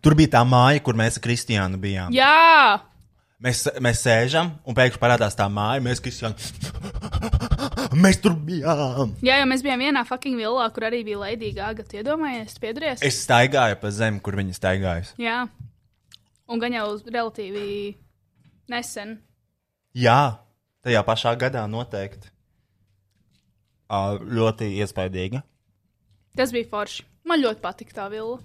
[0.02, 2.10] tur bija tā māja, kur mēs ar Kristiānu bijām.
[2.10, 2.82] Jā!
[3.39, 6.34] Mēs, mēs sēžam, un pēkšņi parādās tā māja, mēs Kristiānu.
[7.98, 9.14] mēs tur bijām.
[9.24, 11.85] Jā, jo mēs bijām vienā fucking villā, kur arī bija Lady Gaga.
[11.86, 13.05] Tu iedomājies, tu piedalījies?
[13.06, 15.12] Es staigāju pa zemi, kur viņi staigājas.
[15.20, 15.44] Jā.
[16.51, 17.66] Un gan jau relatīvi
[18.73, 19.16] nesen.
[19.97, 20.39] Jā,
[20.85, 22.32] tajā pašā gadā noteikti.
[23.93, 25.43] Uh, ļoti iespaidīga.
[26.39, 27.05] Tas bija forši.
[27.28, 28.40] Man ļoti patika tā villa.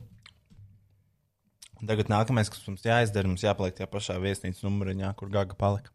[1.88, 5.94] Tagad nākamais, kas mums jāizdara, mums jāpaliek tajā pašā viesnīcas numuriņā, kur Gaga palika.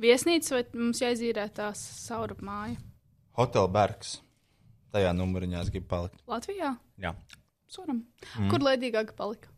[0.00, 2.76] Viesnīca vai mums jāizīrē tās saurup māja?
[3.38, 4.18] Hotelbergs.
[4.94, 6.20] Tajā numuriņā es gribu palikt.
[6.30, 6.76] Latvijā?
[7.02, 7.14] Jā,
[7.70, 8.04] Suram.
[8.38, 8.50] Mm.
[8.50, 8.62] Kur
[8.94, 9.48] Gaga palika?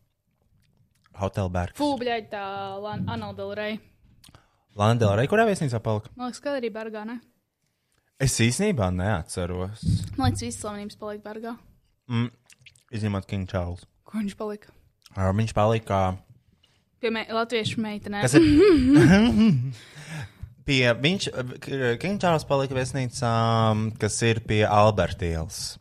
[1.16, 1.76] Hotelbergs.
[1.76, 2.44] Fūbļaļ tā
[3.12, 3.78] Analdela
[4.76, 6.10] Lana Del Rey, kurā viesnīcā palika?
[6.16, 7.16] Man liekas, ka arī Bergā, ne?
[8.20, 9.84] Es īstenībā neatceros.
[10.18, 11.54] Man liekas, visas slavenības palika Bergā.
[12.12, 12.28] Mm,
[12.92, 13.86] izņemot King Charles.
[14.04, 14.72] Kur viņš palika?
[15.14, 16.00] Uh, viņš palika
[17.02, 18.24] Pie me latviešu meitenēm.
[18.24, 18.46] Kas ir?
[20.68, 21.28] pie, viņš,
[22.02, 23.32] King Charles palika viesnīcā,
[24.00, 25.76] kas ir pie Albertīlas.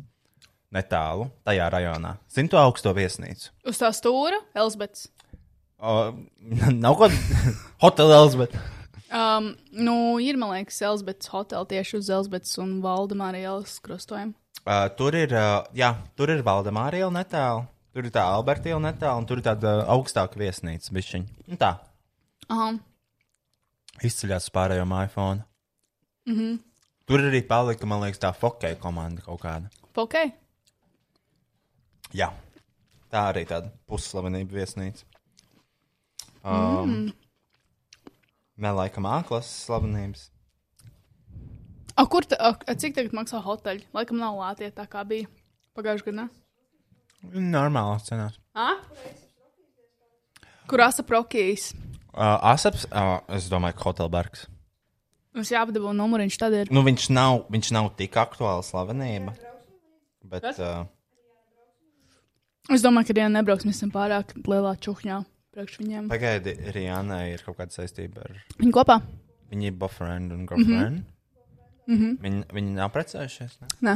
[0.76, 2.18] Netālu, tajā rajonā.
[2.28, 3.54] Simto augsto viesnīcu.
[3.70, 5.08] Uz tā stūra Elsbets.
[5.80, 6.12] O,
[6.84, 7.08] nav ko
[7.86, 8.58] Hotel Elizabeth.
[9.16, 14.36] Um, nu, ir, man liekas, Elsbets hotel tieši uz Elsbetas un Valdemāra ielas krustojuma.
[14.66, 17.64] Uh, tur ir, uh, jā, tur ir Valdemāra iela netālu.
[17.96, 20.92] Tur ir tā Alberta iela netālu, un tur ir tāda augstāka viesnīca.
[20.92, 21.28] Bišķiņ.
[21.48, 21.70] Un tā,
[22.52, 22.74] Aha.
[24.04, 25.46] izceļās uz pārējo fonu.
[26.28, 26.60] Mm -hmm.
[27.06, 29.70] Tur arī palika, man liekas, tā Fokeja komanda kaut kāda.
[29.96, 30.14] Ok.
[32.12, 32.34] Jā,
[33.10, 35.06] tā arī tāda pusslavenība viesnīca.
[36.44, 37.14] Um, mm.
[38.58, 40.32] Nelaika māklas slavenības.
[41.96, 42.36] A, kur ta,
[42.68, 43.88] a, cik tagad maksā hoteļi?
[43.94, 45.28] Laikam nav lētie tā kā bija
[45.76, 46.45] pagājušajā gadā.
[47.34, 48.38] Normālās cenās.
[48.56, 48.76] A?
[50.70, 51.74] Kur asaprokijas?
[52.16, 54.46] Uh, Asaps, uh, es domāju, ka Hotelbergs.
[55.36, 56.70] Mums jāpadabū numuriņš, tad ir.
[56.72, 59.34] Nu, viņš, nav, viņš nav tik aktuāla slavenība.
[60.24, 60.60] Bet, Kas?
[60.64, 60.86] uh,
[62.74, 65.20] Es domāju, ka Diena nebrauks, mēs esam pārāk lielā čuhņā
[65.54, 66.08] priekš viņiem.
[66.10, 68.96] pagaidi, Rijānai ir kaut kāda saistība ar Viņi kopā?
[69.52, 71.04] viņu boyfriend un girlfriend.
[71.86, 72.16] Mm -hmm.
[72.24, 73.60] viņi, viņi nav precējušies.
[73.62, 73.68] Ne?
[73.82, 73.94] Nē.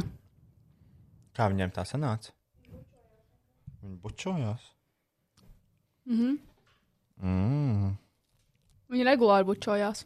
[1.34, 2.30] Kā viņiem tā sanāca?
[3.80, 4.70] Viņi bučojās.
[6.10, 7.96] Mm.
[8.90, 10.06] Viņi regulāri bučojās.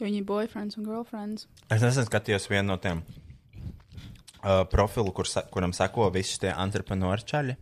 [0.00, 1.46] Viņi ir boyfriends un girlfriends.
[1.72, 7.56] Es nesen skatījos vienu no tiem uh, profilu, kur, kuram seko visi tie entreprenori čaļi.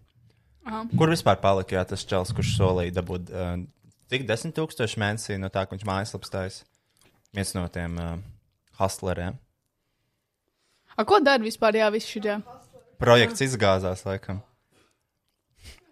[0.65, 0.83] Aha.
[0.97, 3.55] Kur vispār palika jā, tas čels, kurš solīja dabūt uh,
[4.11, 6.67] desmit tūkstoši mēnesī no tā, ka viņš mājaslapas taisa?
[7.35, 8.17] Viens no tiem uh,
[8.81, 9.39] hustleriem.
[10.95, 11.79] A, ko dara vispār?
[11.79, 12.39] Jā, viss šī.
[13.03, 14.43] Projekts izgāzās, laikam.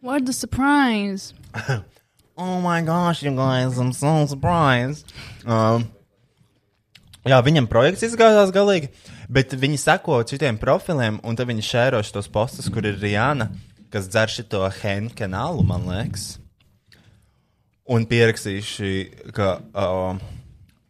[0.02, 1.32] What the surprise?
[2.34, 5.12] Oh my gosh, you guys, I'm so surprised.
[5.44, 5.84] Um,
[7.28, 8.88] jā, viņam projekts izgāzās galīgi,
[9.28, 13.50] bet viņi seko citiem profiliem, un tad viņi šēro šos postus, kur ir Rijāna,
[13.92, 16.24] kas dzer šito Henkenalu, man liekas.
[17.92, 18.94] Un pierakstījuši,
[19.36, 20.16] ka, uh,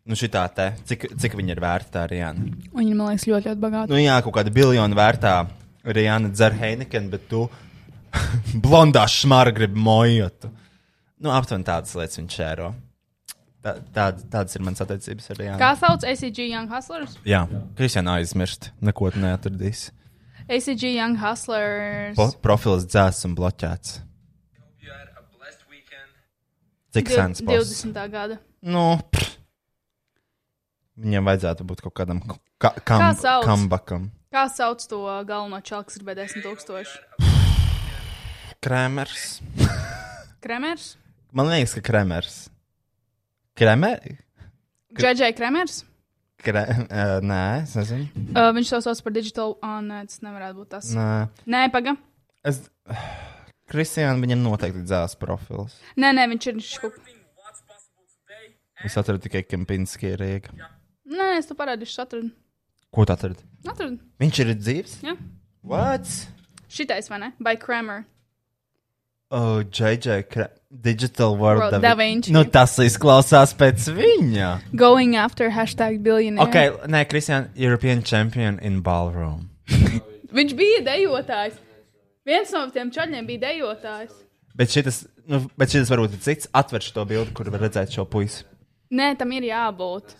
[0.06, 2.46] nu, šitā te, cik, cik viņa ir vērta tā Rijāna.
[2.70, 3.96] Viņi, man liekas, ļoti, ļoti bagāti.
[3.96, 5.34] Nu, jā, kaut kāda biljona vērtā
[5.90, 7.48] Rijāna dzer Heineken, bet tu
[8.64, 10.48] blondā šmara gribi mojot.
[11.22, 12.72] Nu, aptuveni tādas lietas viņš šēro.
[13.62, 15.58] Tā, tād, tādas ir manas attiecības ar Rijānu.
[15.60, 17.14] Kā sauc ACG Young Hustlers?
[17.28, 17.44] Jā,
[17.78, 18.72] Kristiāna aizmirst.
[18.82, 19.92] Neko tu neatradīsi.
[20.50, 22.16] ACG Young Hustlers.
[22.18, 24.00] Po, profils dzēsts un bloķēts.
[26.92, 27.84] Cik sens posts?
[27.86, 28.10] 20.
[28.12, 28.36] gada.
[28.60, 29.38] Nu, pff.
[31.00, 33.46] Viņiem vajadzētu būt kaut kādam ka, Kā kam, sauc?
[33.48, 34.10] kambakam.
[34.32, 37.21] Kā sauc to galveno čalu, kas ir B10 tūkstoši?
[38.62, 39.40] Kremers.
[40.40, 40.96] Kremers?
[41.32, 42.50] Man liekas, ka Kremers.
[43.58, 43.98] Kremer?
[44.98, 45.82] JJ Kremers?
[46.42, 46.62] Kre...
[46.92, 48.06] Uh, nē, es nezinu.
[48.34, 49.56] Uh, viņš to sauc par digital.
[49.64, 50.90] Ah, nē, tas nevarētu būt tas.
[50.94, 51.08] Nē,
[51.50, 51.96] Nē, paga.
[52.46, 52.62] es.
[53.72, 55.78] Kristiāna, viņam noteikti dzēs profils.
[55.96, 56.56] Nē, nē, viņš ir.
[56.58, 56.98] Viņš kaut...
[58.82, 60.54] Es atradu tikai Kempinski Rīgā.
[61.08, 62.00] Nē, es to parādīšu.
[62.02, 62.32] Atradu.
[62.92, 63.42] Ko tu atradi?
[63.70, 63.98] atradu.
[64.20, 64.96] Viņš ir dzīves?
[65.06, 65.14] Jā.
[65.64, 66.10] What?
[66.72, 67.30] Šitais, vai ne?
[67.40, 68.02] By Kramer.
[69.32, 70.50] Oh, JJ, Kre...
[70.72, 72.32] Digital World World Da Da Vinci.
[72.32, 74.48] Nu, tas izklausās pēc viņa.
[74.76, 76.44] Going after hashtag billionaire.
[76.44, 79.50] Ok, nē, Kristiāna, European Champion in Ballroom.
[80.36, 81.56] Viņš bija dejotājs.
[82.28, 84.12] Viens no tiem čaļiem bija dejotājs.
[84.56, 86.50] Bet šis, nu, bet šis varbūt ir cits.
[86.56, 88.44] Atver šo bildi, kur var redzēt šo puisi.
[88.92, 90.16] Nē, tam ir jābūt.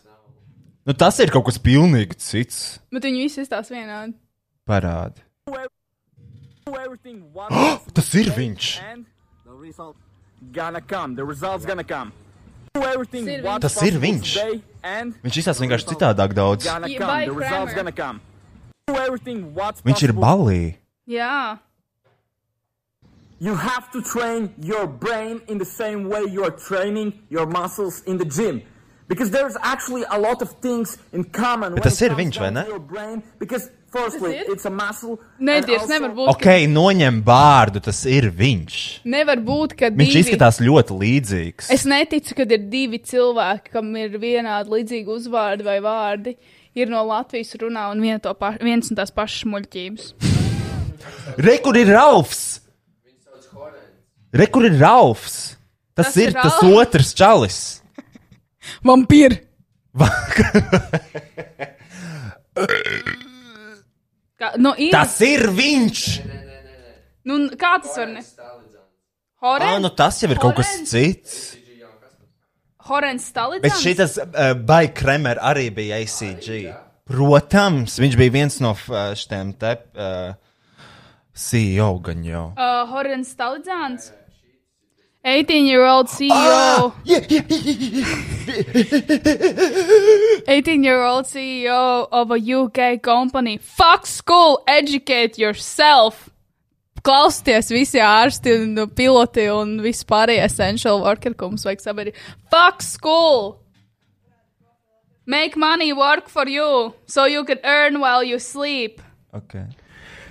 [0.89, 2.62] Nu, tas ir kaut kas pilnīgi cits.
[2.93, 4.16] Bet viņi visi izstāsta vienādi.
[4.68, 5.20] Parādi.
[6.70, 7.51] Everything one
[7.94, 8.80] Tas ir viņš.
[8.93, 9.05] and
[9.44, 9.97] the result
[10.52, 11.14] gonna come.
[11.14, 12.12] The results gonna come.
[12.74, 13.60] Do everything Tas ir what's viņš.
[13.60, 14.34] Tas ir possible viņš.
[14.34, 16.64] today and Viņš izsaka vienkārši citādāk daudz.
[16.64, 17.06] gonna Yeah, come.
[17.09, 17.74] by The results grammar.
[17.74, 18.20] gonna come.
[18.86, 20.22] Do everything what's Viņš ir possible.
[20.22, 20.76] balī.
[21.09, 21.59] Jā,
[23.40, 28.01] You have to train your brain in the same way you are training your muscles
[28.06, 28.62] in the gym.
[29.09, 32.39] Because there's actually a lot of things in common when tas it ir comes viņš,
[32.39, 32.62] vai down ne?
[32.62, 33.22] to your brain.
[33.40, 34.52] Because firstly, Tas ir?
[34.55, 35.19] it's a muscle.
[35.40, 36.28] nē, tas also- nevar būt.
[36.32, 38.74] Ok, noņem vārdu, tas ir viņš.
[39.02, 40.23] Ka, nevar būt, ka Viņš divi.
[40.24, 41.70] izskatās ļoti līdzīgs.
[41.70, 46.36] Es neticu, ka ir divi cilvēki, kam ir vienādi līdzīgi uzvārdi vai vārdi.
[46.74, 50.12] Ir no Latvijas runā un viena to pa, viens un tās pašas muļķības.
[51.36, 52.60] Re, kur ir Ralfs?
[54.32, 55.56] Re, kur ir Ralfs?
[55.94, 56.77] Tas, Tas ir, ir tas Ralfs.
[56.81, 57.82] otrs čalis.
[58.82, 59.39] Vampīri!
[64.43, 66.05] Kā, nu, ir, Tas ir viņš!
[67.31, 68.23] nu, kā tas var ne?
[68.43, 68.55] Ah,
[69.43, 70.90] Horens, nu tas jau ir kaut kas Horens.
[70.90, 71.36] cits.
[72.82, 73.77] Horens Bet Stalins.
[73.78, 76.48] šis uh, Baig Kremer arī bija ACG.
[77.06, 78.73] Protams, viņš bija viens no
[79.19, 80.35] šiem te uh,
[81.35, 82.44] CEO gan jau.
[82.59, 84.10] Uh, Horens Stalins.
[85.24, 86.31] 18 year old CEO.
[86.32, 86.94] Ah!
[87.05, 88.07] Yeah, yeah, yeah, yeah.
[90.49, 93.59] 18 year old CEO of a UK company.
[93.59, 96.28] Fuck school, educate yourself.
[97.03, 102.19] Klausieties, visi ārsti un piloti un vispārējie essential worker, ko mums vajag sabiedrīt.
[102.51, 103.59] Fuck school!
[105.27, 109.03] Make money work for you so you can earn while you sleep.
[109.35, 109.66] Okay.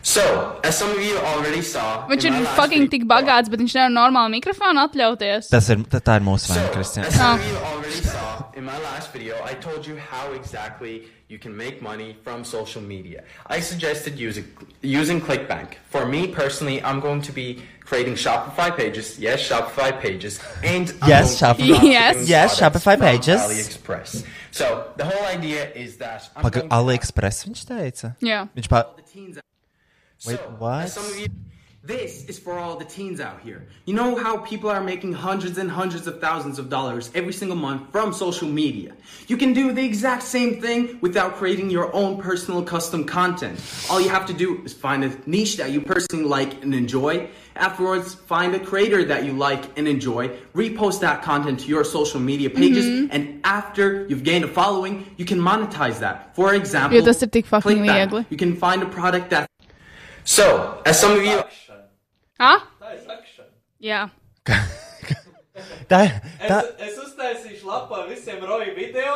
[0.03, 3.03] So, as some of you already saw, Viņš in ir my last fucking video- tik
[3.07, 5.49] bagāts, bet viņš nevar normālu mikrofonu atļauties.
[5.49, 7.05] Tas ir, tā, tā ir mūsu vaina, So, Kristian.
[7.05, 7.49] as some of Oh.
[7.49, 11.81] you already saw in my last video, I told you how exactly you can make
[11.83, 13.23] money from social media.
[13.47, 14.45] I suggested using
[14.81, 15.75] using ClickBank.
[15.89, 19.19] For me personally, I'm going to be creating Shopify pages.
[19.19, 22.15] Yes, Shopify pages, and I'm Yes, going to be Shopify- Yes.
[22.17, 23.41] dropshipping Yes, products Shopify from pages.
[23.41, 24.23] AliExpress.
[24.51, 28.15] So the whole idea is that I'm Paga, going to have AliExpress viņš teica.
[28.21, 28.49] Jā.
[28.57, 28.85] Viņš pa...
[30.25, 30.39] the teens out.
[30.39, 30.89] Wait, So, what?
[30.89, 31.27] Some of you,
[31.83, 33.67] this is for all the teens out here.
[33.85, 37.57] You know how people are making hundreds and hundreds of thousands of dollars every single
[37.57, 38.93] month from social media.
[39.27, 43.59] You can do the exact same thing without creating your own personal custom content.
[43.89, 47.27] All you have to do is find a niche that you personally like and enjoy.
[47.55, 52.19] Afterwards, find a creator that you like and enjoy, repost that content to your social
[52.19, 53.07] media pages, mm-hmm.
[53.11, 56.33] and after you've gained a following, you can monetize that.
[56.35, 58.09] For example, Jo tas ir tik fucking ClickBank.
[58.11, 58.25] viegli.
[58.29, 59.47] You can find a product that.
[60.24, 61.38] So, as some of you.
[62.40, 62.52] Ha?
[62.80, 63.52] Tā ir sakšana.
[63.80, 64.00] Jā.
[65.88, 69.14] Tā, Es, tā, es uztaisīšu lapā visiem roju video,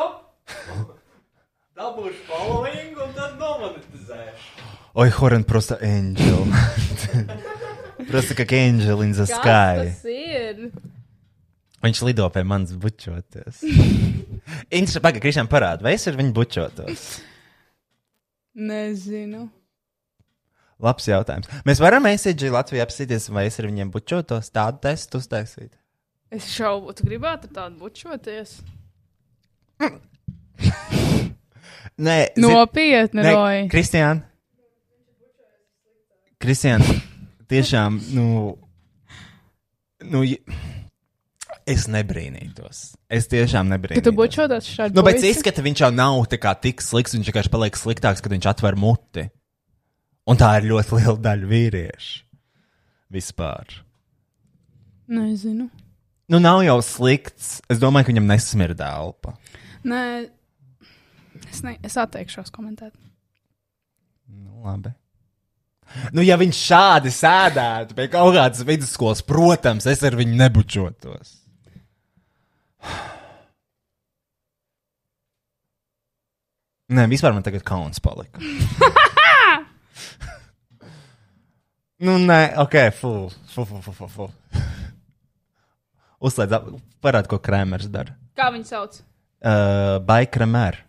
[1.76, 4.62] dabūšu following un tad nomonetizēšu.
[4.94, 6.47] oi, Horan, просто angel.
[8.09, 9.90] Просто как angel in the sky.
[9.92, 10.70] Tas ir.
[11.84, 13.60] Viņš lido pie manis bučoties.
[14.70, 17.05] Interesanti, pagaidi, Kristian, parādi, vai es ar viņu bučotos?
[18.56, 19.47] Nezinu.
[20.84, 21.47] Labs jautājums.
[21.68, 25.72] Mēs varam ACG Latvijā apsīties, vai es ar viņiem bučotos, tādu testu uztaisīt.
[26.35, 28.57] Es šaubu, tu gribētu ar tādu bučoties.
[31.95, 33.68] Nē, Nopietni, Nē, Roji.
[33.72, 34.22] Kristian.
[36.43, 36.84] Kristian,
[37.49, 38.26] tiešām, nu,
[40.11, 40.23] nu,
[41.65, 42.81] es nebrīnītos.
[43.07, 44.18] Es tiešām Ka tu nebrīnītos.
[44.19, 44.97] bučotos šādi.
[44.97, 48.76] Nu, pēc izskata viņš jau nav tik slikts, viņš vienkārši paliek sliktāks, kad viņš atver
[48.76, 49.30] muti.
[50.26, 52.23] Un tā ir ļoti liela daļa vīriešu.
[53.14, 53.76] Vispār.
[55.07, 55.69] Nezinu.
[56.31, 57.60] Nu, nav jau slikts.
[57.69, 59.35] Es domāju, ka viņam nesmirda elpa.
[59.85, 60.02] Nē.
[61.52, 62.95] Es, ne, es atteikšos komentēt.
[64.31, 64.95] Nu, labi.
[66.15, 71.35] Nu, ja viņš šādi sēdētu pie kaut kādas vidusskolas, protams, es ar viņu nebučotos.
[76.95, 78.41] Nē, vispār man tagad kauns palika.
[82.06, 83.14] nu, nē, ok, fu,
[83.52, 84.10] fu, fu, fu, fu.
[84.14, 84.30] fu.
[86.26, 86.72] Uzslēdz, ap-
[87.03, 88.15] parādi, ko Krēmers dara.
[88.38, 88.98] Kā viņu sauc?
[89.45, 90.80] Uh, Bai Krēmer.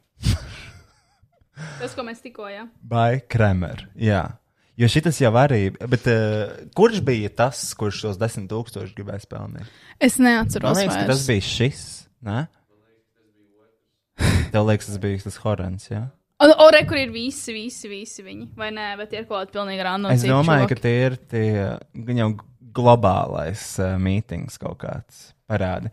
[1.80, 2.66] Tas, ko mēs tikko, jā.
[2.84, 3.86] Bai Krēmer.
[4.00, 4.24] Jā.
[4.76, 9.70] Jo šis jau arī, bet uh, kurš bija tas, kurš tos desmit tūkstošus gribēja spēlēt?
[10.04, 10.68] Es neatceros.
[10.68, 11.84] Man liekas, ka tas bija šis.
[12.26, 12.42] Nē?
[14.52, 16.02] Tev liekas, tas bija tas Horants, jā?
[16.36, 18.50] O, o re, kur ir visi, visi, visi viņi.
[18.60, 20.12] Vai nē, bet ir kaut kādi pilnīgi random.
[20.12, 20.82] Es domāju, ka čuvaki.
[20.84, 22.28] tie ir tie jau
[22.76, 25.88] globālais uh, mītings kaut kāds parādi.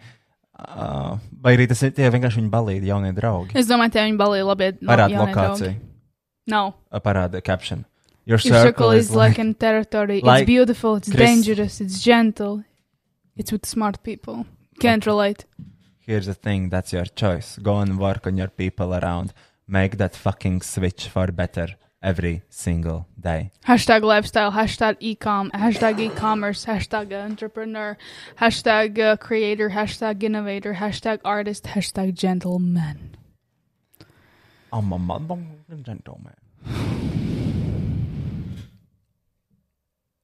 [0.63, 3.55] Uh, vai arī tas ir tie vienkārši viņa balīti jaunie draugi?
[3.59, 4.67] Es domāju, tie viņi balīja labi.
[4.83, 5.73] Parāda lokāciju,
[6.51, 6.73] Nav.
[6.91, 7.85] uh, parāda caption.
[8.25, 10.21] Your Your circle is like a territory.
[10.21, 12.63] like it's beautiful, it's Chris- dangerous, it's gentle.
[13.35, 14.45] It's with smart people.
[14.79, 15.45] Can't relate.
[16.05, 17.57] Here's the thing, that's your choice.
[17.57, 19.33] Go and work on your people around.
[19.73, 21.67] Make that fucking switch for better
[22.03, 23.49] every single day.
[23.65, 27.97] Hashtag lifestyle, hashtag e-com, hashtag e-commerce, hashtag entrepreneur,
[28.37, 33.17] hashtag uh, creator, hashtag innovator, hashtag artist, hashtag gentleman.
[34.71, 36.37] I'm a motherfucking gentleman.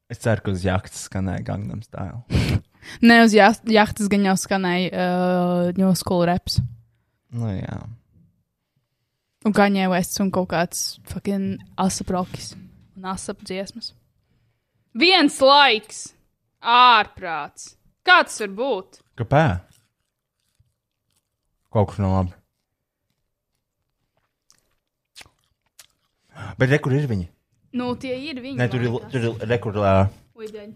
[0.10, 2.22] Es ceru, ka uz jahtas skanēja Gangnam Style.
[3.06, 6.62] Ne uz jā- jahtas gan jau skanēja uh, New School reps.
[7.34, 7.82] Nu jā.
[9.48, 12.52] Un Kanye Wests un kaut kāds fucking asaprokis
[13.00, 13.94] un asap dziesmas.
[15.00, 16.10] Viens laiks!
[16.60, 17.76] Ārprāts!
[18.04, 19.00] Kā tas var būt?
[19.20, 19.80] Kāpēc?
[21.72, 22.36] Kaut kas nav labi.
[26.60, 27.30] Bet re, kur ir viņi?
[27.80, 28.58] Nu, tie ir viņi.
[28.60, 30.74] Nē, tur ir, tur ir re, kur, ir.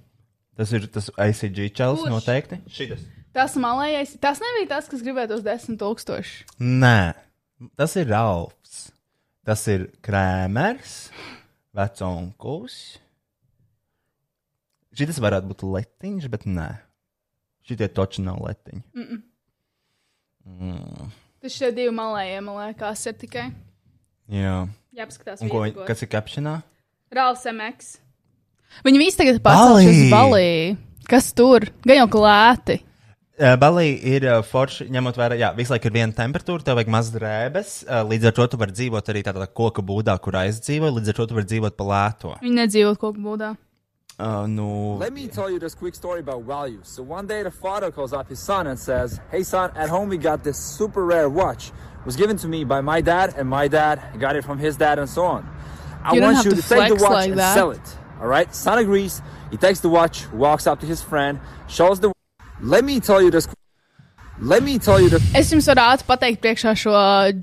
[0.59, 2.11] tas ir tas ICG čels Kurš?
[2.13, 2.59] noteikti.
[2.71, 3.03] Šitas.
[3.33, 6.53] Tas malējais, tas nebija tas, kas gribēja tos desmit tūkstošus.
[6.61, 7.13] Nē,
[7.77, 8.91] tas ir Ralfs.
[9.43, 11.09] Tas ir Krēmers,
[11.75, 12.77] vecunkulis.
[14.95, 16.69] Šis varētu būt letiņš, bet nē.
[17.67, 18.83] Šitie toči nav letiņi.
[20.45, 21.09] Mm.
[21.43, 23.45] Tas šie divi malējie, man liekas, ir tikai.
[24.31, 24.55] Jā.
[24.95, 26.55] Jāpaskatās, Un ko, viņi- kas ir captionā?
[27.11, 27.97] Rāls MX.
[28.85, 30.13] Viņi visi tagad pārcēlušies Balī!
[30.13, 30.77] balī.
[31.09, 31.67] Kas tur?
[31.83, 32.79] Gan jau klēti.
[33.33, 36.89] Uh, Balī ir uh, forši, ņemot vērā, jā, visu laiku ir viena temperatūra, tev vajag
[36.93, 37.71] maz drēbes.
[37.87, 40.91] Uh, līdz ar to tu vari dzīvot arī tādā koka būdā, kur aizdzīvo.
[40.99, 42.35] Līdz ar to tu vari dzīvot pa lēto.
[42.43, 43.49] Viņi nedzīvo kādā būdā.
[44.19, 44.67] Uh, nu,
[45.01, 46.87] Let me tell you this quick story about values.
[46.87, 50.09] So one day the father calls up his son and says, "Hey son, at home
[50.09, 51.69] we got this super rare watch.
[51.69, 54.77] It was given to me by my dad, and my dad got it from his
[54.77, 55.49] dad, and so on.
[56.03, 57.55] I You want you to to take the watch like and that.
[57.55, 57.97] sell it.
[58.21, 59.23] All right." Son agrees.
[59.49, 62.13] He takes the watch, walks up to his friend, shows the.
[62.63, 63.45] Let me tell you this.
[64.39, 65.23] Let me tell you this.
[65.35, 66.93] Es jums varētu pateikt priekšā šo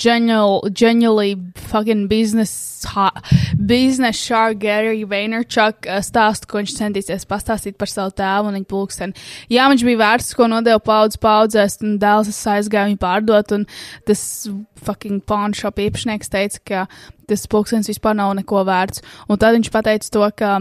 [0.01, 1.35] genial, genially
[1.71, 3.11] fucking business, ha,
[3.55, 8.69] business shark Gary Vaynerchuk uh, stāstu, ko viņš centīsies pastāstīt par savu tēvu un viņa
[8.73, 9.27] pulksteni.
[9.53, 13.69] Jā, viņš bija vērts, ko nodeva paudz paudzēs, un dēls aizgāja viņu pārdot, un
[14.09, 14.23] tas
[14.81, 16.87] fucking pawn shop īpašnieks teica, ka
[17.29, 19.05] tas pulkstenis vispār nav neko vērts.
[19.29, 20.57] Un tad viņš pateica to, ka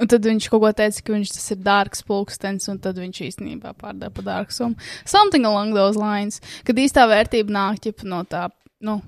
[0.00, 3.18] Un tad viņš kaut ko teica, ka viņš tas ir dārgs pulkstenis, un tad viņš
[3.26, 4.90] īstenībā pārdeva par dārgu summu.
[5.04, 6.40] Something along those lines.
[6.64, 8.46] Kad īstā vērtība nāk ķip no tā,
[8.86, 9.00] nu,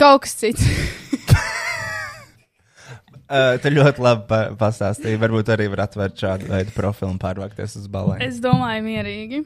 [0.00, 0.64] kaut kas cits.
[3.28, 5.20] uh, tu ļoti labi pa pastāstīji.
[5.20, 8.24] Varbūt arī var atvērt šādu veidu profilu un pārvākties uz balēm.
[8.24, 9.44] es domāju, mierīgi.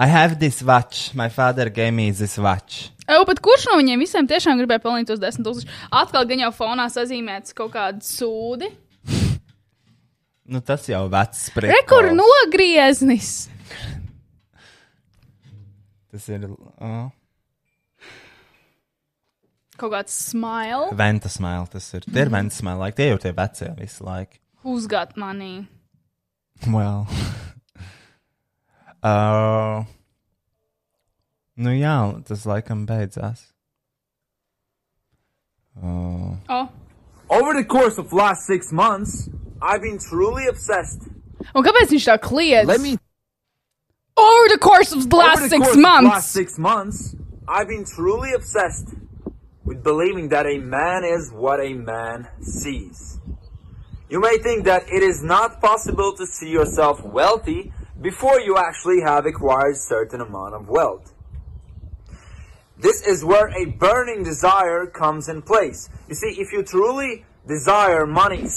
[0.00, 1.14] I have this watch.
[1.14, 2.88] My father gave me this watch.
[3.06, 5.80] Jau pat kurš no viņiem visiem tiešām gribēja pelnīt tos desmit tūkstošus?
[6.02, 8.70] Atkal gan jau fonā sazīmēts kaut kāda sūdi.
[10.50, 11.76] Nu, tas jau vecs spriežs.
[11.78, 13.48] Rekur nogrieznis!
[16.10, 17.06] Tas ir uh,
[19.78, 20.90] Kaut kāds smile.
[20.98, 21.68] Venta smile.
[21.72, 22.04] Tas ir.
[22.04, 22.82] Tie ir Venta smile.
[22.82, 24.40] Like, tie jau tie vecie visu laiku.
[24.64, 25.68] Who's got money?
[26.66, 27.06] Well.
[29.10, 29.86] uh,
[31.56, 31.94] nu jā,
[32.28, 33.46] tas laikam beidzās.
[35.80, 36.68] Uh, Oh.
[37.30, 39.28] Over the course of last six months,
[39.62, 41.02] I've been truly obsessed.
[41.54, 42.66] Un kāpēc viņš tā kliedz?
[42.66, 42.98] Let me
[44.16, 46.08] Over the course of the last Over the six course of months!
[46.10, 47.16] last six months,
[47.48, 48.88] I've been truly obsessed
[49.64, 53.18] with believing that a man is what a man sees.
[54.10, 59.00] You may think that it is not possible to see yourself wealthy before you actually
[59.02, 61.14] have acquired certain amount of wealth.
[62.78, 65.88] This is where a burning desire comes in place.
[66.08, 68.48] You see, if you truly desire money,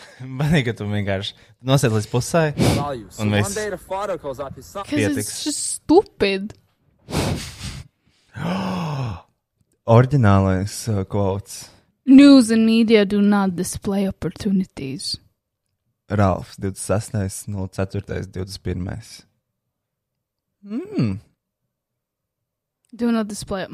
[0.38, 1.34] Man liekas, ka tu vienkārši
[1.66, 2.42] nosēdi līdz pusē.
[3.20, 3.30] Un.
[3.30, 3.58] Because
[4.88, 5.16] Pietiks.
[5.16, 6.54] it's just stupid.
[9.90, 11.68] Orģinālais uh, kvots.
[12.06, 15.18] News and media do not display opportunities.
[16.10, 17.46] Ralfs 26.
[17.46, 17.68] 04.
[18.32, 19.24] 21.
[20.66, 21.20] Mm.
[22.94, 23.66] Do not display.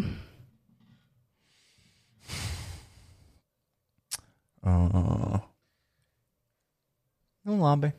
[4.63, 5.39] Uh.
[7.47, 7.93] Nu, labi.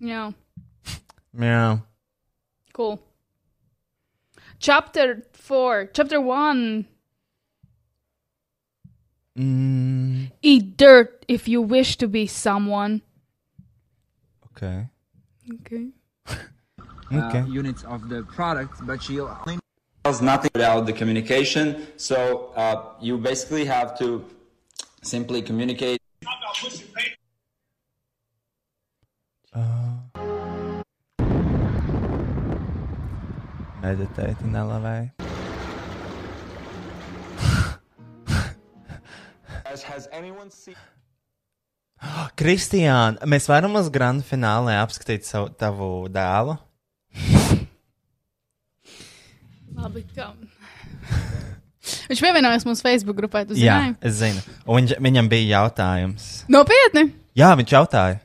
[0.00, 0.32] Yeah,
[1.38, 1.82] Jā.
[2.72, 2.98] cool.
[4.58, 6.86] Chapter 4, Chapter 1.
[9.38, 10.30] Mm.
[10.42, 13.02] Eat dirt if you wish to be someone.
[14.52, 14.88] Okay.
[15.54, 15.88] Okay.
[17.12, 17.40] Okay.
[17.40, 19.58] uh, units of the product, but she'll only
[20.04, 21.86] There's nothing without the communication.
[21.98, 24.24] So uh, you basically have to
[25.02, 26.01] simply communicate.
[33.82, 34.96] Meditēt, nelavē.
[39.64, 40.76] Has, has anyone seen?
[42.36, 46.58] Kristiāna, mēs varam uz grand finālē apskatīt savu tavu dēlu.
[49.78, 50.28] Labi, kā.
[51.82, 53.96] Viņš pievienojās mūsu Facebook grupai, Jā, zini?
[54.06, 54.42] es zinu.
[54.66, 56.28] Un viņš, viņam bija jautājums.
[56.52, 57.08] Nopietni!
[57.38, 58.20] Jā, viņš jautāja.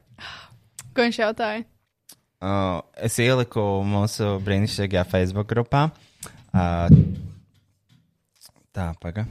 [0.93, 1.63] Ko viņš jautāja?
[2.37, 5.87] Uh, es ieliku mūsu brīnišķīgajā Facebook grupā.
[6.53, 6.85] Uh,
[8.77, 9.25] tā, paga.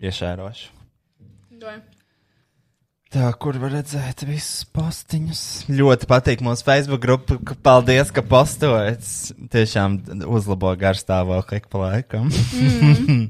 [0.00, 0.72] Iešērošu.
[1.58, 1.80] Doj.
[3.08, 5.42] Tā, kur var redzēt visus postiņus.
[5.72, 7.38] Ļoti patīk mūsu Facebook grupa.
[7.64, 9.06] Paldies, ka postojat.
[9.54, 9.96] Tiešām
[10.28, 12.28] uzlabo garstāvokli ik pa laikam.
[12.28, 13.22] Mm.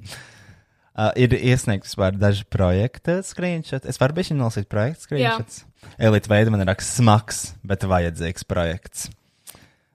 [0.98, 3.86] uh, ir iesniegts vispār daži projekta screenshots.
[3.86, 5.62] Es varu bišķi nolasīt projekta screenshots.
[5.94, 9.06] Elite veida man ir raksts smags, bet vajadzīgs projekts.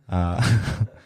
[0.07, 0.39] Uh,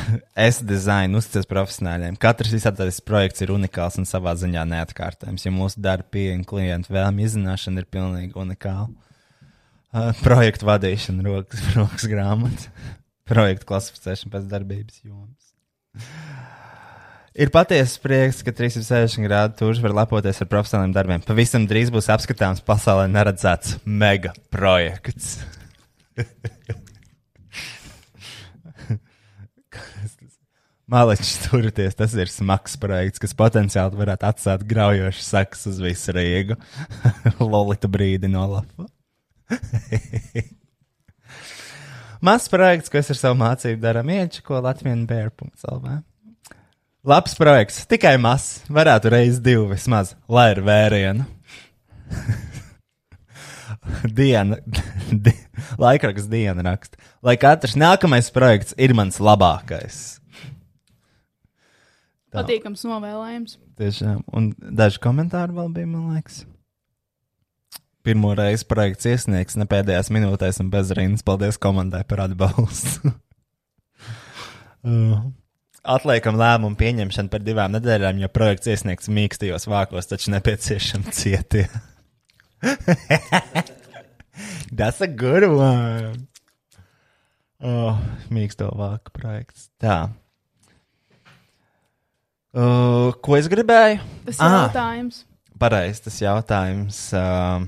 [0.46, 2.16] es dizainu uzticos profesionāļiem.
[2.20, 7.26] Katrs izstrādātais projekts ir unikāls un savā ziņā neatkārtojams, jo mūsu darba pieeja klientu vēlmu
[7.26, 8.90] izzināšana ir pilnīgi unikāla.
[9.92, 12.70] Uh, projektu vadīšana, rokas, rokas grāmata,
[13.28, 15.52] projektu klasificēšana pēc darbības jomas.
[17.32, 21.22] Ir patiesa prieks, ka 360 grādu tūris var lepoties ar profesionāliem darbiem.
[21.24, 25.38] Pavisam drīz būs apskatāms pasaulē neredzēts mega projekts.
[30.92, 36.58] Mālačs turieties, tas ir smags projekts, kas potenciāli varētu atstāt graujošas sekas uz visu Rīgu.
[37.40, 38.84] Lolita brīdi no lapa.
[42.22, 45.96] Mazs projekts, ko es ar savu mācību daru mieči, ko Latvijas bērnu.lv.
[47.08, 51.26] Labs projekts, tikai mazs, varētu reiz divu vismaz, lai ir vērienu.
[54.20, 54.60] diena,
[55.10, 55.34] di,
[55.82, 60.21] laikraksts diena raksta, lai katrs nākamais projekts ir mans labākais.
[62.32, 62.40] Tā.
[62.40, 63.58] Patīkams novēlējums.
[63.76, 66.46] Tiešām, un daži komentāri vēl bija, man liekas.
[68.02, 71.22] Pirmo reizi projekts iesniegs, ne pēdējās minūtēs un bez rindas.
[71.26, 73.12] Paldies komandai par atbalstu.
[74.88, 75.20] uh.
[75.82, 81.66] Atliekam lēmumu pieņemšanu par divām nedēļām, jo projekts iesniegts mīkstajos vākos, taču nepieciešami cietie.
[84.72, 86.28] That's a good one.
[87.62, 87.98] Oh,
[88.30, 89.72] mīksto vāku projekts.
[89.82, 90.14] Tā.
[92.52, 94.02] Uh, ko es gribēju?
[94.26, 95.22] Tas ir jautājums.
[95.62, 96.98] Pareizi, tas jautājums.
[97.16, 97.64] Uh,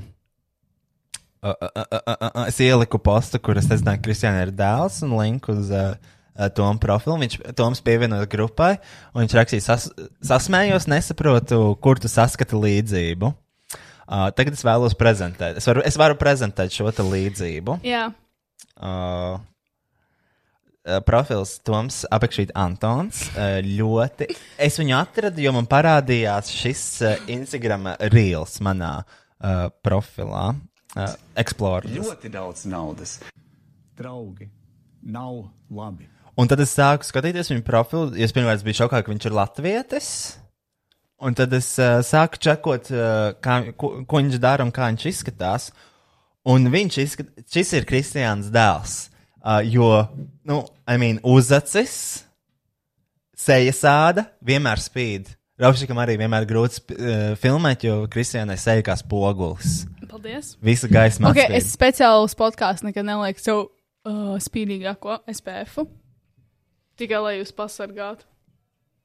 [1.40, 4.52] uh, uh, uh, uh, uh, uh, es ieliku postu, kur es nezināju, ka Kristiāna ir
[4.56, 7.16] dēls un linku uz uh, uh, Tomu profilu.
[7.22, 8.74] Viņš Toms pievienoja grupai,
[9.14, 9.88] un viņš rakstīja, sas,
[10.20, 13.32] sasmējos, nesaprotu, kur tu saskati līdzību.
[14.04, 15.56] Uh, tagad es vēlos prezentēt.
[15.62, 17.80] Es varu, es varu prezentēt šo līdzību.
[17.88, 18.10] Jā.
[18.76, 19.40] Uh,
[21.06, 23.24] profils Toms apakšīt Antons.
[23.32, 24.28] Uh, ļoti.
[24.60, 30.50] Es viņu atradu, jo man parādījās šis uh, Instagram reels manā uh, profilā.
[30.94, 31.88] Uh, Explorer.
[31.90, 33.16] Ļoti daudz naudas.
[33.98, 34.50] Draugi,
[35.02, 36.10] nav labi.
[36.38, 38.12] Un tad es sāku skatīties viņu profilu.
[38.18, 40.10] Es pirmā biju šokā, ka viņš ir latvietis.
[41.24, 45.08] Un tad es uh, sāku čekot, uh, kā, ko, ko viņš dara un kā viņš
[45.14, 45.70] izskatās.
[46.50, 48.98] Un viņš izskat, šis ir Kristiāns dēls.
[49.06, 49.13] Uh,
[49.68, 49.88] jo,
[50.48, 52.24] nu, I mean, uzacis,
[53.36, 55.32] sejas āda vienmēr spīd.
[55.60, 59.84] Raušikam arī vienmēr grūti uh, filmēt, jo Kristiānai seja kā spogulis.
[60.10, 60.54] Paldies.
[60.64, 61.30] Visa gaisma.
[61.30, 61.60] Okay, atspīd.
[61.60, 65.78] es speciāli uz podkāstu nekad nelieku savu uh, spīdīgāko SPF.
[65.78, 65.86] -u.
[66.98, 68.26] Tikai lai jūs pasargātu.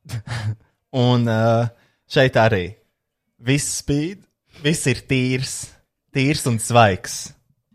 [1.09, 1.69] Un uh,
[2.09, 2.65] šeit arī
[3.37, 4.23] viss spīd,
[4.63, 5.55] viss ir tīrs,
[6.13, 7.29] tīrs un svaigs.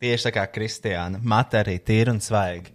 [0.05, 1.21] Tieši tā kā Kristiāna.
[1.25, 2.75] Mata arī tīra un svaiga.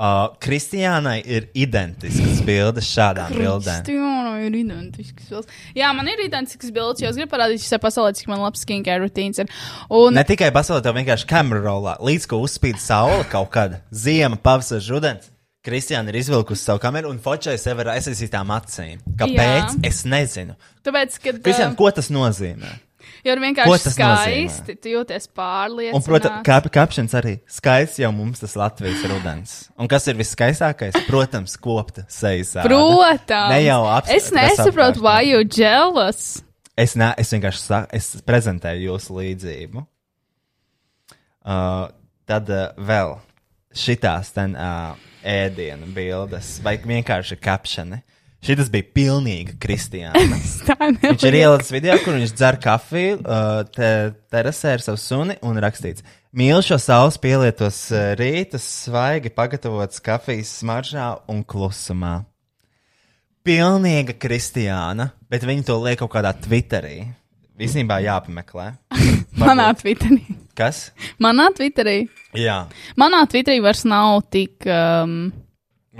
[0.00, 3.82] Uh, Kristiānai ir identiskas bildes šādām bildēm.
[3.84, 5.58] Kristiāna ir identisks bildes.
[5.76, 9.02] Jā, man ir identisks bildes, jo es gribu parādīt visai pasaulē, cik man labs skincare
[9.02, 9.50] rutīns ir.
[9.92, 14.40] Un Ne tikai pasaulē, tev vienkārši kamera rolā, līdz ko uzspīd saule kaut kāda ziema,
[14.40, 15.28] pavasaris, rudens.
[15.66, 19.02] Kristiāna ir izvilkusi savu kameru un fočai sev ar aizsītām acīm.
[19.20, 19.74] Kāpēc?
[19.74, 19.82] Jā.
[19.90, 20.56] Es nezinu.
[20.86, 21.34] tāpēc, ka.
[21.44, 22.72] Kristiāna, ko tas nozīmē?
[23.24, 25.98] Jo ir vienkārši skaisti, tu jūties pārliecināts.
[25.98, 29.54] Un, protams, kāp, kāpšanas arī skaists jau mums tas Latvijas rudens.
[29.80, 30.96] Un kas ir viskaistākais?
[31.08, 32.54] Protams, kopta sejas.
[32.64, 33.52] Protams.
[33.52, 34.16] Ne jau apskatīt.
[34.16, 36.40] Es nesaprotu, why you jealous.
[36.80, 39.84] Es, ne, es vienkārši saku, es prezentēju jūsu līdzību.
[41.40, 41.88] Uh,
[42.28, 43.18] tad uh, vēl
[43.76, 48.00] šitās ten uh, ēdienu bildes, vai vienkārši kapšana.
[48.40, 50.54] Šis bija pilnīgi kristiāns.
[51.02, 53.90] Viņš ir ielicis video, kur viņš dzer kafiju, uh, te,
[54.32, 60.54] terasē ar savu suni un rakstīts: Mīlu šo saules pielietos uh, rītus, svaigi pagatavots kafijas
[60.62, 62.22] smaržā un klusumā.
[63.44, 67.10] Pilnīga kristiāna, bet viņi to liek kaut kādā Twitterī.
[67.60, 68.70] Visnībā jāpameklē.
[69.42, 70.24] Manā Twitterī.
[70.56, 70.86] Kas?
[71.20, 71.98] Manā Twitterī.
[72.40, 72.62] Jā,
[73.00, 74.64] Manā Twitterī vairs nav tik.
[74.64, 75.28] Um,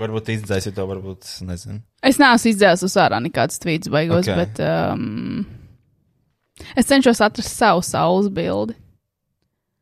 [0.01, 1.81] varbūt izdzēsi to, varbūt nezinu.
[2.03, 4.33] es neesmu izdzēsis ārā nekādus tweets beigos, Ok.
[4.33, 4.41] okay.
[4.41, 5.45] bet um,
[6.75, 8.77] es cenšos atrast savu saules bildi.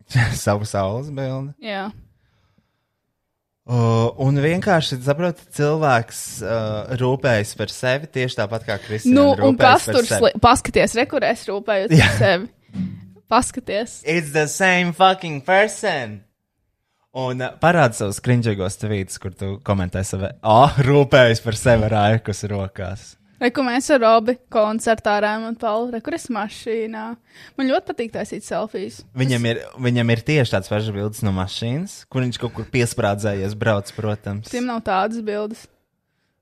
[0.34, 1.54] Savu saules bildi.
[1.62, 1.90] Jā.
[3.70, 9.14] Uh, un vienkārši, saprotat, cilvēks uh, rūpējas par sevi tieši tāpat kā Kristīna.
[9.14, 10.32] Nu, un kas tur sli...
[10.41, 12.50] paskaties, rekurēs rūpējot par sevi.
[13.30, 14.00] Paskaties.
[14.10, 16.24] It's the same fucking person.
[17.18, 21.88] Un uh, parāda savus krinģīgos tvītus, kur tu komentē savu, ah, oh, rūpējas par sevi
[21.88, 23.07] ar ēkas rokās.
[23.40, 25.94] Reku mēs ar Robi koncertā Rēmu un Paulu.
[25.94, 27.03] Reku es mašīnā.
[27.56, 28.98] Man ļoti patīk taisīt selfijas.
[29.15, 33.56] Viņam ir, viņam ir tieši tāds pašs bildes no mašīnas, kur viņš kaut kur piesprādzējies,
[33.60, 34.52] brauc, protams.
[34.52, 35.64] Tiem nav tādas bildes.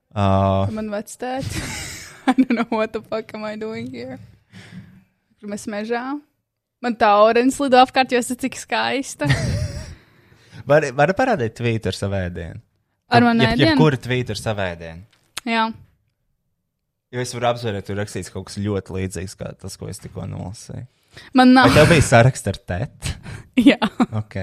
[0.10, 1.62] Uh, Man vectēti.
[2.28, 4.18] I don't know what the fuck am I doing here.
[5.38, 6.02] Kur mēs mežā.
[6.82, 9.30] Man tā oranžs lido apkārt, jo es esmu cik skaista.
[10.68, 12.62] var, var parādīt tvītu ar savu ēdienu.
[13.08, 13.70] Ar manu Jeb- ēdienu?
[13.72, 15.04] Jebkuru tvītu ar savu ēdienu.
[15.48, 15.66] Jā.
[17.16, 20.26] Jo es varu apsvērt, tur rakstīts kaut kas ļoti līdzīgs, kā tas, ko es tikko
[20.28, 20.84] nolasīju.
[21.38, 21.70] Man nav.
[21.72, 23.14] Vai tev bija saraksts ar tēti?
[23.72, 23.80] Jā.
[24.20, 24.36] Ok.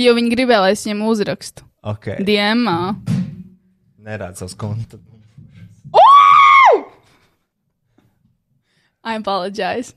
[0.00, 1.66] Jo viņi gribēja, lai es viņiem uzrakstu.
[1.84, 2.08] Ok.
[2.26, 2.78] Diemā.
[4.04, 4.98] Nerāda savus kontu.
[9.04, 9.92] I apologize.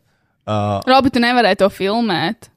[0.48, 2.50] Uh, Robi, tu nevarēji to filmēt.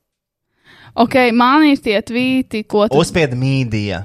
[0.95, 2.99] Ok, man ir tie tvīti, ko tu.
[2.99, 4.05] Uzspied mīdija.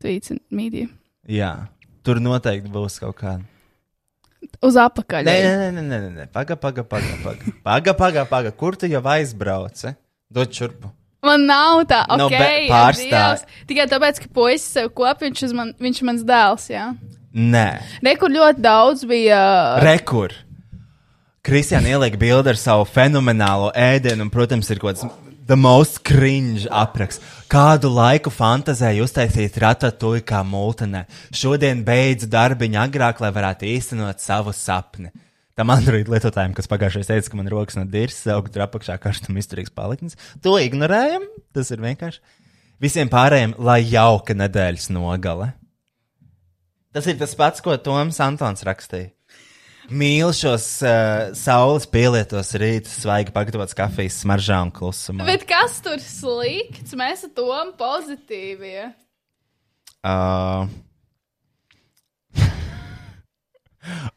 [0.00, 0.88] Tvīts un mīdija.
[1.30, 1.52] Jā.
[2.04, 3.44] Tur noteikti būs kaut kāda.
[4.64, 5.24] Uz apakaļ.
[5.28, 6.24] Nē, nē, nē, nē, nē, nē.
[6.32, 7.52] Paga, paga, paga, paga.
[7.64, 8.52] Paga, paga, paga.
[8.56, 9.92] Kur tu jau aizbrauci?
[10.32, 10.90] Dod čurpu.
[11.24, 12.36] Man nav tā, Nu, ok.
[12.70, 13.10] pārstāj.
[13.12, 13.42] Dievs.
[13.68, 16.86] Tikai tāpēc, ka puisis sev kop, viņš, man, viņš mans dēls, jā.
[17.36, 17.66] Nē.
[18.02, 19.40] Rekur ļoti daudz bija.
[19.84, 20.32] Rekur.
[21.44, 25.04] Kristiāna ieliek bildi ar savu fenomenālo ēdienu, un, protams, ir kaut kāds
[25.46, 27.22] the most cringe apraksts.
[27.50, 31.06] Kādu laiku fantazēju uztaisīt ratatouille kā multenē.
[31.34, 35.10] Šodien beidzu darbiņu agrāk, lai varētu īstenot savu sapni.
[35.58, 39.36] Tam Android lietotājiem, kas pagājušajā teica, ka man rokas no dirzas, augt tur apakšā karstum
[39.40, 41.26] izturīgs paliknis, to ignorējam.
[41.56, 42.22] Tas ir vienkārši.
[42.80, 45.50] Visiem pārējiem, lai jauka nedēļas nogale.
[46.94, 49.12] Tas ir tas pats, ko Toms Antons rakstīja.
[49.90, 55.26] Mīlu šos uh, saules pielietos rītus, svaigi pagatavots kafijas smaržā un klusumā.
[55.26, 56.94] Bet kas tur slikts?
[56.98, 57.48] Mēs ar to
[57.80, 58.90] pozitīvie.
[60.00, 60.64] Uh,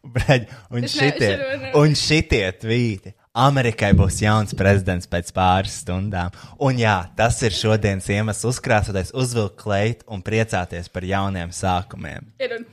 [0.04, 1.72] Breģ, un, Es ne- šitie, nevaru.
[1.82, 3.12] un šitie tvīti.
[3.36, 6.32] Amerikai būs jauns prezidents pēc pāris stundām.
[6.62, 12.28] Un jā, tas ir šodienas iemesls uzkrāsoties, uzvilkt kleitu un priecāties par jauniem sākumiem.
[12.40, 12.68] Ir un...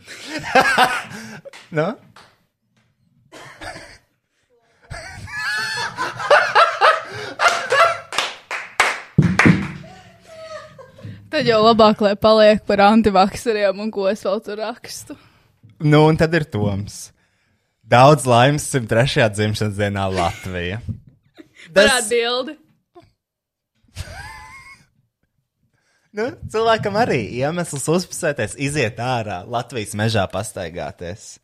[1.80, 1.88] Nu?
[11.30, 15.14] Tad jau labāk, lai paliek par antivakseriem un ko es vēl tur rakstu.
[15.80, 17.12] Nu, un tad ir Toms.
[17.90, 19.28] Daudz laimes 103.
[19.34, 20.80] dzimšanas dienā Latvijā.
[21.74, 22.56] Parādi bildi.
[26.10, 31.36] Nu, cilvēkam arī iemesls uzpūsēties, iziet ārā, Latvijas mežā pastaigāties.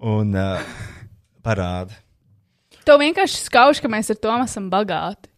[0.00, 0.60] Un uh,
[1.44, 1.96] parāda.
[2.88, 5.28] To vienkārši skauž, ka mēs ar to esam bagāti.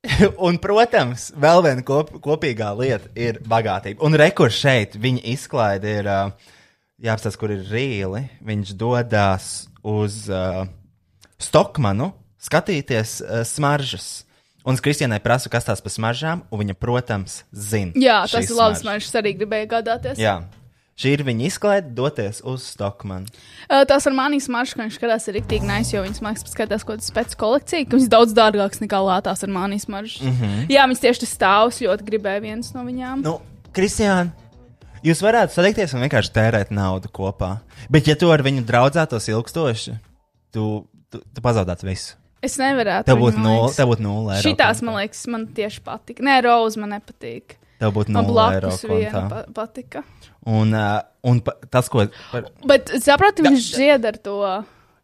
[0.46, 4.00] Un, protams, vēl viena kop, kopīgā lieta ir bagātība.
[4.06, 6.56] Un rekurs šeit, viņa izklaide ir, uh,
[7.04, 8.24] jāapstāsta, kur ir rīli.
[8.46, 9.50] Viņš dodas
[9.86, 10.64] uz uh,
[11.40, 12.10] Stokmanu
[12.40, 14.24] skatīties uh, smaržas.
[14.66, 17.96] Un es Kristianai prasu, kas tās par smaržām, un viņa, protams, zina.
[17.96, 18.82] Jā, tas ir labs.
[18.82, 19.14] smaržas.
[19.16, 20.20] Arī gribēja gādāties.
[20.20, 20.42] Jā,
[21.00, 23.30] šī ir viņa izklaide, doties uz Stokmanu.
[23.70, 26.84] Uh, tās ar manijas maršrutu, ka viņš skatās, ir rīktīgi nice, jo viņas mākslinieks skatās
[26.84, 30.28] kaut kādu spēku kolekciju, ka viņas daudz dārgākas nekā lētās ar manijas maršrutu.
[30.28, 30.36] Mm.
[30.42, 30.68] -hmm.
[30.74, 33.24] Jā, viņas tieši tas stāvs ļoti gribēja viens no viņām.
[33.24, 33.38] Nu,
[33.72, 34.32] Kristiāna,
[35.06, 37.58] jūs varētu satikties un vienkārši tērēt naudu kopā.
[37.88, 39.96] Bet, ja tu ar viņu draudzētos ilgstoši,
[40.52, 42.16] tu, tu, tu pazaudētu visu.
[42.40, 42.56] Es.
[42.56, 44.84] Tev viņu, būtu nulle- Šitās, kontā.
[44.88, 46.24] man liekas, man tieši patika.
[46.24, 47.59] Nē, Roza man nepatīk.
[47.80, 49.22] Tev būtu nulle eiro kontā.
[49.30, 50.02] pa patika.
[50.44, 52.04] Un, uh, un pa, tas, ko.
[52.32, 54.36] Par, Bet, saprati, viņš dzied ar to.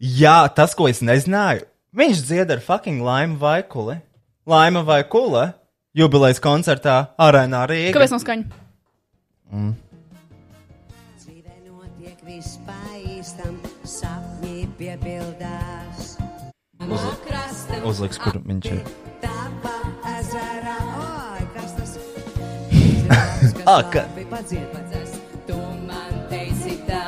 [0.00, 1.64] jā, tas, ko es nezināju,
[1.96, 3.94] Viņš dzied ar fucking laimu vai kuli.
[4.44, 5.54] Laima vai kula?
[5.96, 7.94] Jubilejas koncertā Arēnā Rīgā.
[7.96, 8.60] Kāpēc nav skaņa?
[9.48, 9.72] Mm.
[11.70, 13.56] Notiek viss pa īstam,
[13.88, 16.18] sapņi piepildās.
[16.84, 17.08] Uz,
[17.80, 18.84] uzliks, kur viņš ir.
[23.66, 25.10] Ah, ka- padzied pats.
[25.46, 25.54] Tu
[25.88, 27.02] man teici tā,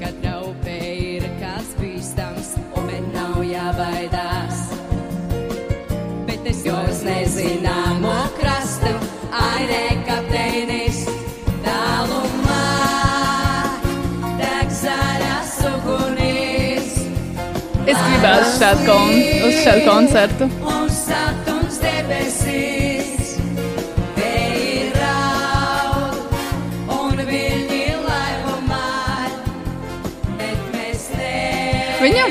[0.00, 0.78] ka traupē
[1.14, 4.58] ir kāds bīstams, un man nav jābaidās.
[6.26, 8.92] Bet es jūs nezināmo krastu,
[9.46, 10.98] airē kapteinis,
[11.66, 12.62] tālumā,
[14.42, 16.90] deg zaļas ugunīs.
[17.86, 19.14] Es gribētu šādu, kon
[19.50, 20.50] uz šādu koncertu.
[20.66, 20.75] Un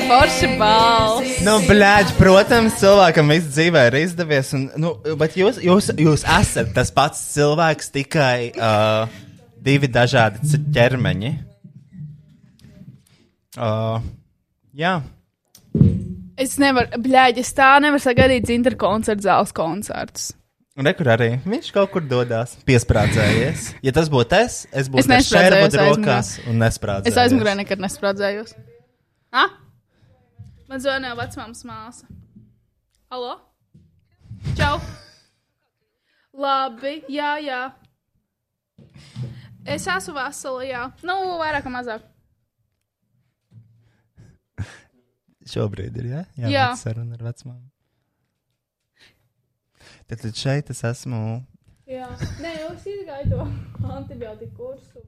[0.06, 1.40] Forši balss.
[1.42, 4.52] Nu, blēģi, protams, cilvēkam viss dzīvē ir izdevies.
[4.56, 9.10] Un, nu, bet jūs, jūs, jūs esat tas pats cilvēks, tikai uh,
[9.66, 11.32] divi dažādi ķermeņi.
[13.56, 13.98] Uh,
[14.76, 14.98] jā,
[16.36, 20.26] Es nevaru, bļāģi, es tā nevaru sagaidīt dzintara koncertu zāles koncertus.
[20.76, 23.70] un rekur arī viņš kaut kur dodas, piesprādzējies.
[23.86, 27.08] Ja tas būtu es, es būtu šērbu rokās un nesprādzējos.
[27.08, 28.52] Es aizmugurē nekad nesprādzējos.
[29.32, 29.48] Ah?
[30.66, 32.08] Man zvanīja vecmāmas māsa.
[33.14, 33.36] Alo?
[34.58, 34.78] Čau!
[36.36, 37.60] Labi, jā, jā.
[39.66, 40.82] Es esmu vesela, jā.
[41.06, 42.04] Nu, vairāk vai mazāk.
[45.46, 46.22] Šobrīd ir, jā?
[46.42, 46.66] Jā, Jā.
[46.78, 47.68] saruna ar vecmāmu.
[50.10, 51.20] Tad, tad šeit es esmu.
[51.86, 52.08] Jā,
[52.42, 55.02] nē, jau es izgāju to antibiotiku kursu.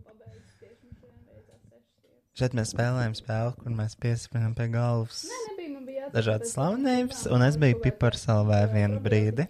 [2.38, 5.24] Šeit mēs spēlējam spēli, kur mēs piespringam pie galvas.
[5.26, 9.48] Nē, nebija, bija Dažādas slavenības, un es biju piparsalvē vienu brīdi.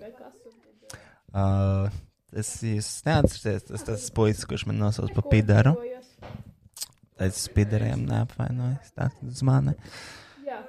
[1.28, 1.90] Uh,
[2.32, 5.74] es jūs neatcerieties, tas tas puisis, kurš man nosauc pa pidaru.
[7.20, 9.74] Es spideriem neapvainojos, tā uz mani.
[10.46, 10.62] Jā.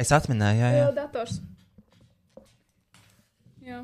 [0.00, 0.86] Es atminēju, jā, jā.
[0.86, 1.36] Jā, dators.
[3.68, 3.82] Jā.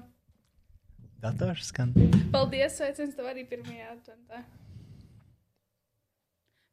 [1.20, 1.92] Dators skan.
[2.32, 4.40] Paldies, sveiciens tev arī pirmajā adventā.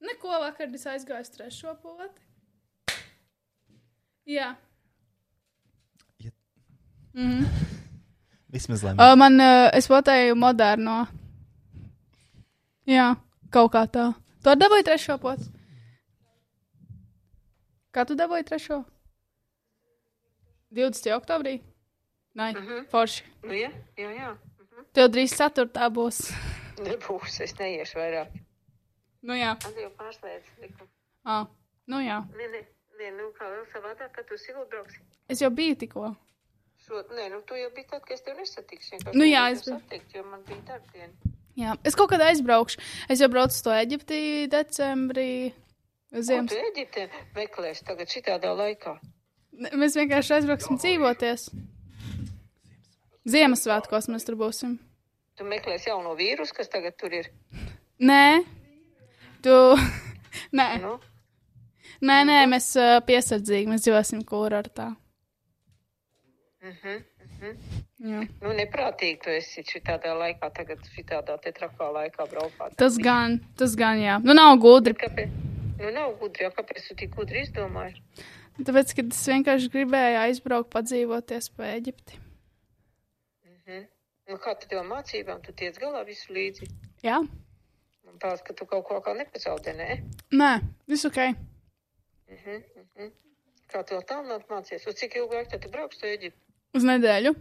[0.02, 2.22] Neko vakar es aizgāju uz trešo poti.
[4.28, 4.56] Jā.
[6.20, 6.32] Ja-
[7.14, 7.46] Mhm.
[8.50, 11.08] Vismaz lai Uh, man, uh, es potēju moderno.
[12.88, 13.16] Jā,
[13.52, 14.14] kaut kā tā.
[14.44, 15.44] Tu arī dabūji trešo potu?
[17.94, 18.86] Kā tu dabūji trešo?
[20.72, 21.12] 20.
[21.16, 21.62] oktobrī?
[22.36, 22.86] Nē, uh -huh.
[22.90, 23.24] forši.
[23.44, 24.38] Nu, jā, jā, jā.
[24.94, 26.32] Tev drīz ceturtā būs.
[26.78, 28.28] Nebūs, es neiešu vairāk.
[29.28, 29.54] Nu jā.
[29.82, 30.90] Jau pārslēdz likumu.
[31.28, 31.48] Ah,
[31.92, 32.22] nu jā.
[32.38, 32.62] Nē, nē,
[33.02, 35.02] nē, nu kā vēl savādāk, kad tu silu brauksi.
[35.28, 36.14] Es jau biju tikko.
[36.86, 39.02] Šo, nē, nu tu jau biji tad, ka es tev nesatikšu.
[39.18, 39.76] Nu jā, es biju.
[39.82, 41.34] Satikt, jo man bija darbdiena.
[41.58, 42.80] Jā, es kaut kad aizbraukšu.
[43.12, 44.20] Es jau braucu to Eģipti
[44.54, 45.52] decembrī.
[46.14, 46.54] uz Ko Ziemas.
[46.54, 48.94] tu Eģipte meklēsi tagad šitādā laikā?
[49.58, 51.50] Ne, Mēs vienkārši aizbrauksim dzīvoties.
[53.28, 54.78] Ziemassvētkos mēs tur būsim.
[55.38, 57.28] Tu meklēsi jauno vīrusu, kas tagad tur ir.
[58.00, 58.46] Nē,
[59.44, 59.56] tu.
[60.58, 60.94] Nē, Nu,
[62.06, 64.92] nē, nē mēs uh, piesardzīgi mēs dzīvosim kurortā.
[66.62, 67.58] mhm, mhm.
[67.98, 68.20] Jā.
[68.44, 72.76] Nu, neprātīgi tu esi šitādā laikā, tagad šitādā te trakā laikā braukāt.
[72.78, 74.20] Tas gan, tas gan, jā.
[74.22, 74.94] Nu, nav gudri.
[74.94, 75.34] Kāpēc?
[75.80, 77.98] Nu, nav gudri, jo kāpēc tu tik gudri izdomāji?
[78.62, 82.22] Tāpēc, ka es vienkārši gribēju aizbraukt, padzīvoties pa Eģipti.
[83.50, 83.84] Mhm.
[84.30, 85.42] Nu, kā tad tev mācībām?
[85.46, 86.70] Tu tiec galā visu līdzi.
[87.06, 87.22] Jā,
[88.22, 89.90] Tās, ka tu kaut ko kā nepazaudē, nē?
[90.34, 90.52] nē,
[90.90, 91.20] viss ok.
[92.32, 93.12] Mhm, mhm.
[93.72, 94.88] Kā tu vēl tālāk mācies?
[94.88, 96.42] Uz cik ilgu laiku tu brauks uz Eģipti?
[96.78, 97.34] Uz nedēļu.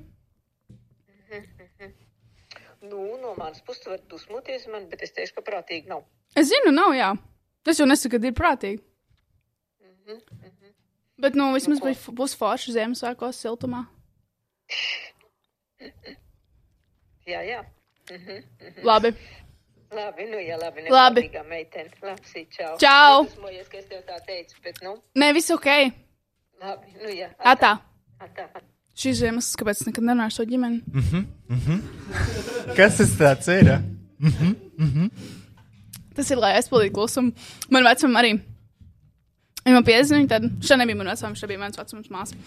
[1.13, 1.95] Mhm, mhm.
[2.91, 6.05] Nu, no manas puses tu vari dusmoties man, bet es teikšu, ka prātīgi nav.
[6.37, 7.11] Es zinu, nav jā.
[7.67, 8.83] Es jau nesaku, ka ir prātīgi.
[9.81, 10.75] Mhm, mhm.
[11.25, 13.87] Bet, nu, vismaz būs, būs forši Ziemassvētkos siltumā.
[17.27, 17.65] Jā, jā.
[18.07, 18.85] Mhm, mhm.
[18.87, 19.11] Labi.
[19.95, 20.87] Labi, nu jā, labi.
[20.91, 21.23] Labi.
[21.49, 21.91] Meitene.
[22.03, 22.73] Labi, čau.
[22.83, 23.27] Čau.
[23.29, 25.69] Dusmojies, ka es tev tā teicu, bet, nu, Nē, viss ok.
[26.63, 27.29] labi, nu jā.
[27.39, 27.77] Atā.
[28.21, 28.49] Atā.
[28.97, 30.83] Šīs ziemas, kāpēc es nekad nerunāju ar to ģimeni?
[30.89, 31.81] Mhm, mhm.
[32.79, 33.75] Kas tas tāds ir?
[34.19, 35.11] Mhm, mhm.
[36.17, 37.35] Tas ir, lai aizpildītu klusumu.
[37.71, 38.39] Man vecumam arī.
[39.67, 42.39] Ja man piezvanīja, tad, šeit nebija mana vecuma, šeit bija mans vecums māsa.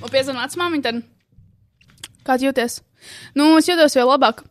[0.00, 1.02] Man piezvanīja vecumam, viņa tad,
[2.28, 2.80] kā jūties?
[3.34, 4.44] Nu, es jūtos vēl labāk.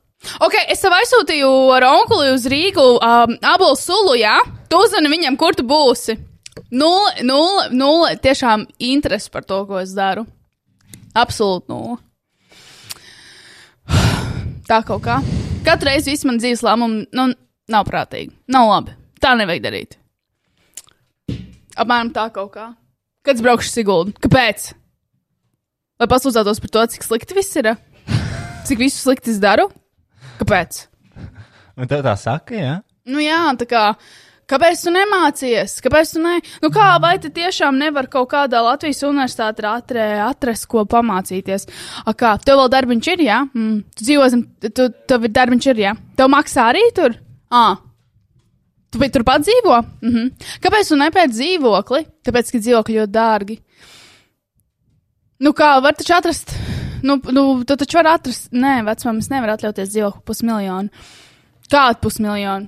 [0.44, 4.36] Ok, es tev aizsūtīju ar onkuli uz Rīgu um, abolu sulu, jā?
[4.70, 6.18] Tu uzzini viņam, kur tu būsi.
[6.76, 10.26] Nulle, nulle, nulle tiešām interesi par to, ko es daru.
[11.18, 11.98] Absolūti nulle.
[14.70, 15.18] Tā kaut kā.
[15.66, 17.32] Katru reizi viss man dzīves lēmumi, nu,
[17.72, 18.36] nav prātīgi.
[18.52, 18.94] Nav labi.
[19.24, 19.98] Tā nevajag darīt.
[21.80, 22.68] Apmēram tā kaut kā.
[23.26, 24.14] Kad es braukšu Siguldu?
[24.22, 24.74] Kāpēc?
[26.00, 27.74] Lai pasūdzētos par to, cik slikti viss ir.
[28.68, 29.72] Cik visu slikti es daru?
[30.40, 30.82] Kāpēc?
[31.80, 32.74] Un tev tā saka, jā?
[33.10, 33.84] Nu jā, tā kā.
[34.50, 35.76] Kāpēc tu nemācies?
[35.86, 36.40] Kāpēc tu ne?
[36.64, 41.68] Nu kā, vai tu tiešām nevar kaut kādā Latvijas universitātē atre, atrast, ko pamācīties?
[42.10, 43.44] A kā, tev vēl darbiņš ir, jā?
[43.54, 43.76] Mm.
[43.94, 45.94] Tu dzīvo zem, tu, tev ir darbiņš ir, jā?
[46.18, 47.14] Tev maksā arī tur?
[47.54, 47.68] Ā.
[48.90, 49.78] Tu turpat dzīvo?
[50.02, 50.30] Mhm.
[50.64, 52.06] Kāpēc tu nepēc dzīvokli?
[52.26, 53.60] Tāpēc, ka dzīvokļi ļoti dārgi.
[55.46, 56.58] Nu kā, var taču atrast,
[57.04, 60.90] nu, nu tu taču var atrast, nē, vecmāmas nevar atļauties dzīvokli pusmiljonu.
[61.70, 62.68] Kādu pusmiljonu?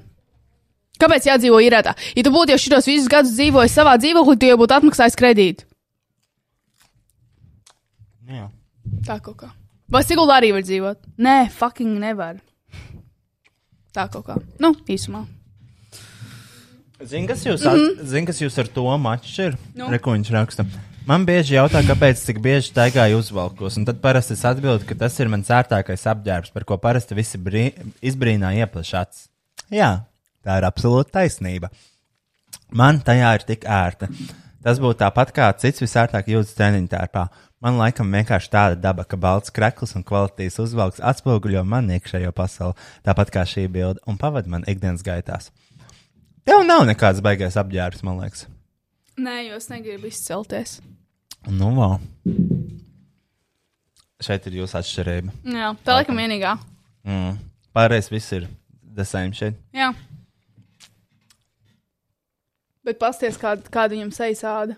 [1.01, 1.95] Kāpēc jādzīvo īrētā?
[2.15, 5.65] Ja tu būtu jau šitos visus gadus dzīvojis savā dzīvoklī, tu jau būtu atmaksājis kredītu.
[8.29, 8.47] Jā.
[9.07, 9.49] Tā kaut kā.
[9.91, 11.01] Vai Sigulda arī var dzīvot?
[11.19, 12.37] Nē, fucking nevar.
[13.91, 14.37] Tā kaut kā.
[14.61, 15.25] Nu, īsumā.
[17.01, 17.75] Zini, kas jūs, Mhm.
[17.75, 18.05] mm -hmm.
[18.05, 19.57] zin, kas jūs ar to maču ir?
[19.75, 19.85] Nu.
[19.85, 19.91] No.
[19.91, 20.65] Reku viņš raksta.
[21.09, 25.15] Man bieži jautā, kāpēc tik bieži staigāju uzvalkos, un tad parasti es atbildu, ka tas
[25.17, 27.71] ir mans ērtākais apģērbs, par ko parasti visi brī...
[28.05, 29.23] izbrīnā ieplašāts.
[29.73, 29.89] Jā,
[30.45, 31.71] tā ir absolūta taisnība.
[32.77, 34.11] Man tajā ir tik ērta.
[34.61, 37.25] Tas būtu tāpat kā cits visērtāk jūtas treniņu tērpā.
[37.65, 42.77] Man laikam vienkārši tāda daba, ka balts krekls un kvalitātes uzvalks atspoguļo man iekšējo pasauli,
[43.05, 45.49] tāpat kā šī bilde, un pavada man ikdienas gaitās.
[46.45, 48.45] Tev nav nekāds baigais apģērbs, man liekas.
[49.21, 50.79] Nē, jo es negribu izcelties.
[51.49, 51.95] Nu, vau.
[54.21, 55.33] Šeit ir jūsu atšķirība.
[55.49, 56.53] Jā, tā laikam vienīgā.
[57.07, 57.39] Mm.
[57.73, 58.47] Pārējais viss ir
[58.85, 59.57] the same šeit.
[59.73, 59.89] Jā.
[62.85, 64.77] Bet pasties, kāda, kāda viņam sejas āda.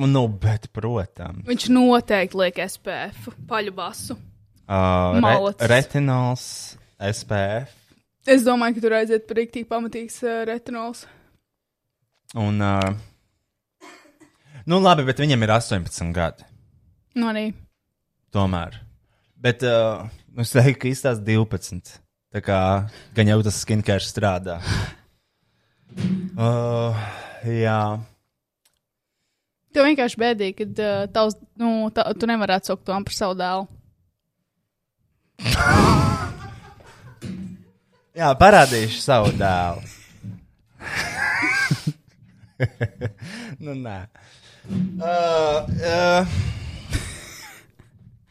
[0.00, 1.44] Nu, bet, protams.
[1.46, 4.16] Viņš noteikti liek SPF, paļu basu.
[4.70, 6.44] Uh, re retinols,
[6.98, 7.80] SPF
[8.28, 11.06] Es domāju, ka tur aiziet rīktīgi pamatīgs uh, retinols.
[12.36, 12.60] un.
[12.60, 13.06] Uh,
[14.70, 16.46] nu, labi, bet viņam ir 18 gadi.
[17.18, 17.50] Nu, arī.
[18.34, 18.78] Tomēr.
[19.40, 20.06] Bet uh,
[20.38, 21.98] es teiktu, ka īstās 12.
[22.30, 22.60] Tā kā
[23.16, 24.60] gan jau tas skincare strādā.
[26.38, 26.94] Uh,
[27.64, 27.82] jā.
[29.74, 33.64] Tev vienkārši bēdīgi, ka uh, tavs, nu, tā, tu nevarētu saukt to par savu dēlu.
[38.20, 39.80] Jā, parādīšu savu dēlu.
[43.64, 43.98] nu, nē.
[44.68, 46.36] Uh, uh,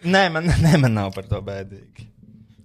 [0.06, 2.08] nē, man, nē, man nav par to bēdīgi.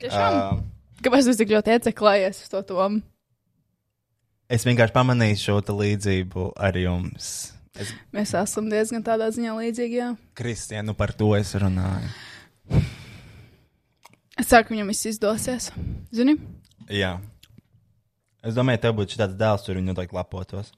[0.04, 0.60] Tiešām?
[0.60, 3.02] Uh, Kāpēc tu tik ļoti ieceklējies uz to tomu?
[4.54, 7.30] es vienkārši pamanīju šo līdzību ar jums.
[7.74, 9.98] Es, Mēs esam diezgan tādā ziņā līdzīgi.
[9.98, 10.10] Jā.
[10.38, 12.10] Kristija, nu par to es runāju.
[14.38, 15.70] Es ceru, ka viņam viss izdosies.
[16.14, 16.36] Zini?
[16.92, 17.16] Jā.
[18.44, 20.70] Es domāju, tev būtu šāds dēls, tur viņa noteikti lepotos.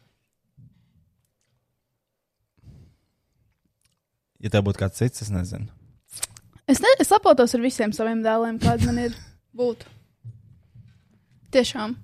[4.42, 5.68] Ja tev būtu kāds cits, es nezinu.
[6.66, 9.14] Es, ne, es lepotos ar visiem saviem dēliem, kādi man ir
[9.56, 9.86] būt.
[11.54, 11.94] Tiešām.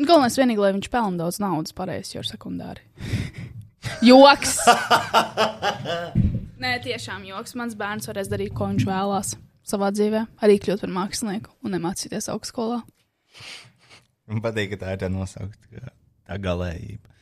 [0.00, 2.84] Galvenais vienīgi, lai viņš pelna daudz naudas, pareizi, jo ir sekundāri.
[4.10, 4.56] joks!
[6.60, 7.54] Nē, tiešām joks.
[7.60, 9.34] Mans bērns varēs darīt, ko viņš vēlās
[9.68, 10.24] savā dzīvē.
[10.44, 12.80] Arī kļūt par mākslinieku un nemācīties augstskolā.
[14.26, 15.92] Man patīk, ka tā ir tā nosaukta
[16.26, 17.15] tā galējība.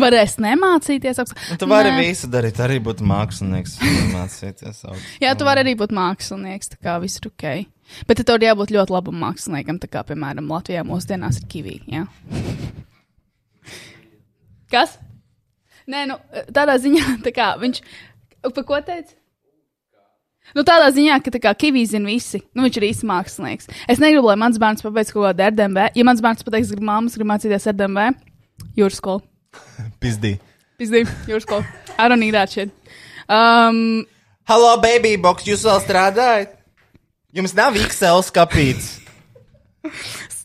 [0.00, 1.20] Varēs nemācīties.
[1.24, 3.78] Un tu vari visu darīt, arī būt mākslinieks,
[4.12, 4.82] mācīties.
[5.22, 7.46] Jā, tu vari arī būt mākslinieks, tā kā viss ir ok.
[8.06, 11.78] Bet tev ir jābūt ļoti labam māksliniekam, tā kā, piemēram, Latvijā mūsdienās ir kivī.
[11.90, 12.04] Jā.
[14.70, 14.98] Kas?
[15.90, 16.20] Nē, nu,
[16.54, 17.80] tādā ziņā, tā kā viņš.
[18.54, 19.16] Pa ko teica?
[20.56, 22.40] Nu, tādā ziņā, ka tā kā kivī zina visi.
[22.56, 23.70] Nu, viņš ir īsts mākslinieks.
[23.90, 25.92] Es negribu, lai mans bērns pabeigts kaut kādu RDMB.
[25.98, 28.06] Ja mans bērns pateiks, ka māmas grib mācīties RDMB,
[28.78, 29.22] jūras skolu.
[30.02, 30.36] Pizdī.
[30.80, 31.66] Pizdī, jūras skolu.
[31.98, 32.70] I don't need that shit.
[33.28, 34.06] Um,
[34.48, 36.56] Hello, baby box, jūs vēl strādājat?
[37.36, 38.96] Jums nav Excel skapīts.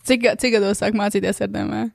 [0.05, 1.87] cik, cik gados sāk mācīties RDMB?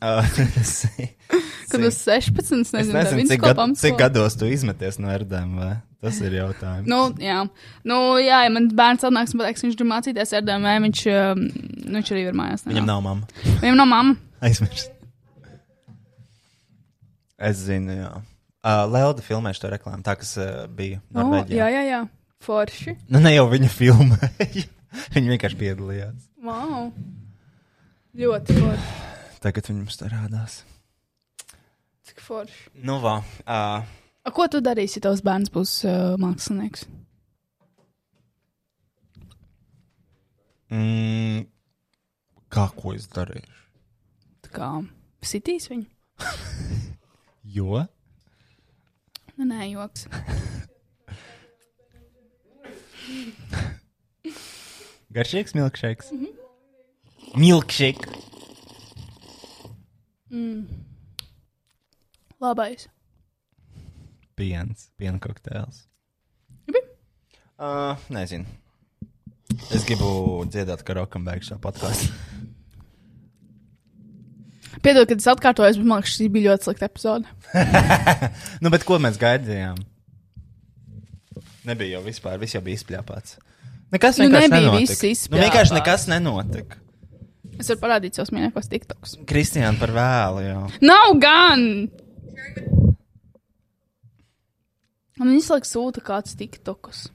[0.00, 0.24] Uh,
[1.70, 5.74] Kad uz 16, es nezinu, nezinu, cik, gad, cik gados tu izmeties no RDM, vai?
[6.00, 6.88] Tas ir jautājums.
[6.88, 7.42] Nu, jā,
[7.86, 11.44] nu, jā, ja man bērns atnāks un pateiks, viņš grib mācīties RDMB, viņš, um,
[11.84, 12.64] nu, viņš arī var mājās.
[12.70, 13.44] Viņam nav mamma.
[13.60, 14.16] Viņam nav mamma.
[14.48, 14.96] Aizmirst.
[17.40, 18.10] Es zinu, jā.
[18.60, 21.56] Uh, Lelda filmēša to reklāmu, tā kas uh, bija Oh, Norvēģijā.
[21.56, 22.00] jā, jā, jā.
[22.44, 22.94] Forši.
[23.12, 24.66] Nu, ne jau viņa filmēja.
[25.14, 26.26] viņa vienkārši piedalījās.
[26.44, 26.90] Wow.
[28.20, 28.92] Ļoti forši.
[29.40, 30.58] Tagad viņam strādās.
[32.10, 32.68] Cik forši.
[32.84, 33.18] Nu, vā.
[33.46, 33.88] Uh,
[34.20, 36.84] A, ko tu darīsi, ja tavs bērns būs uh, mākslinieks?
[40.70, 41.44] mm,
[42.52, 43.56] kā ko es darīšu?
[44.46, 44.68] Tā kā
[45.26, 45.86] sitīs viņu?
[47.44, 47.86] Jo?
[49.36, 50.06] Nu, nē, joks.
[55.16, 56.12] Garšīgs milkšēks.
[56.14, 56.30] Mhm.
[57.40, 57.98] Milkšēk.
[60.30, 60.66] Mm.
[62.40, 62.88] Labais.
[64.38, 64.90] Piens.
[64.96, 65.86] Piena kokteils.
[67.60, 68.46] Uh, nezinu.
[69.68, 72.08] Es gribu dziedāt karaoke un beigšu šo podkāstu.
[74.80, 77.28] Piedod, kad es atkārtojos, bet man liekas, šī bija ļoti slikta epizode.
[78.64, 79.80] nu, bet ko mēs gaidījām?
[81.68, 83.36] Nebija jau vispār, viss jau bija izpļāpāts.
[83.92, 85.10] Nekas Nu, vienkārši nebija nenotika.
[85.34, 86.80] Nu, vienkārši nekas nenotika.
[87.60, 89.16] Es varu parādīt savus mīļākos tiktokus.
[89.28, 90.62] Kristiāna par vēlu jau.
[90.80, 91.66] Nav gan!
[95.20, 97.10] Man laiku sūta kāds tiktokus.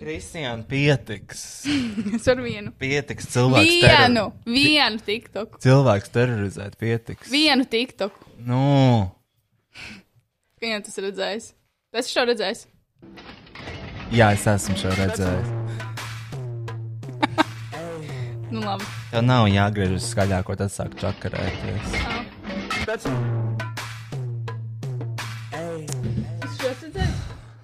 [0.00, 1.40] Kristiāna pietiks.
[2.16, 2.70] es varu vienu.
[2.80, 3.68] Pietiks cilvēks.
[3.84, 5.60] Vienu, vienu tiktoku.
[5.60, 7.28] Cilvēks terorizēt pietiks.
[7.32, 8.30] Vienu tiktoku.
[8.48, 9.10] Nu,
[10.60, 11.50] Viņam tas redzējis.
[11.96, 12.66] Es šo redzēju.
[14.12, 15.48] jā, es esmu šo redzējis.
[18.50, 18.82] Nu, labi.
[19.12, 21.92] Tev nav jāgriežas skaļāko, tad sāk čakarēties.
[26.40, 27.14] Es šo redzēju.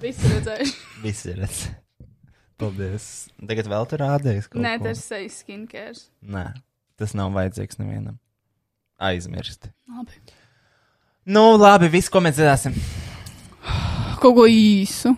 [0.05, 0.71] Visi redzēju.
[1.03, 1.65] Visi redz.
[2.61, 3.29] Paldies.
[3.37, 4.49] Tagad vēl tur rādījis.
[4.57, 5.99] Nē, tas ir sejas skincare.
[6.25, 6.47] Nē,
[6.97, 8.17] tas nav vajadzīgs nevienam.
[8.97, 9.73] Aizmirsti.
[9.93, 10.17] Labi.
[11.29, 12.77] Nu, labi, viss, ko mēs dzirdēsim.
[14.23, 15.13] Kaut ko īsu.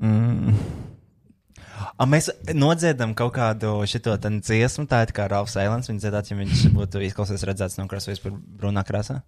[0.00, 0.54] Mm.
[1.98, 3.82] A, mēs nodziedam kaut kādu
[4.22, 5.90] ten dziesmu, tā ir kā Rāvs Eilants.
[5.90, 9.20] Viņa dziedāt, ja viņš būtu izklausies redzēts no krāsas par brūnā krāsā.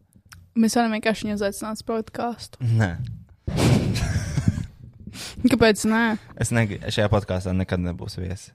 [0.56, 2.62] Mēs varam vienkārši viņu uzaicināt uz podkāstu.
[2.78, 2.94] Nē,
[5.50, 6.04] Kāpēc nē?
[6.40, 6.90] es negribu.
[6.92, 8.52] Šajā podkāstā nekad nebūs viesi.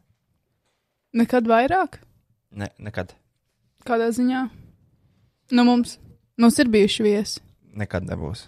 [1.15, 1.99] Nekad vairāk?
[2.55, 3.13] Ne, nekad.
[3.87, 4.47] Kādā ziņā?
[5.55, 5.97] Nu, mums,
[6.41, 7.43] mums ir bijuši viesi.
[7.75, 8.45] Nekad nebūs.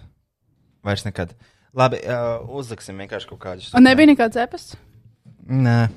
[0.88, 1.36] Vairs nekad.
[1.78, 3.70] Labi, uh, uzliksim vienkārši kaut kādus.
[3.78, 4.78] Un nebija nekāds epasts?
[5.48, 5.88] Nē,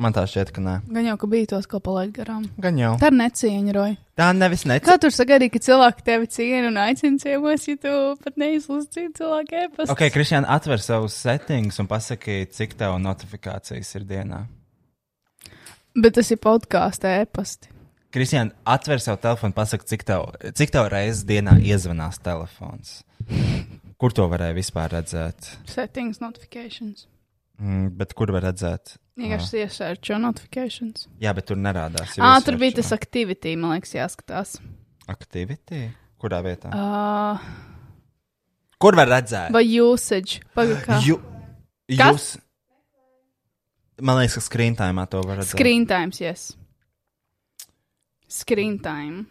[0.00, 0.74] man tā šķiet, ka nē.
[0.94, 2.46] Gan jau, ka bija tos, ko palaid garām.
[2.62, 2.94] Gan jau.
[3.00, 3.96] Tā ir necieņa, Roja.
[4.18, 4.84] Tā nevis nec.
[4.86, 7.94] Kā tur sagaidīja, ka cilvēki tevi ciena un aicina ciemos, ja tu
[8.24, 9.90] pat neizlasi citu cilvēku epastu?
[9.94, 14.44] Ok, Kristiāna, atver savus settings un pasaki, cik tev notifikācijas ir dienā.
[15.98, 17.74] Bet tas ir podkāstu epasti.
[18.14, 23.02] Kristiāna, atver savu telefonu, pasaki, cik tev, cik tev reizes dienā iezvanās telefons.
[23.98, 25.52] Kur to varēja vispār redzēt?
[25.68, 27.08] Settings notifications.
[27.58, 28.96] Mm, bet kur var redzēt?
[29.18, 31.08] Vienkārši iesērčo notifications.
[31.18, 32.14] Jā, bet tur nerādās.
[32.22, 34.52] Ā, tur bija tas activity, man liekas, jāskatās.
[35.10, 35.88] Activity?
[36.22, 36.70] Kurā vietā?
[36.70, 37.40] Uh,
[38.78, 39.50] Kur var redzēt?
[39.54, 40.38] vai usage?
[40.54, 41.00] Pagaidā.
[41.02, 41.18] Ju,
[41.90, 42.28] jūs,
[43.98, 45.56] man liekas, ka screen time to var redzēt.
[45.56, 46.46] Screen times, yes.
[48.30, 49.26] Screen time.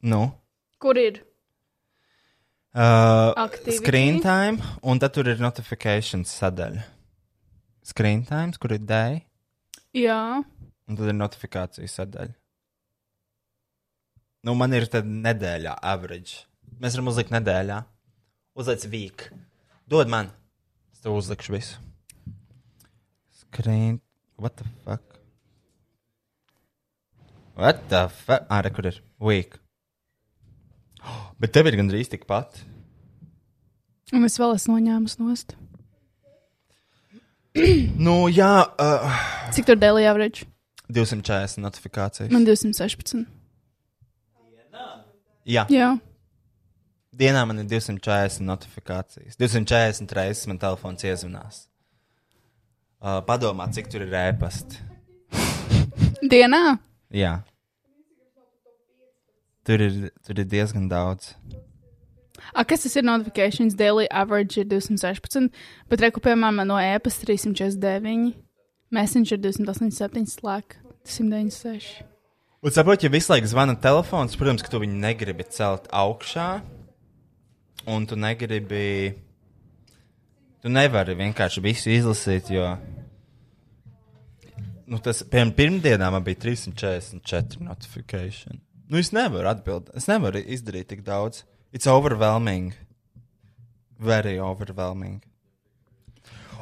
[0.00, 0.30] Nu?
[0.80, 1.20] Kur ir?
[2.70, 3.76] Uh, Activity?
[3.82, 6.84] screen time, un tad tur ir notifications sadaļa.
[7.90, 9.24] Screen times, kur ir day,
[9.96, 10.44] Jā.
[10.86, 12.36] un tad ir notifikācijas sadaļa.
[14.46, 16.44] Nu, man ir tad nedēļā average.
[16.80, 17.80] Mēs varam uzlikt nedēļā.
[18.56, 19.26] Uzliec week.
[19.90, 20.30] Dod man.
[20.94, 21.82] Es tev uzlikšu visu.
[23.42, 23.98] Screen.
[24.40, 25.18] What the fuck?
[27.58, 28.46] What the fuck?
[28.48, 29.02] Ārā, kur ir?
[29.20, 29.58] Week.
[31.40, 32.60] Bet tev ir gandrīz tikpat.
[34.12, 35.56] Un es vēl esmu noņēmis nost.
[38.00, 39.16] Nu, jā, uh,
[39.52, 40.46] Cik tur daily average?
[40.94, 42.30] 240 notifikācijas.
[42.32, 43.24] Man 216.
[45.50, 45.64] Jā.
[45.72, 45.90] Jā.
[47.20, 49.36] Dienā man ir 240 notifikācijas.
[49.40, 51.64] 240 reizes man telefons iezvanās.
[53.00, 54.78] Uh, padomā, cik tur ir ēpasti.
[56.30, 56.78] Dienā?
[57.16, 57.40] Jā.
[59.70, 61.36] Tur ir, tur ir diezgan daudz.
[62.50, 63.76] A, kas tas ir notifications?
[63.78, 65.44] Daily average ir 216,
[65.86, 68.32] bet reku, piemēram, no e-pasta 349,
[68.90, 70.74] Messenger 287, Slack
[71.06, 72.00] 196.
[72.66, 76.48] Un saproti, ja visu laiku zvana telefons, protams, ka tu viņu negribi celt augšā,
[77.94, 78.88] un tu negribi.
[80.60, 82.66] Tu nevari vienkārši visu izlasīt, jo.
[84.90, 88.58] Nu, tas, piemēram, pirmdienā man bija 344 notifikācija.
[88.90, 89.94] Nu, es nevaru atbildēt.
[89.96, 91.44] Es nevaru izdarīt tik daudz.
[91.72, 92.72] It's overwhelming.
[94.00, 95.20] Very overwhelming.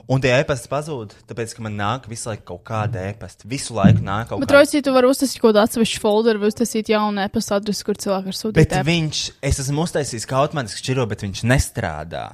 [0.09, 3.45] Un tie e-pasti pazūd, tāpēc, ka man nāk visu laiku kaut kāda e-pasta.
[3.49, 4.63] Visu laiku nāk kaut Bet, kāda.
[4.63, 8.31] Roisī, tu vari uztaisīt kaut kādu atsevišķu folderu vai uztaisīt jaunu e-pasta adresi, kur cilvēki
[8.31, 8.57] var sūtīt.
[8.57, 12.25] Bet e- viņš, es esmu uztaisījis, kā automātiski šķiro, bet viņš nestrādā.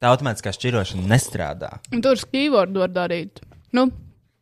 [0.00, 1.74] Tā automātiskā šķirošana nestrādā.
[1.92, 3.44] Un tur uz keywordu var darīt.
[3.76, 3.90] Nu,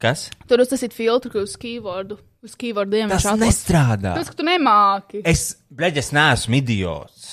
[0.01, 0.29] Kas?
[0.47, 2.21] tur uztaisīt filtru uz keywordu.
[2.41, 3.49] Uz keywordiem Tas viņš atlas.
[3.51, 4.15] nestrādā.
[4.17, 5.21] Tas, ka tu nemāki.
[5.29, 7.27] Es, bleģ, es neesmu idiots.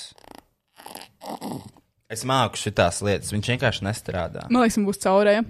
[2.12, 4.46] Es māku šitās lietas, viņš vienkārši nestrādā.
[4.52, 5.44] Man liekas, man būs caurēja.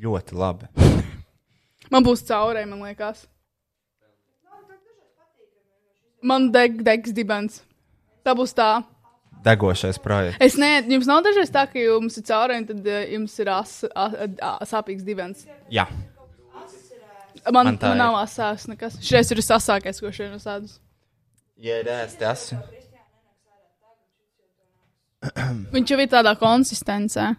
[0.00, 0.70] Ļoti labi.
[1.90, 3.24] Man būs caurēja, man liekas.
[6.22, 7.56] Man deg, degs dibens.
[8.22, 8.84] Tā būs tā.
[9.42, 10.38] Degošais projekts.
[10.44, 13.50] Es ne, jums nav dažreiz tā, ka jums ir caurēja, un tad uh, jums ir
[13.50, 15.46] as, a, a, a, sāpīgs dibens.
[15.72, 15.86] Jā.
[15.90, 16.09] Man,
[17.48, 18.98] Man man, tā nav asās nekas.
[19.04, 20.78] Šis ir sasākais, ko šodien sādus.
[21.60, 22.58] Ja ir ēsti asi.
[25.74, 27.30] Viņš jau ir tādā konsistencē.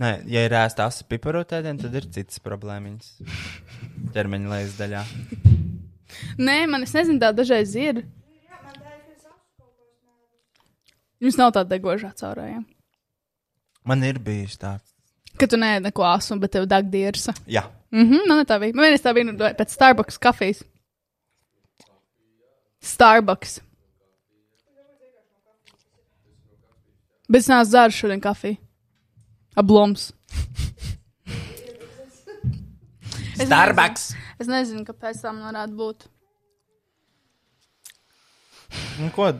[0.00, 3.16] Nē, ja ir ēsti asi piparotēdieni, tad ir citas problēmas.
[4.14, 5.02] Ķermeņa lejas daļā.
[6.38, 8.04] Nē, man es nezinu, tā dažreiz ir.
[11.20, 12.64] Jums nav tāda degošā caurējuma.
[13.86, 14.89] Man ir bijis tāds.
[15.40, 17.32] Ka tu neēdi neko asu, bet tev deg dirsa.
[17.48, 17.64] Jā.
[17.94, 18.76] Mhm, man tā bija.
[18.76, 20.62] Man vienreiz tā bija pēc Starbucks kafijas.
[22.84, 23.58] Starbucks.
[27.30, 28.58] Bet es neesmu dzēris šodien kafiju.
[29.60, 30.10] Abloms.
[33.40, 34.10] Es Starbucks.
[34.12, 36.08] Nezinu, es nezinu, kāpēc tam varētu būt.
[39.00, 39.30] Nu, ko?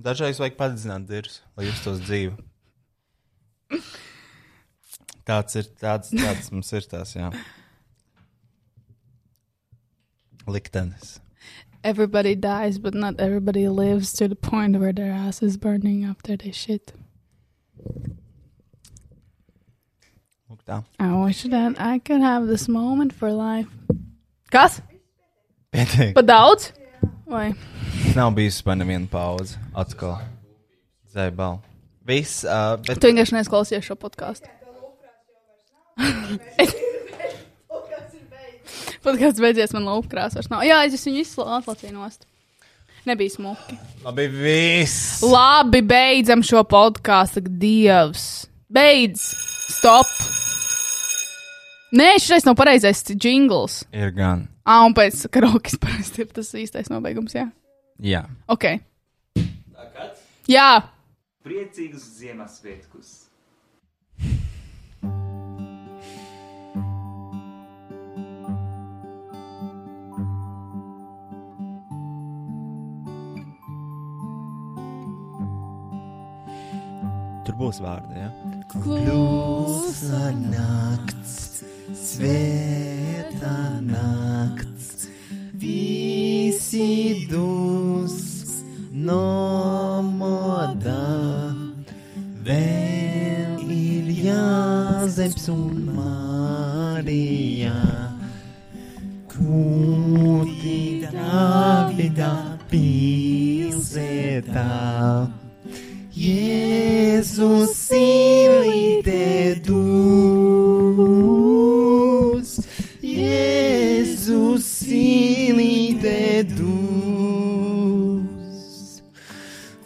[0.00, 2.32] Dažreiz vajag padzināt dirzus, lai justos dzīvi.
[5.26, 7.32] Tāds ir, tāds, tāds mums ir tās, jā.
[10.46, 11.18] Liktenis.
[11.82, 16.36] Everybody dies, but not everybody lives to the point where their ass is burning after
[16.36, 16.92] they shit.
[20.46, 20.84] Lūk tā.
[20.98, 23.70] I wish that I could have this moment for life.
[24.50, 24.80] Kas?
[25.74, 26.14] Pietiek.
[26.14, 26.70] Pa daudz?
[27.26, 27.54] Vai?
[28.14, 29.58] Nav bijusi man neviena pauze.
[29.74, 30.20] Atkal.
[31.10, 31.58] Zēbal.
[32.06, 34.46] Viss, uh, bet Tu vienkārši neizklausies šo podkāstu.
[39.06, 40.64] Podkāsts beidzies, man lauka krāsas nav.
[40.66, 42.26] Jā, es viņu izslēdzu nost.
[43.06, 43.76] Nebija smuki.
[44.02, 45.22] labi, viss.
[45.22, 47.40] Labi, beidzam šo podkāstu.
[47.46, 48.48] Dievs!
[48.66, 49.28] Beidz!
[49.76, 50.10] Stop!
[51.96, 53.84] Nē, šis nav pareizais jingls.
[53.94, 54.48] Ir gan.
[54.66, 57.46] Ah, un pēc karaoke parasti ir tas īstais nobeigums, jā.
[58.02, 58.24] Jā.
[58.50, 58.66] Ok.
[60.50, 60.70] Jā!
[61.46, 63.25] Priecīgus Ziemassvētkus!
[77.56, 78.28] Tur būs vārdi, jā.
[78.68, 81.62] Klusa nakts,
[81.96, 85.06] svēta nakts,
[85.56, 88.18] visi dus
[88.92, 90.98] no moda.
[92.44, 97.72] Vēl ir Jāzeps un Marija,
[99.32, 102.34] kūti Davida
[102.68, 104.68] pilsētā.
[107.16, 110.10] Jēzus īlīte dus,
[113.00, 117.40] Jēzus īlīte dus.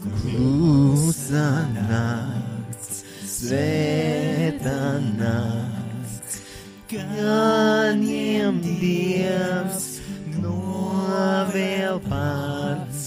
[0.03, 1.47] Klusa
[1.77, 2.99] nakts,
[3.37, 6.43] svēta nakts,
[6.91, 10.03] ganiem Dievs
[10.43, 13.07] novēl pats.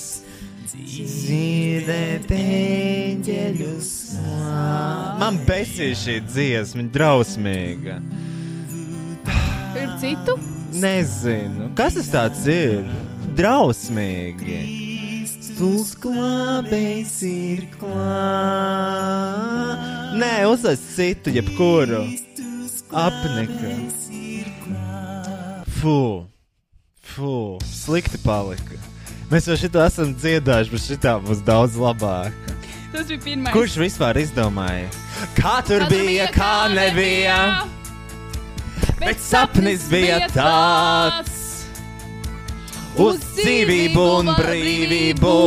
[0.94, 2.73] Dzirdēt eņģeļus.
[5.24, 7.94] Man besīja šī dziesma, viņa drausmīga.
[9.80, 10.34] Ir citu?
[10.76, 12.84] Nezinu, kas tas tāds ir?
[13.38, 14.58] Drausmīgi.
[15.54, 18.04] Kristus glābējs ir klāts.
[20.20, 22.04] Nē, uzliec citu, jebkuru.
[22.92, 23.72] Apnika.
[25.80, 26.02] Fū,
[27.14, 28.76] fū, slikti palika.
[29.32, 32.53] Mēs jau šito esam dziedājuši, bet šitā būs daudz labāk.
[32.94, 33.54] Tas bija pirmais.
[33.56, 34.90] Kurš vispār izdomāja?
[35.38, 37.38] Kā tur bija, kā nebija?
[39.02, 41.40] Bet sapnis bija tāds.
[43.02, 45.38] Uz dzīvību un brīvību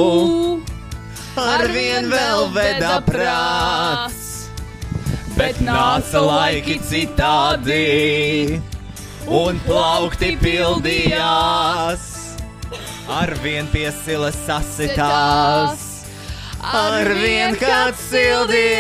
[1.39, 4.25] arvien vēl veda prāts.
[5.37, 8.59] Bet nāca laiki citādi,
[9.29, 12.07] un plaukti pildījās.
[13.21, 15.86] Arvien piesila sasitās,
[16.63, 18.77] arvien kāds sildījās.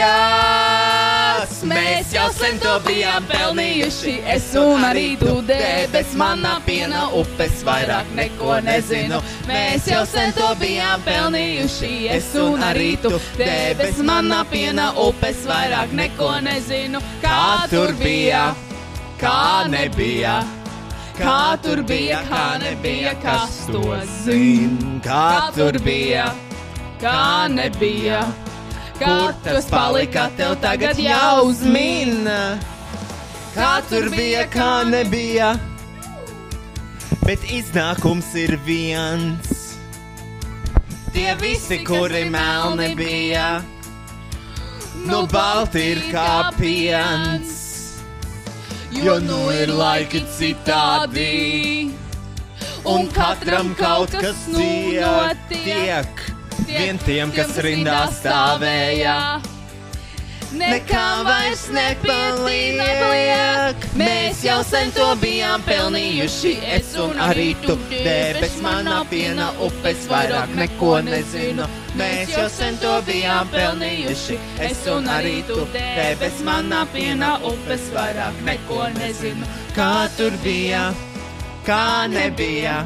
[1.66, 4.14] Mēs jau sen to bijām pelnījuši.
[4.36, 9.20] Es un arī tu debes, manā piena upes vairāk neko nezinu.
[9.48, 12.08] Mēs jau sen to bijām pelnījuši.
[12.16, 16.98] Es un arī tu debes, manā piena upes vairāk neko nezinu.
[17.24, 18.54] Kā tur bija,
[19.20, 20.44] kā nebija.
[21.16, 25.00] Kā tur bija, kā nebija, kas to zina.
[25.06, 26.45] Kā tur bija, kā
[27.48, 28.22] nebija.
[28.98, 32.24] Kā tas palika, tev tagad jāuzmin.
[33.54, 35.56] Kā tur bija, kā nebija.
[37.26, 39.76] Bet iznākums ir viens.
[41.12, 43.62] Tie visi, kuri melni bija,
[45.06, 47.52] nu balti ir kā piens.
[48.92, 51.90] Jo nu ir laiki citādi,
[52.84, 56.35] un katram kaut kas notiek.
[56.66, 59.38] Vien tiem, kas rindā stāvēja,
[60.56, 62.96] nekā vairs nepaliek.
[63.98, 67.78] Mēs jau sen to bijām pelnījuši, es un arī tu.
[67.92, 71.68] Debes manā piena upes vairāk neko nezinu.
[71.96, 74.36] Mēs jau sen to bijām pelnījuši,
[74.66, 75.62] es un arī tu.
[75.72, 79.46] Debes manā piena upes vairāk neko nezinu.
[79.78, 80.90] Kā tur bija,
[81.66, 82.82] kā nebija.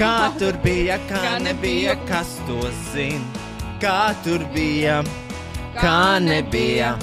[0.00, 3.40] Kā tur bija, kā nebija, kas to zina?
[3.82, 5.02] Kā tur bija,
[5.76, 6.94] kā nebija?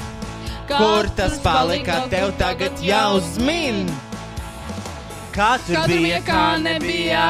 [0.71, 3.83] Kur tas palika, tev tagad jāuzmin?
[5.35, 7.27] Kā tur bija, kā nebija?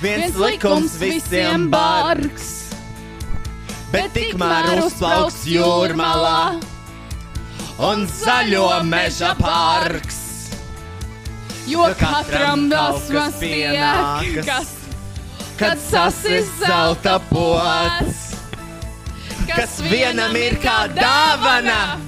[0.00, 2.48] Viens likums visiem bargs,
[3.92, 6.54] bet tikmēr uzplauks jūrmalā
[7.90, 10.19] un zaļo meža parks.
[11.68, 14.70] Jo katram dosmas pienākas, kas,
[15.60, 18.22] kad sasis zelta pots,
[19.50, 21.98] kas vienam ir kā dāvana,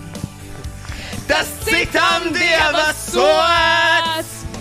[1.28, 4.01] tas citam dieva sots.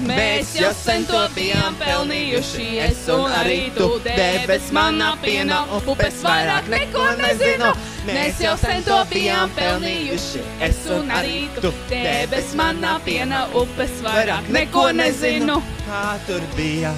[0.02, 6.70] Mēs jau sen to bijām pelnījuši, es un arī tu debes manā piena upes vairāk
[6.74, 7.70] neko nezinu.
[8.08, 14.50] Mēs jau sen to bijām pelnījuši, es un arī tu debes manā piena upes vairāk
[14.58, 15.62] neko nezinu.
[15.86, 16.94] Kā tur bija,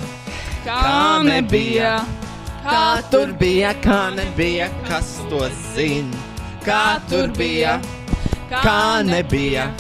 [0.64, 1.96] kā nebija,
[2.64, 5.44] kā tur bija, kā nebija, kas to
[5.74, 6.30] zina.
[6.64, 7.80] Kā tur bija,
[8.54, 9.74] kā nebija.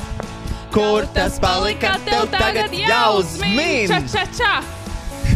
[0.73, 3.85] Kur tas palika, tev tagad jāuzmin?
[3.91, 4.53] Ča, ča, ča.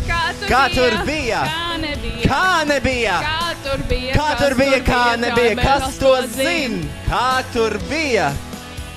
[0.07, 0.77] Kā tur Kā bija?
[0.77, 1.41] tur bija?
[1.45, 2.23] Kā nebija?
[2.31, 3.17] Kā nebija?
[3.21, 4.15] Kā tur bija?
[4.15, 6.79] Kā tur bija, kā nebija, kas to zina?
[7.05, 8.31] Kā tur bija,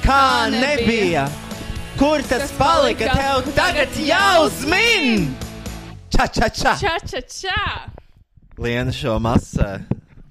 [0.06, 1.26] kā nebija?
[2.00, 5.28] Kur tas palika, tev tagad jāuzmin?
[6.08, 6.72] Ča, ča, ča!
[6.80, 7.66] Ča, ča, ča.
[8.56, 9.82] Liena šo masē.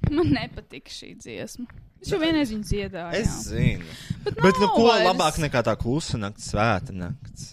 [0.10, 1.70] Man nepatika šī dziesma.
[2.00, 3.18] Es jau vienreiz viņu dziedāju.
[3.20, 3.86] Es zinu.
[4.24, 5.06] Bet, Bet nu ko vairs.
[5.10, 7.50] labāk nekā tā klusa nakts, svēta nakts?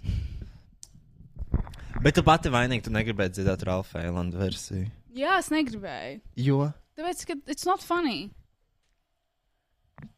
[2.02, 4.86] Bet tu pati vainīgi, tu negribēji dzirdēt Ralfa Eilanda versiju.
[5.16, 6.20] Jā, es negribēju.
[6.44, 6.68] Jo?
[6.97, 8.31] Tāpēc, ka it's not funny.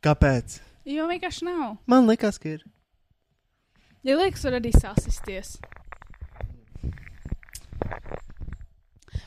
[0.05, 0.59] Kāpēc?
[0.89, 1.77] Jo vienkārši nav.
[1.87, 2.65] Man liekas, ka ir.
[4.07, 5.57] Ja liekas, var arī sasisties.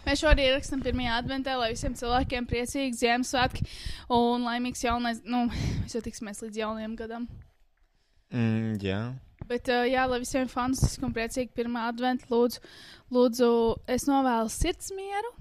[0.05, 3.67] Mēs šo arī ierakstām pirmajā adventē, lai visiem cilvēkiem priecīgi Ziemassvētki
[4.15, 5.45] un laimīgs jaunais, nu,
[5.83, 7.27] mēs jau tiksimies līdz jaunajam gadam.
[8.33, 9.01] Mm, jā.
[9.49, 12.61] Bet, uh, jā, lai visiem fantastiski un priecīgi pirmā adventa, lūdzu,
[13.13, 13.53] lūdzu,
[13.91, 15.33] es novēlu sirds mieru,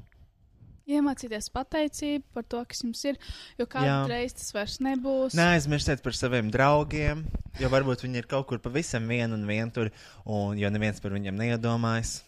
[0.91, 3.21] iemācīties pateicību par to, kas jums ir,
[3.61, 5.37] jo kādu reizi tas vairs nebūs.
[5.39, 7.23] Neaizmirstiet par saviem draugiem,
[7.61, 9.93] jo varbūt viņi ir kaut kur pavisam vien un vientur,
[10.27, 12.19] un jo neviens par viņiem neiedomājas.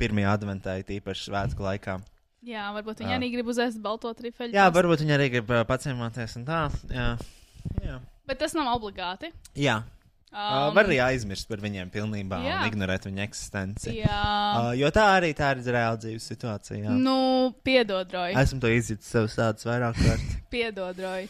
[0.00, 2.00] Pirmajā adventā, īpaši svētku laikā.
[2.44, 3.20] Jā, varbūt viņi Jā.
[3.20, 4.54] arī grib uzēst balto trifeļu.
[4.56, 6.60] Jā, varbūt viņi arī grib ā, paciemāties un tā.
[6.88, 7.08] Jā.
[7.84, 7.98] Jā.
[8.28, 9.28] Bet tas nav obligāti.
[9.60, 9.82] Jā.
[10.30, 12.60] Um, var arī aizmirst par viņiem pilnībā jā.
[12.60, 13.96] un ignorēt viņu eksistenci.
[13.98, 14.18] Jā.
[14.54, 16.84] Uh, jo tā arī tā ir reāla dzīves situācija.
[16.84, 16.94] Jā.
[16.94, 18.36] Nu, piedod, Roja.
[18.44, 20.36] Esmu to izjūtis sev sādus vairāk kārt.
[20.54, 21.26] Piedod, Roja.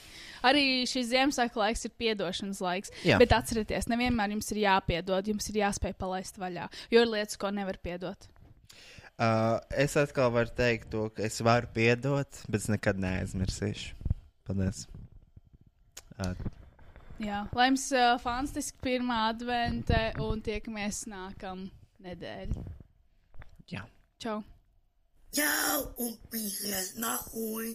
[0.46, 2.92] Arī šis Ziemassvētku laiks ir atdošanas laiks.
[3.04, 3.18] Jā.
[3.20, 6.68] Bet atcerieties, nevienmēr jums ir jāpiedod, jums ir jāspēj palaist vaļā.
[6.92, 8.29] Jo ir lietas, ko nevar piedot.
[9.20, 14.14] Uh, es atkal varu teikt to, ka es varu piedot, bet es nekad neaizmirsīšu.
[14.48, 14.86] Paldies.
[16.16, 16.32] Uh,
[17.20, 21.68] Jā, lai jums uh, fantastiski pirmā advente un tiekamies nākamā
[22.06, 22.64] nedēļa.
[23.68, 23.84] Jā.
[24.24, 24.38] Čau!
[25.36, 27.74] Ciao, un pīlēs, nahoj!